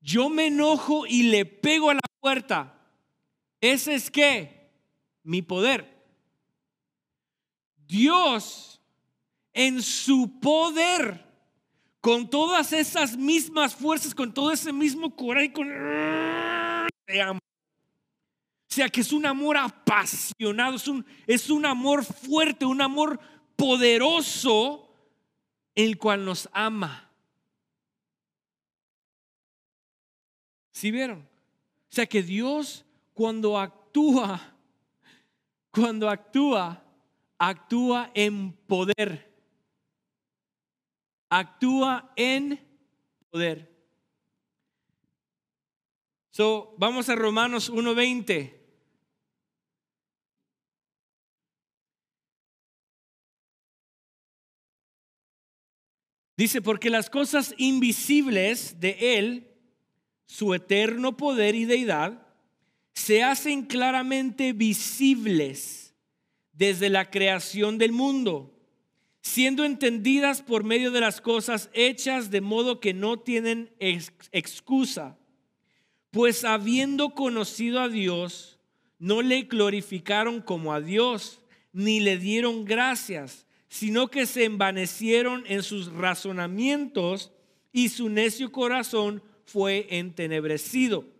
yo 0.00 0.28
me 0.28 0.48
enojo 0.48 1.06
y 1.06 1.22
le 1.22 1.46
pego 1.46 1.90
a 1.90 1.94
la 1.94 2.00
puerta. 2.20 2.77
Ese 3.60 3.94
es 3.94 4.10
que 4.10 4.70
mi 5.22 5.42
poder. 5.42 5.96
Dios 7.86 8.80
en 9.52 9.82
su 9.82 10.38
poder, 10.40 11.24
con 12.00 12.30
todas 12.30 12.72
esas 12.72 13.16
mismas 13.16 13.74
fuerzas, 13.74 14.14
con 14.14 14.32
todo 14.32 14.52
ese 14.52 14.72
mismo 14.72 15.16
coraje, 15.16 15.52
con 15.52 15.68
o 18.70 18.74
sea 18.74 18.88
que 18.90 19.00
es 19.00 19.12
un 19.12 19.24
amor 19.24 19.56
apasionado, 19.56 20.76
es 20.76 20.86
un, 20.86 21.04
es 21.26 21.48
un 21.48 21.64
amor 21.64 22.04
fuerte, 22.04 22.66
un 22.66 22.82
amor 22.82 23.18
poderoso, 23.56 24.94
el 25.74 25.98
cual 25.98 26.24
nos 26.24 26.48
ama. 26.52 27.10
¿Sí 30.70 30.90
vieron? 30.90 31.20
O 31.20 31.94
sea 31.94 32.06
que 32.06 32.22
Dios 32.22 32.84
cuando 33.18 33.58
actúa, 33.58 34.54
cuando 35.72 36.08
actúa, 36.08 36.80
actúa 37.36 38.12
en 38.14 38.52
poder. 38.52 39.28
Actúa 41.28 42.12
en 42.14 42.64
poder. 43.28 43.76
So, 46.30 46.76
vamos 46.78 47.08
a 47.08 47.16
Romanos 47.16 47.72
1.20. 47.72 48.54
Dice, 56.36 56.62
porque 56.62 56.88
las 56.88 57.10
cosas 57.10 57.52
invisibles 57.58 58.78
de 58.78 59.18
Él, 59.18 59.56
su 60.26 60.54
eterno 60.54 61.16
poder 61.16 61.56
y 61.56 61.64
deidad, 61.64 62.27
se 62.98 63.22
hacen 63.22 63.62
claramente 63.62 64.52
visibles 64.52 65.94
desde 66.52 66.90
la 66.90 67.08
creación 67.08 67.78
del 67.78 67.92
mundo, 67.92 68.52
siendo 69.20 69.64
entendidas 69.64 70.42
por 70.42 70.64
medio 70.64 70.90
de 70.90 71.00
las 71.00 71.20
cosas 71.20 71.70
hechas 71.74 72.32
de 72.32 72.40
modo 72.40 72.80
que 72.80 72.94
no 72.94 73.20
tienen 73.20 73.70
excusa. 73.78 75.16
Pues 76.10 76.44
habiendo 76.44 77.14
conocido 77.14 77.78
a 77.78 77.88
Dios, 77.88 78.58
no 78.98 79.22
le 79.22 79.42
glorificaron 79.42 80.42
como 80.42 80.74
a 80.74 80.80
Dios, 80.80 81.40
ni 81.72 82.00
le 82.00 82.18
dieron 82.18 82.64
gracias, 82.64 83.46
sino 83.68 84.08
que 84.08 84.26
se 84.26 84.42
envanecieron 84.42 85.44
en 85.46 85.62
sus 85.62 85.92
razonamientos 85.92 87.30
y 87.70 87.90
su 87.90 88.08
necio 88.08 88.50
corazón 88.50 89.22
fue 89.44 89.86
entenebrecido. 89.88 91.17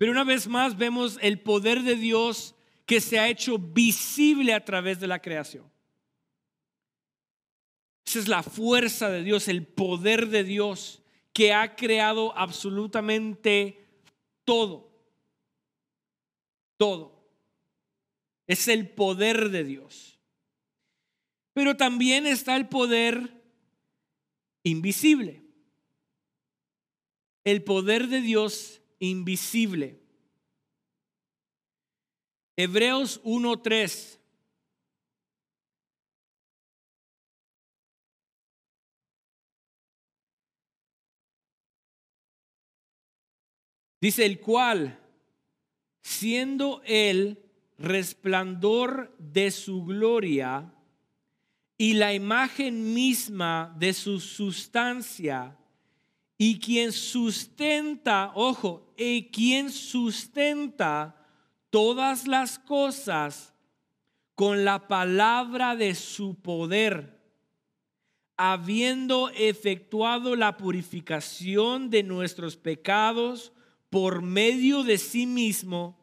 Pero 0.00 0.12
una 0.12 0.24
vez 0.24 0.48
más 0.48 0.78
vemos 0.78 1.18
el 1.20 1.40
poder 1.40 1.82
de 1.82 1.94
Dios 1.94 2.54
que 2.86 3.02
se 3.02 3.18
ha 3.18 3.28
hecho 3.28 3.58
visible 3.58 4.54
a 4.54 4.64
través 4.64 4.98
de 4.98 5.06
la 5.06 5.20
creación. 5.20 5.70
Esa 8.06 8.20
es 8.20 8.26
la 8.26 8.42
fuerza 8.42 9.10
de 9.10 9.22
Dios, 9.22 9.46
el 9.46 9.66
poder 9.66 10.28
de 10.28 10.42
Dios 10.42 11.02
que 11.34 11.52
ha 11.52 11.76
creado 11.76 12.34
absolutamente 12.34 13.86
todo. 14.46 14.90
Todo. 16.78 17.22
Es 18.46 18.68
el 18.68 18.88
poder 18.88 19.50
de 19.50 19.64
Dios. 19.64 20.18
Pero 21.52 21.76
también 21.76 22.26
está 22.26 22.56
el 22.56 22.70
poder 22.70 23.38
invisible. 24.62 25.44
El 27.44 27.62
poder 27.62 28.08
de 28.08 28.22
Dios 28.22 28.79
invisible. 29.00 29.98
Hebreos 32.56 33.20
1.3. 33.24 34.18
Dice 44.00 44.24
el 44.24 44.40
cual, 44.40 44.98
siendo 46.00 46.82
el 46.86 47.38
resplandor 47.76 49.14
de 49.18 49.50
su 49.50 49.84
gloria 49.84 50.72
y 51.76 51.94
la 51.94 52.14
imagen 52.14 52.94
misma 52.94 53.74
de 53.78 53.92
su 53.92 54.20
sustancia, 54.20 55.56
y 56.42 56.58
quien 56.58 56.92
sustenta, 56.92 58.32
ojo, 58.34 58.94
y 58.96 59.24
quien 59.24 59.70
sustenta 59.70 61.14
todas 61.68 62.26
las 62.26 62.58
cosas 62.58 63.52
con 64.34 64.64
la 64.64 64.88
palabra 64.88 65.76
de 65.76 65.94
su 65.94 66.36
poder, 66.36 67.20
habiendo 68.38 69.28
efectuado 69.28 70.34
la 70.34 70.56
purificación 70.56 71.90
de 71.90 72.04
nuestros 72.04 72.56
pecados 72.56 73.52
por 73.90 74.22
medio 74.22 74.82
de 74.82 74.96
sí 74.96 75.26
mismo, 75.26 75.98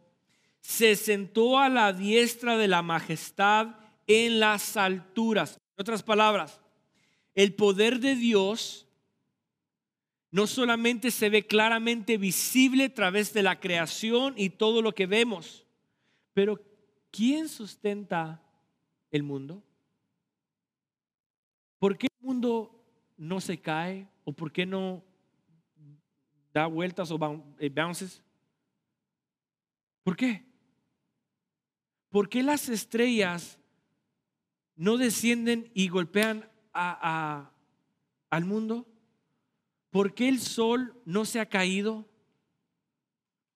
se 0.62 0.96
sentó 0.96 1.58
a 1.58 1.68
la 1.68 1.94
diestra 1.94 2.58
de 2.58 2.68
la 2.68 2.84
majestad 2.84 3.70
en 4.06 4.40
las 4.40 4.78
alturas. 4.78 5.56
En 5.76 5.82
otras 5.82 6.04
palabras, 6.04 6.62
el 7.34 7.56
poder 7.56 8.00
de 8.00 8.16
Dios 8.16 8.87
no 10.32 10.48
solamente 10.48 11.12
se 11.12 11.30
ve 11.30 11.46
claramente 11.46 12.18
visible 12.18 12.86
a 12.86 12.94
través 12.94 13.34
de 13.34 13.44
la 13.44 13.60
creación 13.60 14.34
y 14.38 14.50
todo 14.50 14.82
lo 14.82 14.94
que 14.94 15.06
vemos, 15.06 15.66
pero 16.34 16.60
¿quién 17.12 17.48
sustenta 17.48 18.42
el 19.10 19.24
mundo? 19.24 19.64
¿Por 21.80 21.98
qué 21.98 22.08
el 22.08 22.26
mundo 22.26 22.84
no 23.18 23.40
se 23.40 23.60
cae 23.60 24.08
o 24.24 24.34
por 24.34 24.52
qué 24.52 24.66
no 24.66 25.04
da 26.54 26.68
vueltas 26.68 27.10
o 27.12 27.20
eh, 27.60 27.70
bounces? 27.70 28.22
¿Por 30.04 30.16
qué? 30.16 30.46
¿Por 32.10 32.30
qué 32.30 32.44
las 32.44 32.70
estrellas 32.70 33.60
no 34.76 34.98
descienden 34.98 35.72
y 35.74 35.90
golpean 35.90 36.50
al 36.74 38.46
mundo? 38.46 38.88
¿Por 39.98 40.14
qué 40.14 40.30
el 40.30 40.40
sol 40.40 40.94
no 41.06 41.26
se 41.26 41.40
ha 41.40 41.50
caído? 41.50 42.08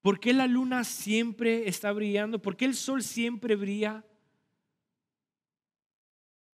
¿Por 0.02 0.20
qué 0.20 0.34
la 0.34 0.48
luna 0.48 0.84
siempre 0.84 1.70
está 1.70 1.92
brillando? 1.92 2.42
¿Por 2.42 2.58
qué 2.58 2.66
el 2.66 2.74
sol 2.74 3.04
siempre 3.04 3.56
brilla? 3.56 4.04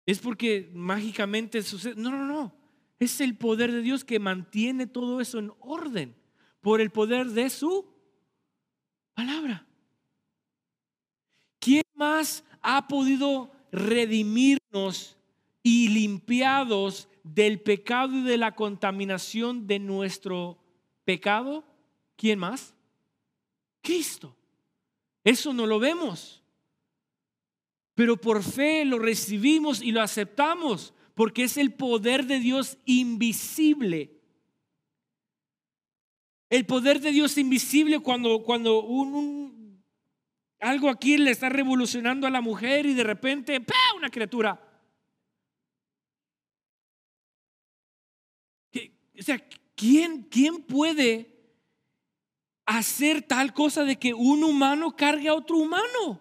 Es 0.05 0.19
porque 0.19 0.73
mágicamente 0.75 1.63
sucede. 1.63 1.95
No, 1.95 2.11
no, 2.11 2.27
no. 2.27 2.53
Es 2.99 3.21
el 3.21 3.37
poder 3.37 3.71
de 3.71 3.81
Dios 3.81 4.05
que 4.05 4.19
mantiene 4.19 4.89
todo 4.89 5.21
eso 5.21 5.39
en 5.39 5.53
orden 5.61 6.17
por 6.63 6.81
el 6.81 6.91
poder 6.91 7.29
de 7.29 7.49
su 7.49 7.87
palabra. 9.15 9.69
¿Quién 11.61 11.85
más 11.95 12.43
ha 12.61 12.89
podido 12.89 13.53
redimirnos 13.71 15.17
y 15.63 15.91
limpiados 15.91 17.09
del 17.35 17.61
pecado 17.61 18.17
y 18.17 18.23
de 18.23 18.37
la 18.37 18.55
contaminación 18.55 19.67
de 19.67 19.79
nuestro 19.79 20.59
pecado, 21.05 21.65
¿quién 22.17 22.39
más? 22.39 22.75
Cristo. 23.83 24.37
Eso 25.25 25.53
no 25.53 25.67
lo 25.67 25.79
vemos. 25.79 26.43
Pero 27.95 28.17
por 28.17 28.43
fe 28.43 28.85
lo 28.85 28.99
recibimos 28.99 29.83
y 29.83 29.91
lo 29.91 30.03
aceptamos 30.03 30.95
porque 31.15 31.45
es 31.45 31.57
el 31.57 31.73
poder 31.73 32.27
de 32.27 32.39
Dios 32.39 32.79
invisible. 32.85 34.21
El 36.49 36.65
poder 36.67 37.01
de 37.01 37.11
Dios 37.11 37.39
invisible 37.39 37.99
cuando, 38.01 38.43
cuando 38.45 38.83
un, 38.85 39.83
algo 40.61 40.89
aquí 40.91 41.17
le 41.17 41.33
está 41.33 41.49
revolucionando 41.49 42.27
a 42.27 42.31
la 42.31 42.41
mujer 42.41 42.87
y 42.87 42.95
de 42.95 43.03
repente, 43.03 43.59
una 43.97 44.11
criatura 44.11 44.66
sea, 49.27 49.45
¿quién, 49.75 50.23
¿quién 50.31 50.63
puede 50.63 51.29
hacer 52.65 53.23
tal 53.23 53.53
cosa 53.53 53.85
de 53.85 53.97
que 53.97 54.15
un 54.15 54.45
humano 54.45 54.95
cargue 54.95 55.29
a 55.29 55.35
otro 55.35 55.57
humano? 55.57 56.21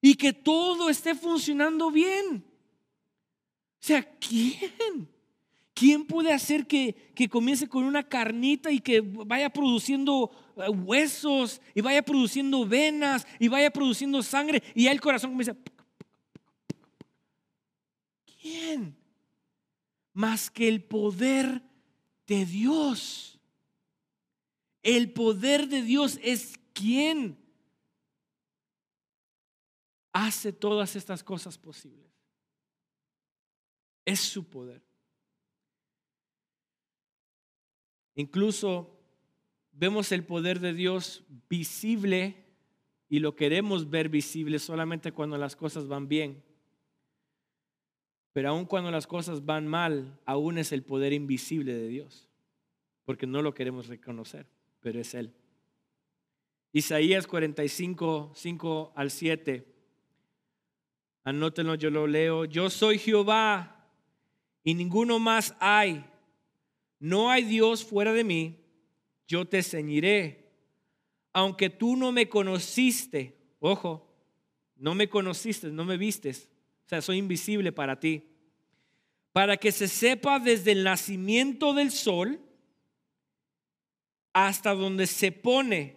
Y 0.00 0.14
que 0.14 0.32
todo 0.32 0.88
esté 0.88 1.14
funcionando 1.14 1.90
bien. 1.90 2.44
O 3.80 3.86
sea, 3.86 4.02
¿quién? 4.18 5.08
¿Quién 5.74 6.06
puede 6.06 6.32
hacer 6.32 6.66
que, 6.66 7.12
que, 7.14 7.28
comience 7.28 7.68
con 7.68 7.84
una 7.84 8.02
carnita 8.02 8.70
y 8.70 8.78
que 8.80 9.00
vaya 9.00 9.50
produciendo 9.50 10.30
eh, 10.56 10.68
huesos 10.68 11.60
y 11.74 11.80
vaya 11.80 12.02
produciendo 12.02 12.64
venas 12.66 13.26
y 13.38 13.48
vaya 13.48 13.70
produciendo 13.70 14.22
sangre 14.22 14.62
y 14.74 14.84
ya 14.84 14.92
el 14.92 15.00
corazón 15.00 15.30
comienza... 15.30 15.56
¿Quién? 18.40 19.04
más 20.14 20.48
que 20.48 20.68
el 20.68 20.82
poder 20.82 21.60
de 22.26 22.44
Dios. 22.44 23.38
El 24.82 25.12
poder 25.12 25.68
de 25.68 25.82
Dios 25.82 26.18
es 26.22 26.58
quien 26.72 27.38
hace 30.12 30.52
todas 30.52 30.96
estas 30.96 31.24
cosas 31.24 31.58
posibles. 31.58 32.10
Es 34.04 34.20
su 34.20 34.44
poder. 34.44 34.82
Incluso 38.14 39.00
vemos 39.72 40.12
el 40.12 40.24
poder 40.24 40.60
de 40.60 40.72
Dios 40.72 41.24
visible 41.48 42.44
y 43.08 43.18
lo 43.18 43.34
queremos 43.34 43.90
ver 43.90 44.08
visible 44.08 44.58
solamente 44.58 45.12
cuando 45.12 45.36
las 45.36 45.56
cosas 45.56 45.88
van 45.88 46.08
bien. 46.08 46.44
Pero 48.34 48.48
aun 48.48 48.64
cuando 48.64 48.90
las 48.90 49.06
cosas 49.06 49.44
van 49.44 49.68
mal, 49.68 50.18
aún 50.26 50.58
es 50.58 50.72
el 50.72 50.82
poder 50.82 51.12
invisible 51.12 51.72
de 51.72 51.86
Dios, 51.86 52.28
porque 53.04 53.28
no 53.28 53.40
lo 53.42 53.54
queremos 53.54 53.86
reconocer, 53.86 54.44
pero 54.80 55.00
es 55.00 55.14
Él. 55.14 55.32
Isaías 56.72 57.28
45, 57.28 58.32
5 58.34 58.92
al 58.96 59.12
7. 59.12 59.64
Anótenlo, 61.22 61.76
yo 61.76 61.90
lo 61.90 62.08
leo. 62.08 62.44
Yo 62.44 62.70
soy 62.70 62.98
Jehová 62.98 63.88
y 64.64 64.74
ninguno 64.74 65.20
más 65.20 65.54
hay. 65.60 66.04
No 66.98 67.30
hay 67.30 67.44
Dios 67.44 67.84
fuera 67.84 68.12
de 68.12 68.24
mí. 68.24 68.58
Yo 69.28 69.44
te 69.44 69.62
ceñiré. 69.62 70.50
Aunque 71.32 71.70
tú 71.70 71.94
no 71.94 72.10
me 72.10 72.28
conociste, 72.28 73.38
ojo, 73.60 74.12
no 74.74 74.96
me 74.96 75.08
conociste, 75.08 75.68
no 75.68 75.84
me 75.84 75.96
vistes, 75.96 76.48
o 76.84 76.88
sea, 76.88 77.00
soy 77.02 77.18
invisible 77.18 77.72
para 77.72 77.98
ti. 77.98 78.30
para 79.32 79.56
que 79.56 79.72
se 79.72 79.88
sepa 79.88 80.38
desde 80.38 80.70
el 80.70 80.84
nacimiento 80.84 81.74
del 81.74 81.90
sol 81.90 82.40
hasta 84.32 84.74
donde 84.74 85.08
se 85.08 85.32
pone 85.32 85.96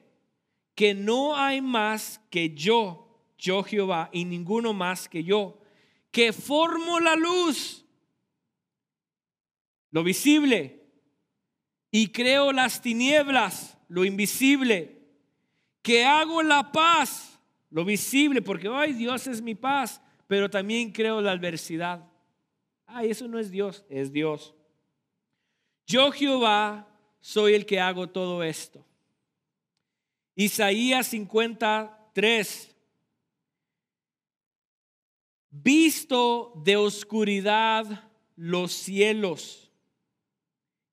que 0.74 0.96
no 0.96 1.36
hay 1.36 1.62
más 1.62 2.20
que 2.32 2.56
yo, 2.56 3.22
yo 3.38 3.64
Jehová, 3.64 4.10
y 4.12 4.26
ninguno 4.26 4.74
más 4.74 5.08
que 5.08 5.24
yo, 5.24 5.60
que 6.12 6.34
formo 6.34 7.00
la 7.00 7.16
luz, 7.16 7.86
lo 9.92 10.04
visible, 10.04 10.84
y 11.92 12.10
creo 12.10 12.52
las 12.52 12.82
tinieblas, 12.82 13.78
lo 13.88 14.06
invisible, 14.06 15.00
que 15.82 16.06
hago 16.06 16.44
la 16.44 16.72
paz, 16.72 17.40
lo 17.70 17.86
visible, 17.86 18.42
porque 18.42 18.68
hoy 18.68 18.94
Dios 18.94 19.28
es 19.28 19.42
mi 19.42 19.56
paz, 19.56 20.02
pero 20.28 20.50
también 20.50 20.92
creo 20.92 21.22
la 21.22 21.32
adversidad. 21.32 22.06
Ay, 22.86 23.12
eso 23.12 23.28
no 23.28 23.40
es 23.40 23.50
Dios, 23.50 23.86
es 23.90 24.12
Dios. 24.12 24.54
Yo 25.86 26.12
Jehová 26.12 26.88
soy 27.20 27.54
el 27.54 27.66
que 27.66 27.80
hago 27.80 28.08
todo 28.10 28.44
esto. 28.44 28.86
Isaías 30.36 31.08
53. 31.08 32.76
Visto 35.50 36.54
de 36.64 36.76
oscuridad 36.76 38.12
los 38.36 38.72
cielos 38.72 39.72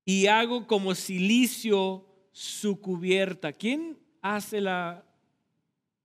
y 0.05 0.27
hago 0.27 0.67
como 0.67 0.95
silicio 0.95 2.07
su 2.33 2.81
cubierta. 2.81 3.53
¿Quién 3.53 3.99
hace 4.23 4.61
la, 4.61 5.05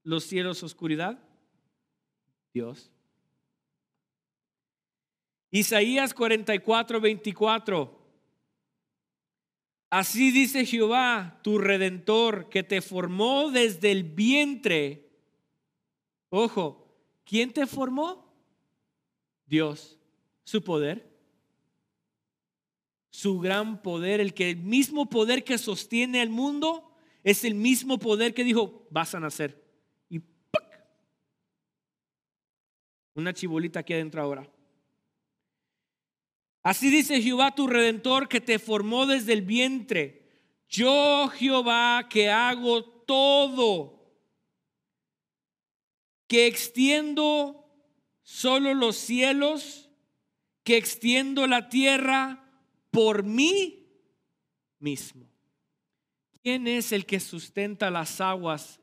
los 0.03 0.23
cielos 0.25 0.63
oscuridad? 0.63 1.19
Dios. 2.53 2.91
Isaías 5.51 6.13
44, 6.13 7.01
24. 7.01 7.99
Así 9.89 10.31
dice 10.31 10.65
Jehová, 10.65 11.39
tu 11.41 11.57
redentor, 11.57 12.49
que 12.49 12.61
te 12.61 12.81
formó 12.81 13.49
desde 13.49 13.91
el 13.91 14.03
vientre. 14.03 15.09
Ojo, 16.29 16.95
¿quién 17.25 17.51
te 17.51 17.65
formó? 17.65 18.31
Dios, 19.47 19.97
su 20.43 20.63
poder. 20.63 21.09
Su 23.09 23.39
gran 23.39 23.81
poder, 23.81 24.19
el 24.19 24.35
que 24.35 24.51
el 24.51 24.57
mismo 24.57 25.09
poder 25.09 25.43
que 25.43 25.57
sostiene 25.57 26.21
el 26.21 26.29
mundo 26.29 26.93
es 27.23 27.43
el 27.43 27.55
mismo 27.55 27.97
poder 27.97 28.35
que 28.35 28.43
dijo, 28.43 28.87
vas 28.91 29.15
a 29.15 29.19
nacer. 29.19 29.59
Y 30.07 30.19
¡pac! 30.19 30.85
una 33.15 33.33
chibolita 33.33 33.79
aquí 33.79 33.93
adentro 33.93 34.21
ahora. 34.21 34.47
Así 36.61 36.89
dice 36.89 37.21
Jehová 37.21 37.55
tu 37.55 37.67
redentor 37.67 38.27
que 38.27 38.41
te 38.41 38.59
formó 38.59 39.05
desde 39.05 39.33
el 39.33 39.41
vientre. 39.41 40.27
Yo 40.67 41.29
Jehová 41.29 42.07
que 42.09 42.29
hago 42.29 42.83
todo, 42.83 44.13
que 46.27 46.47
extiendo 46.47 47.65
solo 48.23 48.73
los 48.73 48.97
cielos, 48.97 49.89
que 50.63 50.77
extiendo 50.77 51.47
la 51.47 51.69
tierra 51.69 52.45
por 52.91 53.23
mí 53.23 53.87
mismo. 54.79 55.27
¿Quién 56.43 56.67
es 56.67 56.91
el 56.91 57.05
que 57.05 57.19
sustenta 57.19 57.89
las 57.89 58.21
aguas 58.21 58.79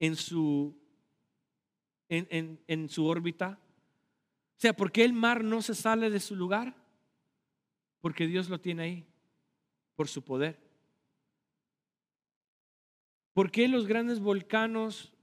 en 0.00 0.16
su, 0.16 0.76
en, 2.08 2.60
en 2.66 2.88
su 2.88 3.04
órbita? 3.06 3.58
O 4.56 4.60
sea, 4.60 4.74
¿por 4.74 4.90
qué 4.92 5.04
el 5.04 5.12
mar 5.12 5.44
no 5.44 5.60
se 5.60 5.74
sale 5.74 6.08
de 6.08 6.20
su 6.20 6.34
lugar? 6.36 6.83
Porque 8.04 8.26
Dios 8.26 8.50
lo 8.50 8.60
tiene 8.60 8.82
ahí, 8.82 9.06
por 9.96 10.08
su 10.08 10.22
poder. 10.22 10.60
¿Por 13.32 13.50
qué 13.50 13.66
los 13.66 13.86
grandes 13.86 14.20
volcanos 14.20 15.14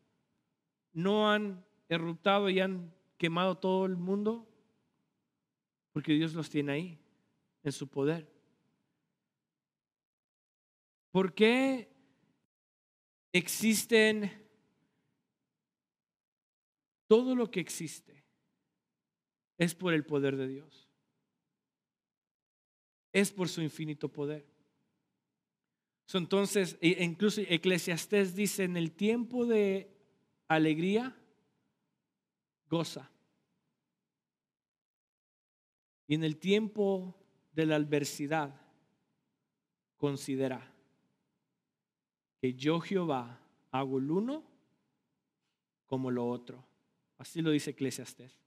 no 0.91 1.29
han 1.29 1.63
eruptado 1.89 2.49
y 2.49 2.59
han 2.59 2.91
quemado 3.19 3.59
todo 3.59 3.85
el 3.85 3.97
mundo? 3.97 4.49
Porque 5.91 6.13
Dios 6.13 6.33
los 6.33 6.49
tiene 6.49 6.71
ahí, 6.71 6.99
en 7.61 7.71
su 7.71 7.87
poder. 7.87 8.27
¿Por 11.11 11.35
qué 11.35 11.87
existen 13.31 14.43
todo 17.07 17.35
lo 17.35 17.51
que 17.51 17.59
existe? 17.59 18.23
Es 19.59 19.75
por 19.75 19.93
el 19.93 20.03
poder 20.03 20.35
de 20.35 20.47
Dios 20.47 20.80
es 23.11 23.31
por 23.31 23.49
su 23.49 23.61
infinito 23.61 24.09
poder. 24.09 24.45
Entonces, 26.13 26.77
e 26.81 27.03
incluso 27.03 27.41
Eclesiastés 27.47 28.35
dice, 28.35 28.65
en 28.65 28.75
el 28.75 28.91
tiempo 28.91 29.45
de 29.45 29.89
alegría, 30.47 31.15
goza. 32.69 33.09
Y 36.07 36.15
en 36.15 36.23
el 36.25 36.37
tiempo 36.37 37.15
de 37.53 37.65
la 37.65 37.77
adversidad, 37.77 38.59
considera 39.95 40.73
que 42.41 42.53
yo 42.55 42.79
Jehová 42.79 43.39
hago 43.69 43.99
el 43.99 44.09
uno 44.09 44.43
como 45.85 46.09
lo 46.09 46.27
otro. 46.27 46.65
Así 47.17 47.41
lo 47.41 47.51
dice 47.51 47.69
Eclesiastés. 47.71 48.40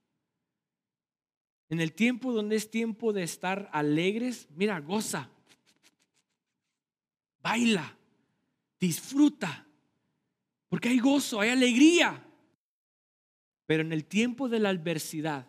En 1.69 1.81
el 1.81 1.93
tiempo 1.93 2.31
donde 2.31 2.55
es 2.55 2.69
tiempo 2.69 3.11
de 3.11 3.23
estar 3.23 3.69
alegres, 3.73 4.47
mira, 4.55 4.79
goza, 4.79 5.29
baila, 7.41 7.97
disfruta, 8.79 9.65
porque 10.69 10.89
hay 10.89 10.99
gozo, 10.99 11.41
hay 11.41 11.49
alegría. 11.49 12.23
Pero 13.65 13.81
en 13.81 13.91
el 13.91 14.05
tiempo 14.05 14.47
de 14.47 14.59
la 14.59 14.69
adversidad, 14.69 15.47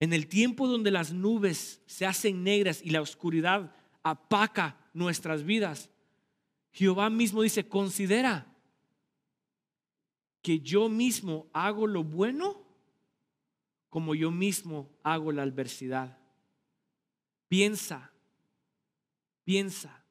en 0.00 0.12
el 0.12 0.26
tiempo 0.26 0.66
donde 0.66 0.90
las 0.90 1.12
nubes 1.12 1.80
se 1.86 2.04
hacen 2.04 2.42
negras 2.42 2.80
y 2.82 2.90
la 2.90 3.00
oscuridad 3.00 3.74
apaca 4.02 4.76
nuestras 4.92 5.44
vidas, 5.44 5.90
Jehová 6.72 7.08
mismo 7.08 7.42
dice, 7.42 7.68
considera 7.68 8.52
que 10.42 10.60
yo 10.60 10.88
mismo 10.88 11.48
hago 11.52 11.86
lo 11.86 12.04
bueno 12.04 12.65
como 13.88 14.14
yo 14.14 14.30
mismo 14.30 14.90
hago 15.02 15.32
la 15.32 15.42
adversidad. 15.42 16.18
Piensa, 17.48 18.12
piensa 19.44 20.04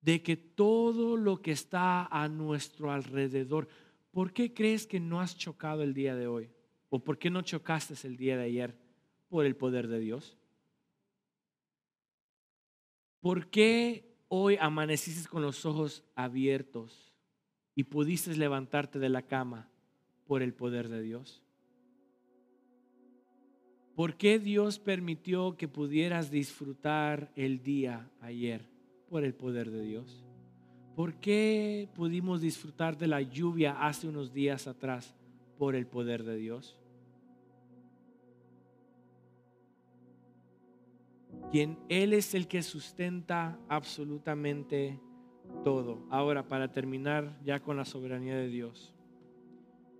de 0.00 0.22
que 0.22 0.36
todo 0.36 1.16
lo 1.16 1.42
que 1.42 1.52
está 1.52 2.06
a 2.06 2.28
nuestro 2.28 2.92
alrededor, 2.92 3.68
¿por 4.12 4.32
qué 4.32 4.54
crees 4.54 4.86
que 4.86 5.00
no 5.00 5.20
has 5.20 5.36
chocado 5.36 5.82
el 5.82 5.94
día 5.94 6.14
de 6.14 6.26
hoy? 6.26 6.50
¿O 6.88 7.02
por 7.02 7.18
qué 7.18 7.30
no 7.30 7.42
chocaste 7.42 7.94
el 8.06 8.16
día 8.16 8.36
de 8.36 8.44
ayer? 8.44 8.78
Por 9.28 9.46
el 9.46 9.56
poder 9.56 9.88
de 9.88 9.98
Dios. 9.98 10.36
¿Por 13.20 13.50
qué 13.50 14.16
hoy 14.28 14.56
amaneciste 14.60 15.28
con 15.28 15.42
los 15.42 15.66
ojos 15.66 16.04
abiertos 16.14 17.12
y 17.74 17.82
pudiste 17.84 18.36
levantarte 18.36 19.00
de 19.00 19.08
la 19.08 19.22
cama? 19.22 19.68
Por 20.26 20.42
el 20.42 20.54
poder 20.54 20.88
de 20.88 21.02
Dios. 21.02 21.42
¿Por 23.96 24.18
qué 24.18 24.38
Dios 24.38 24.78
permitió 24.78 25.56
que 25.56 25.68
pudieras 25.68 26.30
disfrutar 26.30 27.32
el 27.34 27.62
día 27.62 28.10
ayer? 28.20 28.68
Por 29.08 29.24
el 29.24 29.32
poder 29.34 29.70
de 29.70 29.80
Dios. 29.80 30.22
¿Por 30.94 31.14
qué 31.14 31.88
pudimos 31.94 32.42
disfrutar 32.42 32.98
de 32.98 33.06
la 33.06 33.22
lluvia 33.22 33.72
hace 33.86 34.06
unos 34.06 34.34
días 34.34 34.66
atrás? 34.66 35.16
Por 35.56 35.74
el 35.74 35.86
poder 35.86 36.24
de 36.24 36.36
Dios. 36.36 36.78
Quien 41.50 41.78
Él 41.88 42.12
es 42.12 42.34
el 42.34 42.48
que 42.48 42.62
sustenta 42.62 43.58
absolutamente 43.66 45.00
todo. 45.64 46.06
Ahora, 46.10 46.48
para 46.48 46.70
terminar 46.70 47.40
ya 47.42 47.60
con 47.60 47.78
la 47.78 47.86
soberanía 47.86 48.36
de 48.36 48.48
Dios, 48.48 48.92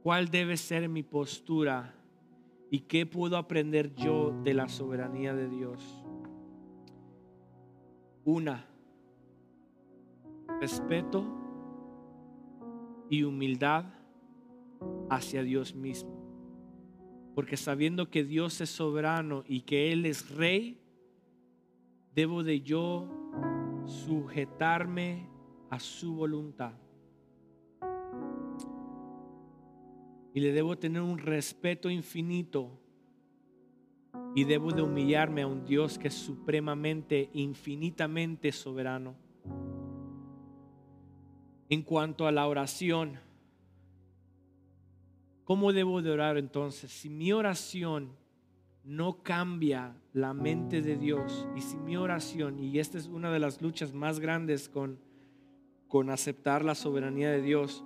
¿cuál 0.03 0.28
debe 0.28 0.59
ser 0.59 0.86
mi 0.90 1.03
postura 1.03 1.95
¿Y 2.71 2.81
qué 2.81 3.07
puedo 3.07 3.37
aprender 3.37 3.95
yo 3.95 4.33
de 4.43 4.55
la 4.55 4.69
soberanía 4.69 5.35
de 5.35 5.49
Dios? 5.49 6.05
Una, 8.25 8.67
respeto 10.61 11.25
y 13.09 13.23
humildad 13.23 13.85
hacia 15.11 15.43
Dios 15.43 15.75
mismo. 15.75 16.17
Porque 17.35 17.57
sabiendo 17.57 18.11
que 18.11 18.25
Dios 18.25 18.61
es 18.61 18.71
soberano 18.71 19.45
y 19.47 19.61
que 19.61 19.93
Él 19.93 20.07
es 20.07 20.35
rey, 20.35 20.81
debo 22.14 22.43
de 22.43 22.62
yo 22.62 23.09
sujetarme 23.85 25.29
a 25.71 25.79
su 25.79 26.14
voluntad. 26.14 26.73
Y 30.37 30.41
le 30.41 30.53
debo 30.53 30.76
tener 30.76 31.01
un 31.01 31.16
respeto 31.16 31.89
infinito 31.89 32.78
y 34.34 34.45
debo 34.45 34.70
de 34.70 34.82
humillarme 34.82 35.41
a 35.41 35.47
un 35.47 35.64
Dios 35.64 35.99
que 35.99 36.09
es 36.09 36.14
supremamente, 36.14 37.30
infinitamente 37.32 38.53
soberano. 38.53 39.14
En 41.70 41.80
cuanto 41.80 42.26
a 42.26 42.32
la 42.32 42.47
oración, 42.47 43.18
¿cómo 45.45 45.72
debo 45.72 46.03
de 46.03 46.11
orar 46.11 46.37
entonces? 46.37 46.93
Si 46.93 47.09
mi 47.09 47.32
oración 47.32 48.11
no 48.84 49.22
cambia 49.22 49.97
la 50.12 50.34
mente 50.34 50.82
de 50.82 50.99
Dios 50.99 51.49
y 51.57 51.62
si 51.62 51.78
mi 51.78 51.97
oración, 51.97 52.59
y 52.59 52.78
esta 52.78 52.99
es 52.99 53.07
una 53.07 53.30
de 53.30 53.39
las 53.39 53.62
luchas 53.62 53.95
más 53.95 54.20
grandes 54.20 54.68
con, 54.68 54.99
con 55.89 56.11
aceptar 56.11 56.62
la 56.62 56.74
soberanía 56.74 57.30
de 57.30 57.41
Dios, 57.41 57.82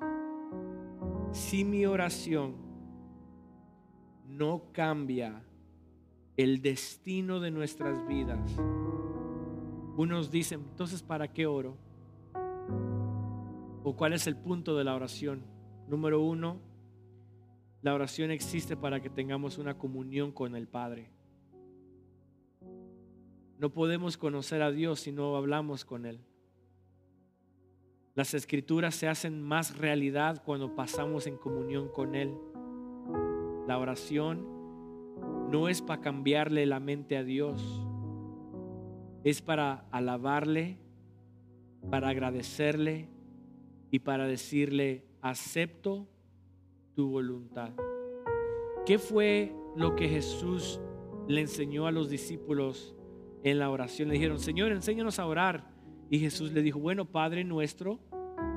si 1.32 1.64
mi 1.64 1.86
oración 1.86 2.54
no 4.26 4.72
cambia 4.72 5.42
el 6.36 6.62
destino 6.62 7.40
de 7.40 7.50
nuestras 7.50 8.06
vidas, 8.06 8.40
unos 9.96 10.30
dicen, 10.30 10.60
entonces, 10.70 11.02
¿para 11.02 11.28
qué 11.32 11.46
oro? 11.46 11.76
¿O 13.82 13.94
cuál 13.96 14.12
es 14.12 14.26
el 14.26 14.36
punto 14.36 14.76
de 14.76 14.84
la 14.84 14.94
oración? 14.94 15.44
Número 15.88 16.22
uno, 16.22 16.60
la 17.82 17.94
oración 17.94 18.30
existe 18.30 18.76
para 18.76 19.00
que 19.00 19.10
tengamos 19.10 19.58
una 19.58 19.76
comunión 19.76 20.32
con 20.32 20.54
el 20.54 20.68
Padre. 20.68 21.10
No 23.58 23.70
podemos 23.72 24.16
conocer 24.16 24.62
a 24.62 24.70
Dios 24.70 25.00
si 25.00 25.12
no 25.12 25.36
hablamos 25.36 25.84
con 25.84 26.06
Él. 26.06 26.20
Las 28.20 28.34
escrituras 28.34 28.94
se 28.96 29.08
hacen 29.08 29.40
más 29.40 29.78
realidad 29.78 30.42
cuando 30.44 30.76
pasamos 30.76 31.26
en 31.26 31.38
comunión 31.38 31.88
con 31.88 32.14
Él. 32.14 32.36
La 33.66 33.78
oración 33.78 34.46
no 35.50 35.70
es 35.70 35.80
para 35.80 36.02
cambiarle 36.02 36.66
la 36.66 36.80
mente 36.80 37.16
a 37.16 37.24
Dios, 37.24 37.82
es 39.24 39.40
para 39.40 39.86
alabarle, 39.90 40.76
para 41.88 42.10
agradecerle 42.10 43.08
y 43.90 44.00
para 44.00 44.26
decirle, 44.26 45.06
acepto 45.22 46.06
tu 46.94 47.08
voluntad. 47.08 47.70
¿Qué 48.84 48.98
fue 48.98 49.56
lo 49.76 49.96
que 49.96 50.10
Jesús 50.10 50.78
le 51.26 51.40
enseñó 51.40 51.86
a 51.86 51.90
los 51.90 52.10
discípulos 52.10 52.94
en 53.44 53.58
la 53.58 53.70
oración? 53.70 54.08
Le 54.08 54.14
dijeron, 54.16 54.38
Señor, 54.38 54.72
enséñanos 54.72 55.18
a 55.18 55.24
orar. 55.24 55.79
Y 56.10 56.18
Jesús 56.18 56.52
le 56.52 56.62
dijo, 56.62 56.80
bueno, 56.80 57.04
Padre 57.06 57.44
nuestro 57.44 58.00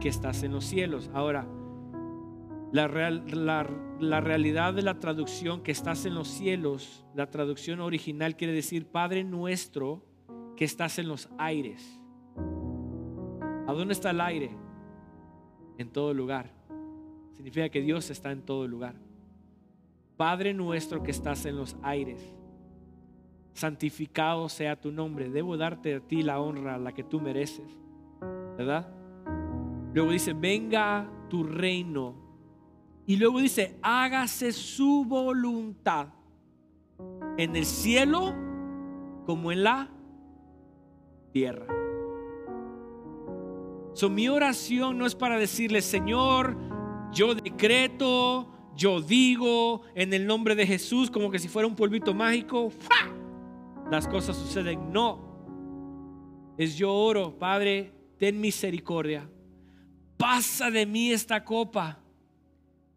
que 0.02 0.10
estás 0.10 0.42
en 0.42 0.52
los 0.52 0.66
cielos. 0.66 1.12
Ahora, 1.14 1.48
la, 2.72 2.88
realidad 2.88 4.74
de 4.74 4.82
la 4.82 4.98
traducción 5.00 5.62
que 5.62 5.72
estás 5.72 6.06
en 6.08 6.16
los 6.16 6.28
cielos, 6.28 7.06
la 7.14 7.30
traducción 7.30 7.80
original 7.80 8.36
quiere 8.36 8.54
decir 8.54 8.88
Padre 8.88 9.24
nuestro 9.24 10.04
que 10.58 10.66
estás 10.66 10.98
en 10.98 11.08
los 11.08 11.30
aires. 11.38 12.00
¿A 13.68 13.74
dónde 13.74 13.94
está 13.94 14.10
el 14.10 14.22
aire? 14.22 14.50
En 15.78 15.90
todo 15.90 16.16
lugar. 16.16 16.52
Significa 17.34 17.70
que 17.70 17.82
Dios 17.82 18.10
está 18.10 18.32
en 18.32 18.42
todo 18.42 18.68
lugar. 18.68 18.96
Padre 20.18 20.56
nuestro 20.56 21.04
que 21.04 21.12
estás 21.12 21.46
en 21.46 21.58
los 21.58 21.76
aires, 21.84 22.34
santificado 23.54 24.50
sea 24.50 24.80
tu 24.80 24.92
nombre. 24.92 25.30
Debo 25.30 25.58
darte 25.58 25.96
a 25.96 26.00
ti 26.00 26.24
la 26.24 26.40
honra, 26.40 26.78
la 26.78 26.94
que 26.94 27.04
tú 27.04 27.20
mereces. 27.20 27.80
¿Verdad? 28.58 28.92
Luego 29.94 30.12
dice, 30.12 30.34
venga 30.34 31.10
tu 31.30 31.44
reino. 31.44 32.16
Y 33.06 33.18
luego 33.18 33.40
dice, 33.40 33.78
hágase 33.82 34.52
su 34.52 35.06
voluntad 35.06 36.08
en 37.38 37.56
el 37.56 37.66
cielo 37.66 38.34
como 39.26 39.52
en 39.52 39.64
la 39.64 39.90
tierra. 41.32 41.68
So, 43.94 44.10
mi 44.10 44.28
oración 44.28 44.98
no 44.98 45.06
es 45.06 45.14
para 45.14 45.38
decirle, 45.38 45.82
Señor, 45.82 46.58
yo 47.12 47.36
decreto, 47.36 48.50
yo 48.76 49.02
digo 49.02 49.82
en 49.94 50.14
el 50.14 50.26
nombre 50.26 50.56
de 50.56 50.66
Jesús 50.66 51.12
como 51.12 51.30
que 51.30 51.38
si 51.38 51.48
fuera 51.48 51.68
un 51.68 51.76
polvito 51.76 52.14
mágico, 52.14 52.72
las 53.92 54.08
cosas 54.08 54.36
suceden. 54.36 54.92
No, 54.92 55.20
es 56.58 56.76
yo 56.78 56.94
oro, 56.94 57.38
Padre, 57.38 57.92
ten 58.18 58.40
misericordia 58.40 59.30
pasa 60.24 60.72
de 60.72 60.86
mí 60.86 61.12
esta 61.12 61.44
copa, 61.44 62.00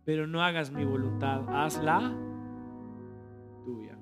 pero 0.04 0.28
no 0.28 0.44
hagas 0.44 0.70
mi 0.70 0.84
voluntad, 0.84 1.42
hazla 1.48 2.14
tuya. 3.64 3.98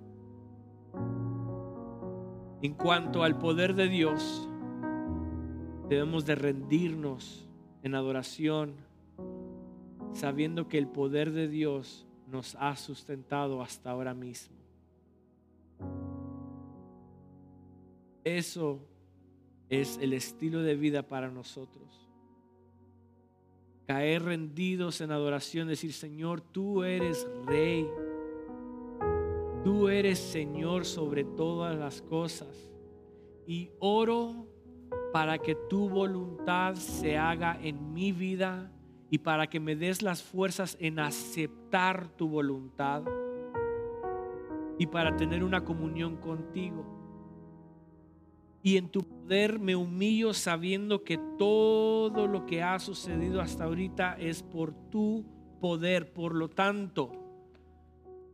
En 2.61 2.75
cuanto 2.75 3.23
al 3.23 3.39
poder 3.39 3.75
de 3.75 3.89
Dios, 3.89 4.47
debemos 5.89 6.27
de 6.27 6.35
rendirnos 6.35 7.49
en 7.83 7.95
adoración, 7.95 8.75
sabiendo 10.13 10.69
que 10.69 10.77
el 10.77 10.89
poder 10.89 11.33
de 11.33 11.49
Dios 11.49 12.07
nos 12.29 12.57
ha 12.57 12.77
sustentado 12.77 13.63
hasta 13.63 13.91
ahora 13.91 14.13
mismo. 14.13 14.55
Eso 18.25 18.81
es 19.69 19.99
el 19.99 20.13
estilo 20.13 20.63
de 20.63 20.75
vida 20.75 21.07
para 21.07 21.31
nosotros 21.31 22.05
caer 23.87 24.23
rendidos 24.23 25.01
en 25.01 25.11
adoración, 25.11 25.69
decir, 25.69 25.93
Señor, 25.93 26.41
tú 26.41 26.85
eres 26.85 27.29
rey, 27.45 27.87
tú 29.63 29.89
eres 29.89 30.19
Señor 30.19 30.85
sobre 30.85 31.25
todas 31.25 31.77
las 31.79 32.03
cosas. 32.03 32.71
Y 33.47 33.71
oro 33.79 34.47
para 35.13 35.39
que 35.39 35.55
tu 35.55 35.89
voluntad 35.89 36.75
se 36.77 37.19
haga 37.19 37.59
en 37.63 37.93
mi 37.93 38.13
vida 38.13 38.73
y 39.11 39.19
para 39.19 39.49
que 39.49 39.61
me 39.61 39.77
des 39.77 40.03
las 40.03 40.23
fuerzas 40.23 40.77
en 40.81 40.99
aceptar 40.99 42.09
tu 42.17 42.29
voluntad 42.29 43.03
y 44.79 44.87
para 44.87 45.15
tener 45.15 45.45
una 45.45 45.63
comunión 45.63 46.17
contigo. 46.17 46.94
Y 48.65 48.79
en 48.79 48.89
tu 48.89 49.03
poder 49.03 49.59
me 49.59 49.77
humillo 49.77 50.33
sabiendo 50.33 51.05
que 51.05 51.19
todo 51.39 52.27
lo 52.27 52.47
que 52.47 52.63
ha 52.63 52.79
sucedido 52.79 53.43
hasta 53.43 53.65
ahorita 53.65 54.15
es 54.15 54.43
por 54.43 54.73
tu 54.89 55.27
poder. 55.61 56.15
Por 56.15 56.35
lo 56.35 56.49
tanto, 56.49 57.13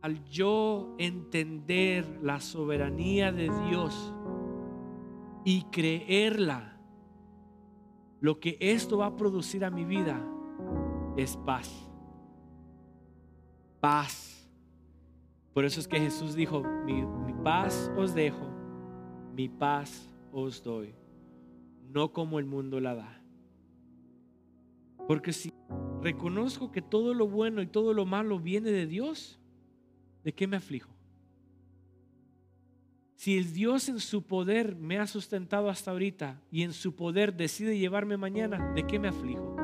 al 0.01 0.23
yo 0.23 0.95
entender 0.99 2.19
la 2.23 2.39
soberanía 2.39 3.33
de 3.33 3.49
Dios 3.67 4.13
y 5.43 5.63
creerla, 5.63 6.77
lo 8.21 8.39
que 8.39 8.57
esto 8.61 8.99
va 8.99 9.07
a 9.07 9.17
producir 9.17 9.65
a 9.65 9.69
mi 9.69 9.83
vida 9.83 10.25
es 11.17 11.35
paz. 11.35 11.89
Paz. 13.81 14.49
Por 15.53 15.65
eso 15.65 15.81
es 15.81 15.89
que 15.89 15.99
Jesús 15.99 16.35
dijo, 16.35 16.63
mi, 16.85 17.01
mi 17.03 17.33
paz 17.43 17.91
os 17.97 18.13
dejo, 18.13 18.47
mi 19.35 19.49
paz 19.49 20.07
os 20.31 20.63
doy, 20.63 20.93
no 21.89 22.11
como 22.11 22.39
el 22.39 22.45
mundo 22.45 22.79
la 22.79 22.95
da. 22.95 23.21
Porque 25.07 25.33
si 25.33 25.51
reconozco 26.01 26.71
que 26.71 26.81
todo 26.81 27.13
lo 27.13 27.27
bueno 27.27 27.61
y 27.61 27.67
todo 27.67 27.93
lo 27.93 28.05
malo 28.05 28.39
viene 28.39 28.71
de 28.71 28.87
Dios, 28.87 29.39
¿de 30.23 30.33
qué 30.33 30.47
me 30.47 30.57
aflijo? 30.57 30.91
Si 33.15 33.37
el 33.37 33.53
Dios 33.53 33.87
en 33.87 33.99
su 33.99 34.23
poder 34.23 34.75
me 34.75 34.97
ha 34.97 35.05
sustentado 35.05 35.69
hasta 35.69 35.91
ahorita 35.91 36.41
y 36.51 36.63
en 36.63 36.73
su 36.73 36.95
poder 36.95 37.35
decide 37.35 37.77
llevarme 37.77 38.17
mañana, 38.17 38.73
¿de 38.73 38.87
qué 38.87 38.97
me 38.97 39.09
aflijo? 39.09 39.55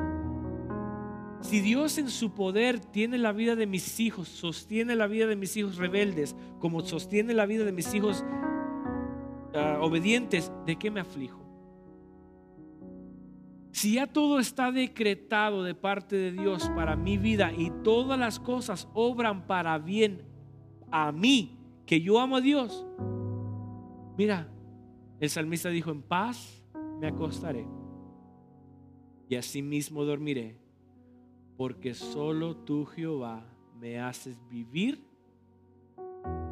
Si 1.40 1.60
Dios 1.60 1.98
en 1.98 2.08
su 2.08 2.34
poder 2.34 2.78
tiene 2.78 3.16
la 3.16 3.32
vida 3.32 3.56
de 3.56 3.66
mis 3.66 4.00
hijos, 4.00 4.28
sostiene 4.28 4.96
la 4.96 5.06
vida 5.06 5.26
de 5.26 5.36
mis 5.36 5.56
hijos 5.56 5.76
rebeldes, 5.76 6.36
como 6.58 6.82
sostiene 6.82 7.32
la 7.32 7.46
vida 7.46 7.64
de 7.64 7.72
mis 7.72 7.94
hijos 7.94 8.24
obedientes, 9.88 10.52
¿de 10.66 10.76
qué 10.76 10.90
me 10.90 11.00
aflijo? 11.00 11.44
Si 13.72 13.94
ya 13.94 14.06
todo 14.06 14.40
está 14.40 14.72
decretado 14.72 15.62
de 15.62 15.74
parte 15.74 16.16
de 16.16 16.32
Dios 16.32 16.68
para 16.74 16.96
mi 16.96 17.18
vida 17.18 17.52
y 17.52 17.70
todas 17.82 18.18
las 18.18 18.40
cosas 18.40 18.88
obran 18.94 19.46
para 19.46 19.78
bien 19.78 20.22
a 20.90 21.12
mí, 21.12 21.58
que 21.86 22.00
yo 22.00 22.18
amo 22.18 22.36
a 22.36 22.40
Dios, 22.40 22.86
mira, 24.16 24.48
el 25.20 25.30
salmista 25.30 25.68
dijo, 25.68 25.90
en 25.90 26.02
paz 26.02 26.62
me 27.00 27.06
acostaré 27.06 27.66
y 29.28 29.36
asimismo 29.36 30.04
dormiré, 30.04 30.56
porque 31.56 31.94
solo 31.94 32.56
tú, 32.56 32.84
Jehová, 32.84 33.44
me 33.78 34.00
haces 34.00 34.40
vivir 34.48 35.04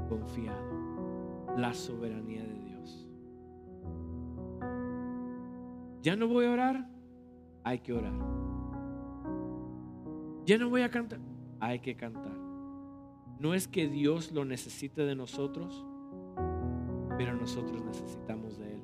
confiado 0.08 1.56
la 1.56 1.74
soberanía 1.74 2.42
de 2.42 2.52
Dios. 2.52 2.55
Ya 6.06 6.14
no 6.14 6.28
voy 6.28 6.44
a 6.44 6.52
orar, 6.52 6.88
hay 7.64 7.80
que 7.80 7.92
orar. 7.92 8.12
Ya 10.44 10.56
no 10.56 10.70
voy 10.70 10.82
a 10.82 10.88
cantar, 10.88 11.18
hay 11.58 11.80
que 11.80 11.96
cantar. 11.96 12.30
No 13.40 13.54
es 13.54 13.66
que 13.66 13.88
Dios 13.88 14.30
lo 14.30 14.44
necesite 14.44 15.04
de 15.04 15.16
nosotros, 15.16 15.84
pero 17.18 17.34
nosotros 17.34 17.84
necesitamos 17.84 18.56
de 18.56 18.74
Él. 18.74 18.80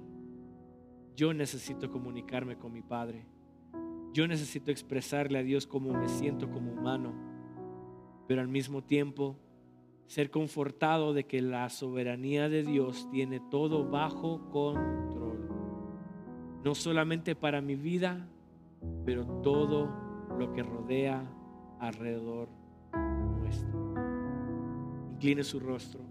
Yo 1.15 1.33
necesito 1.33 1.93
comunicarme 1.93 2.59
con 2.59 2.73
mi 2.73 2.83
Padre. 2.83 3.25
Yo 4.13 4.27
necesito 4.27 4.73
expresarle 4.73 5.39
a 5.39 5.45
Dios 5.45 5.69
cómo 5.69 5.93
me 5.93 6.09
siento 6.09 6.51
como 6.51 6.73
humano, 6.73 7.15
pero 8.27 8.41
al 8.41 8.49
mismo 8.49 8.83
tiempo 8.83 9.39
ser 10.09 10.33
confortado 10.33 11.15
de 11.15 11.29
que 11.29 11.41
la 11.41 11.69
soberanía 11.69 12.49
de 12.49 12.65
Dios 12.65 13.09
tiene 13.13 13.39
todo 13.39 13.89
bajo 13.89 14.51
control. 14.51 15.12
No 16.65 16.75
solamente 16.75 17.35
para 17.35 17.61
mi 17.61 17.75
vida, 17.75 18.27
pero 19.05 19.27
todo 19.43 19.89
lo 20.39 20.53
que 20.53 20.63
rodea 20.63 21.25
alrededor 21.81 22.49
nuestro. 23.41 23.95
Incline 25.15 25.43
su 25.45 25.61
rostro. 25.61 26.02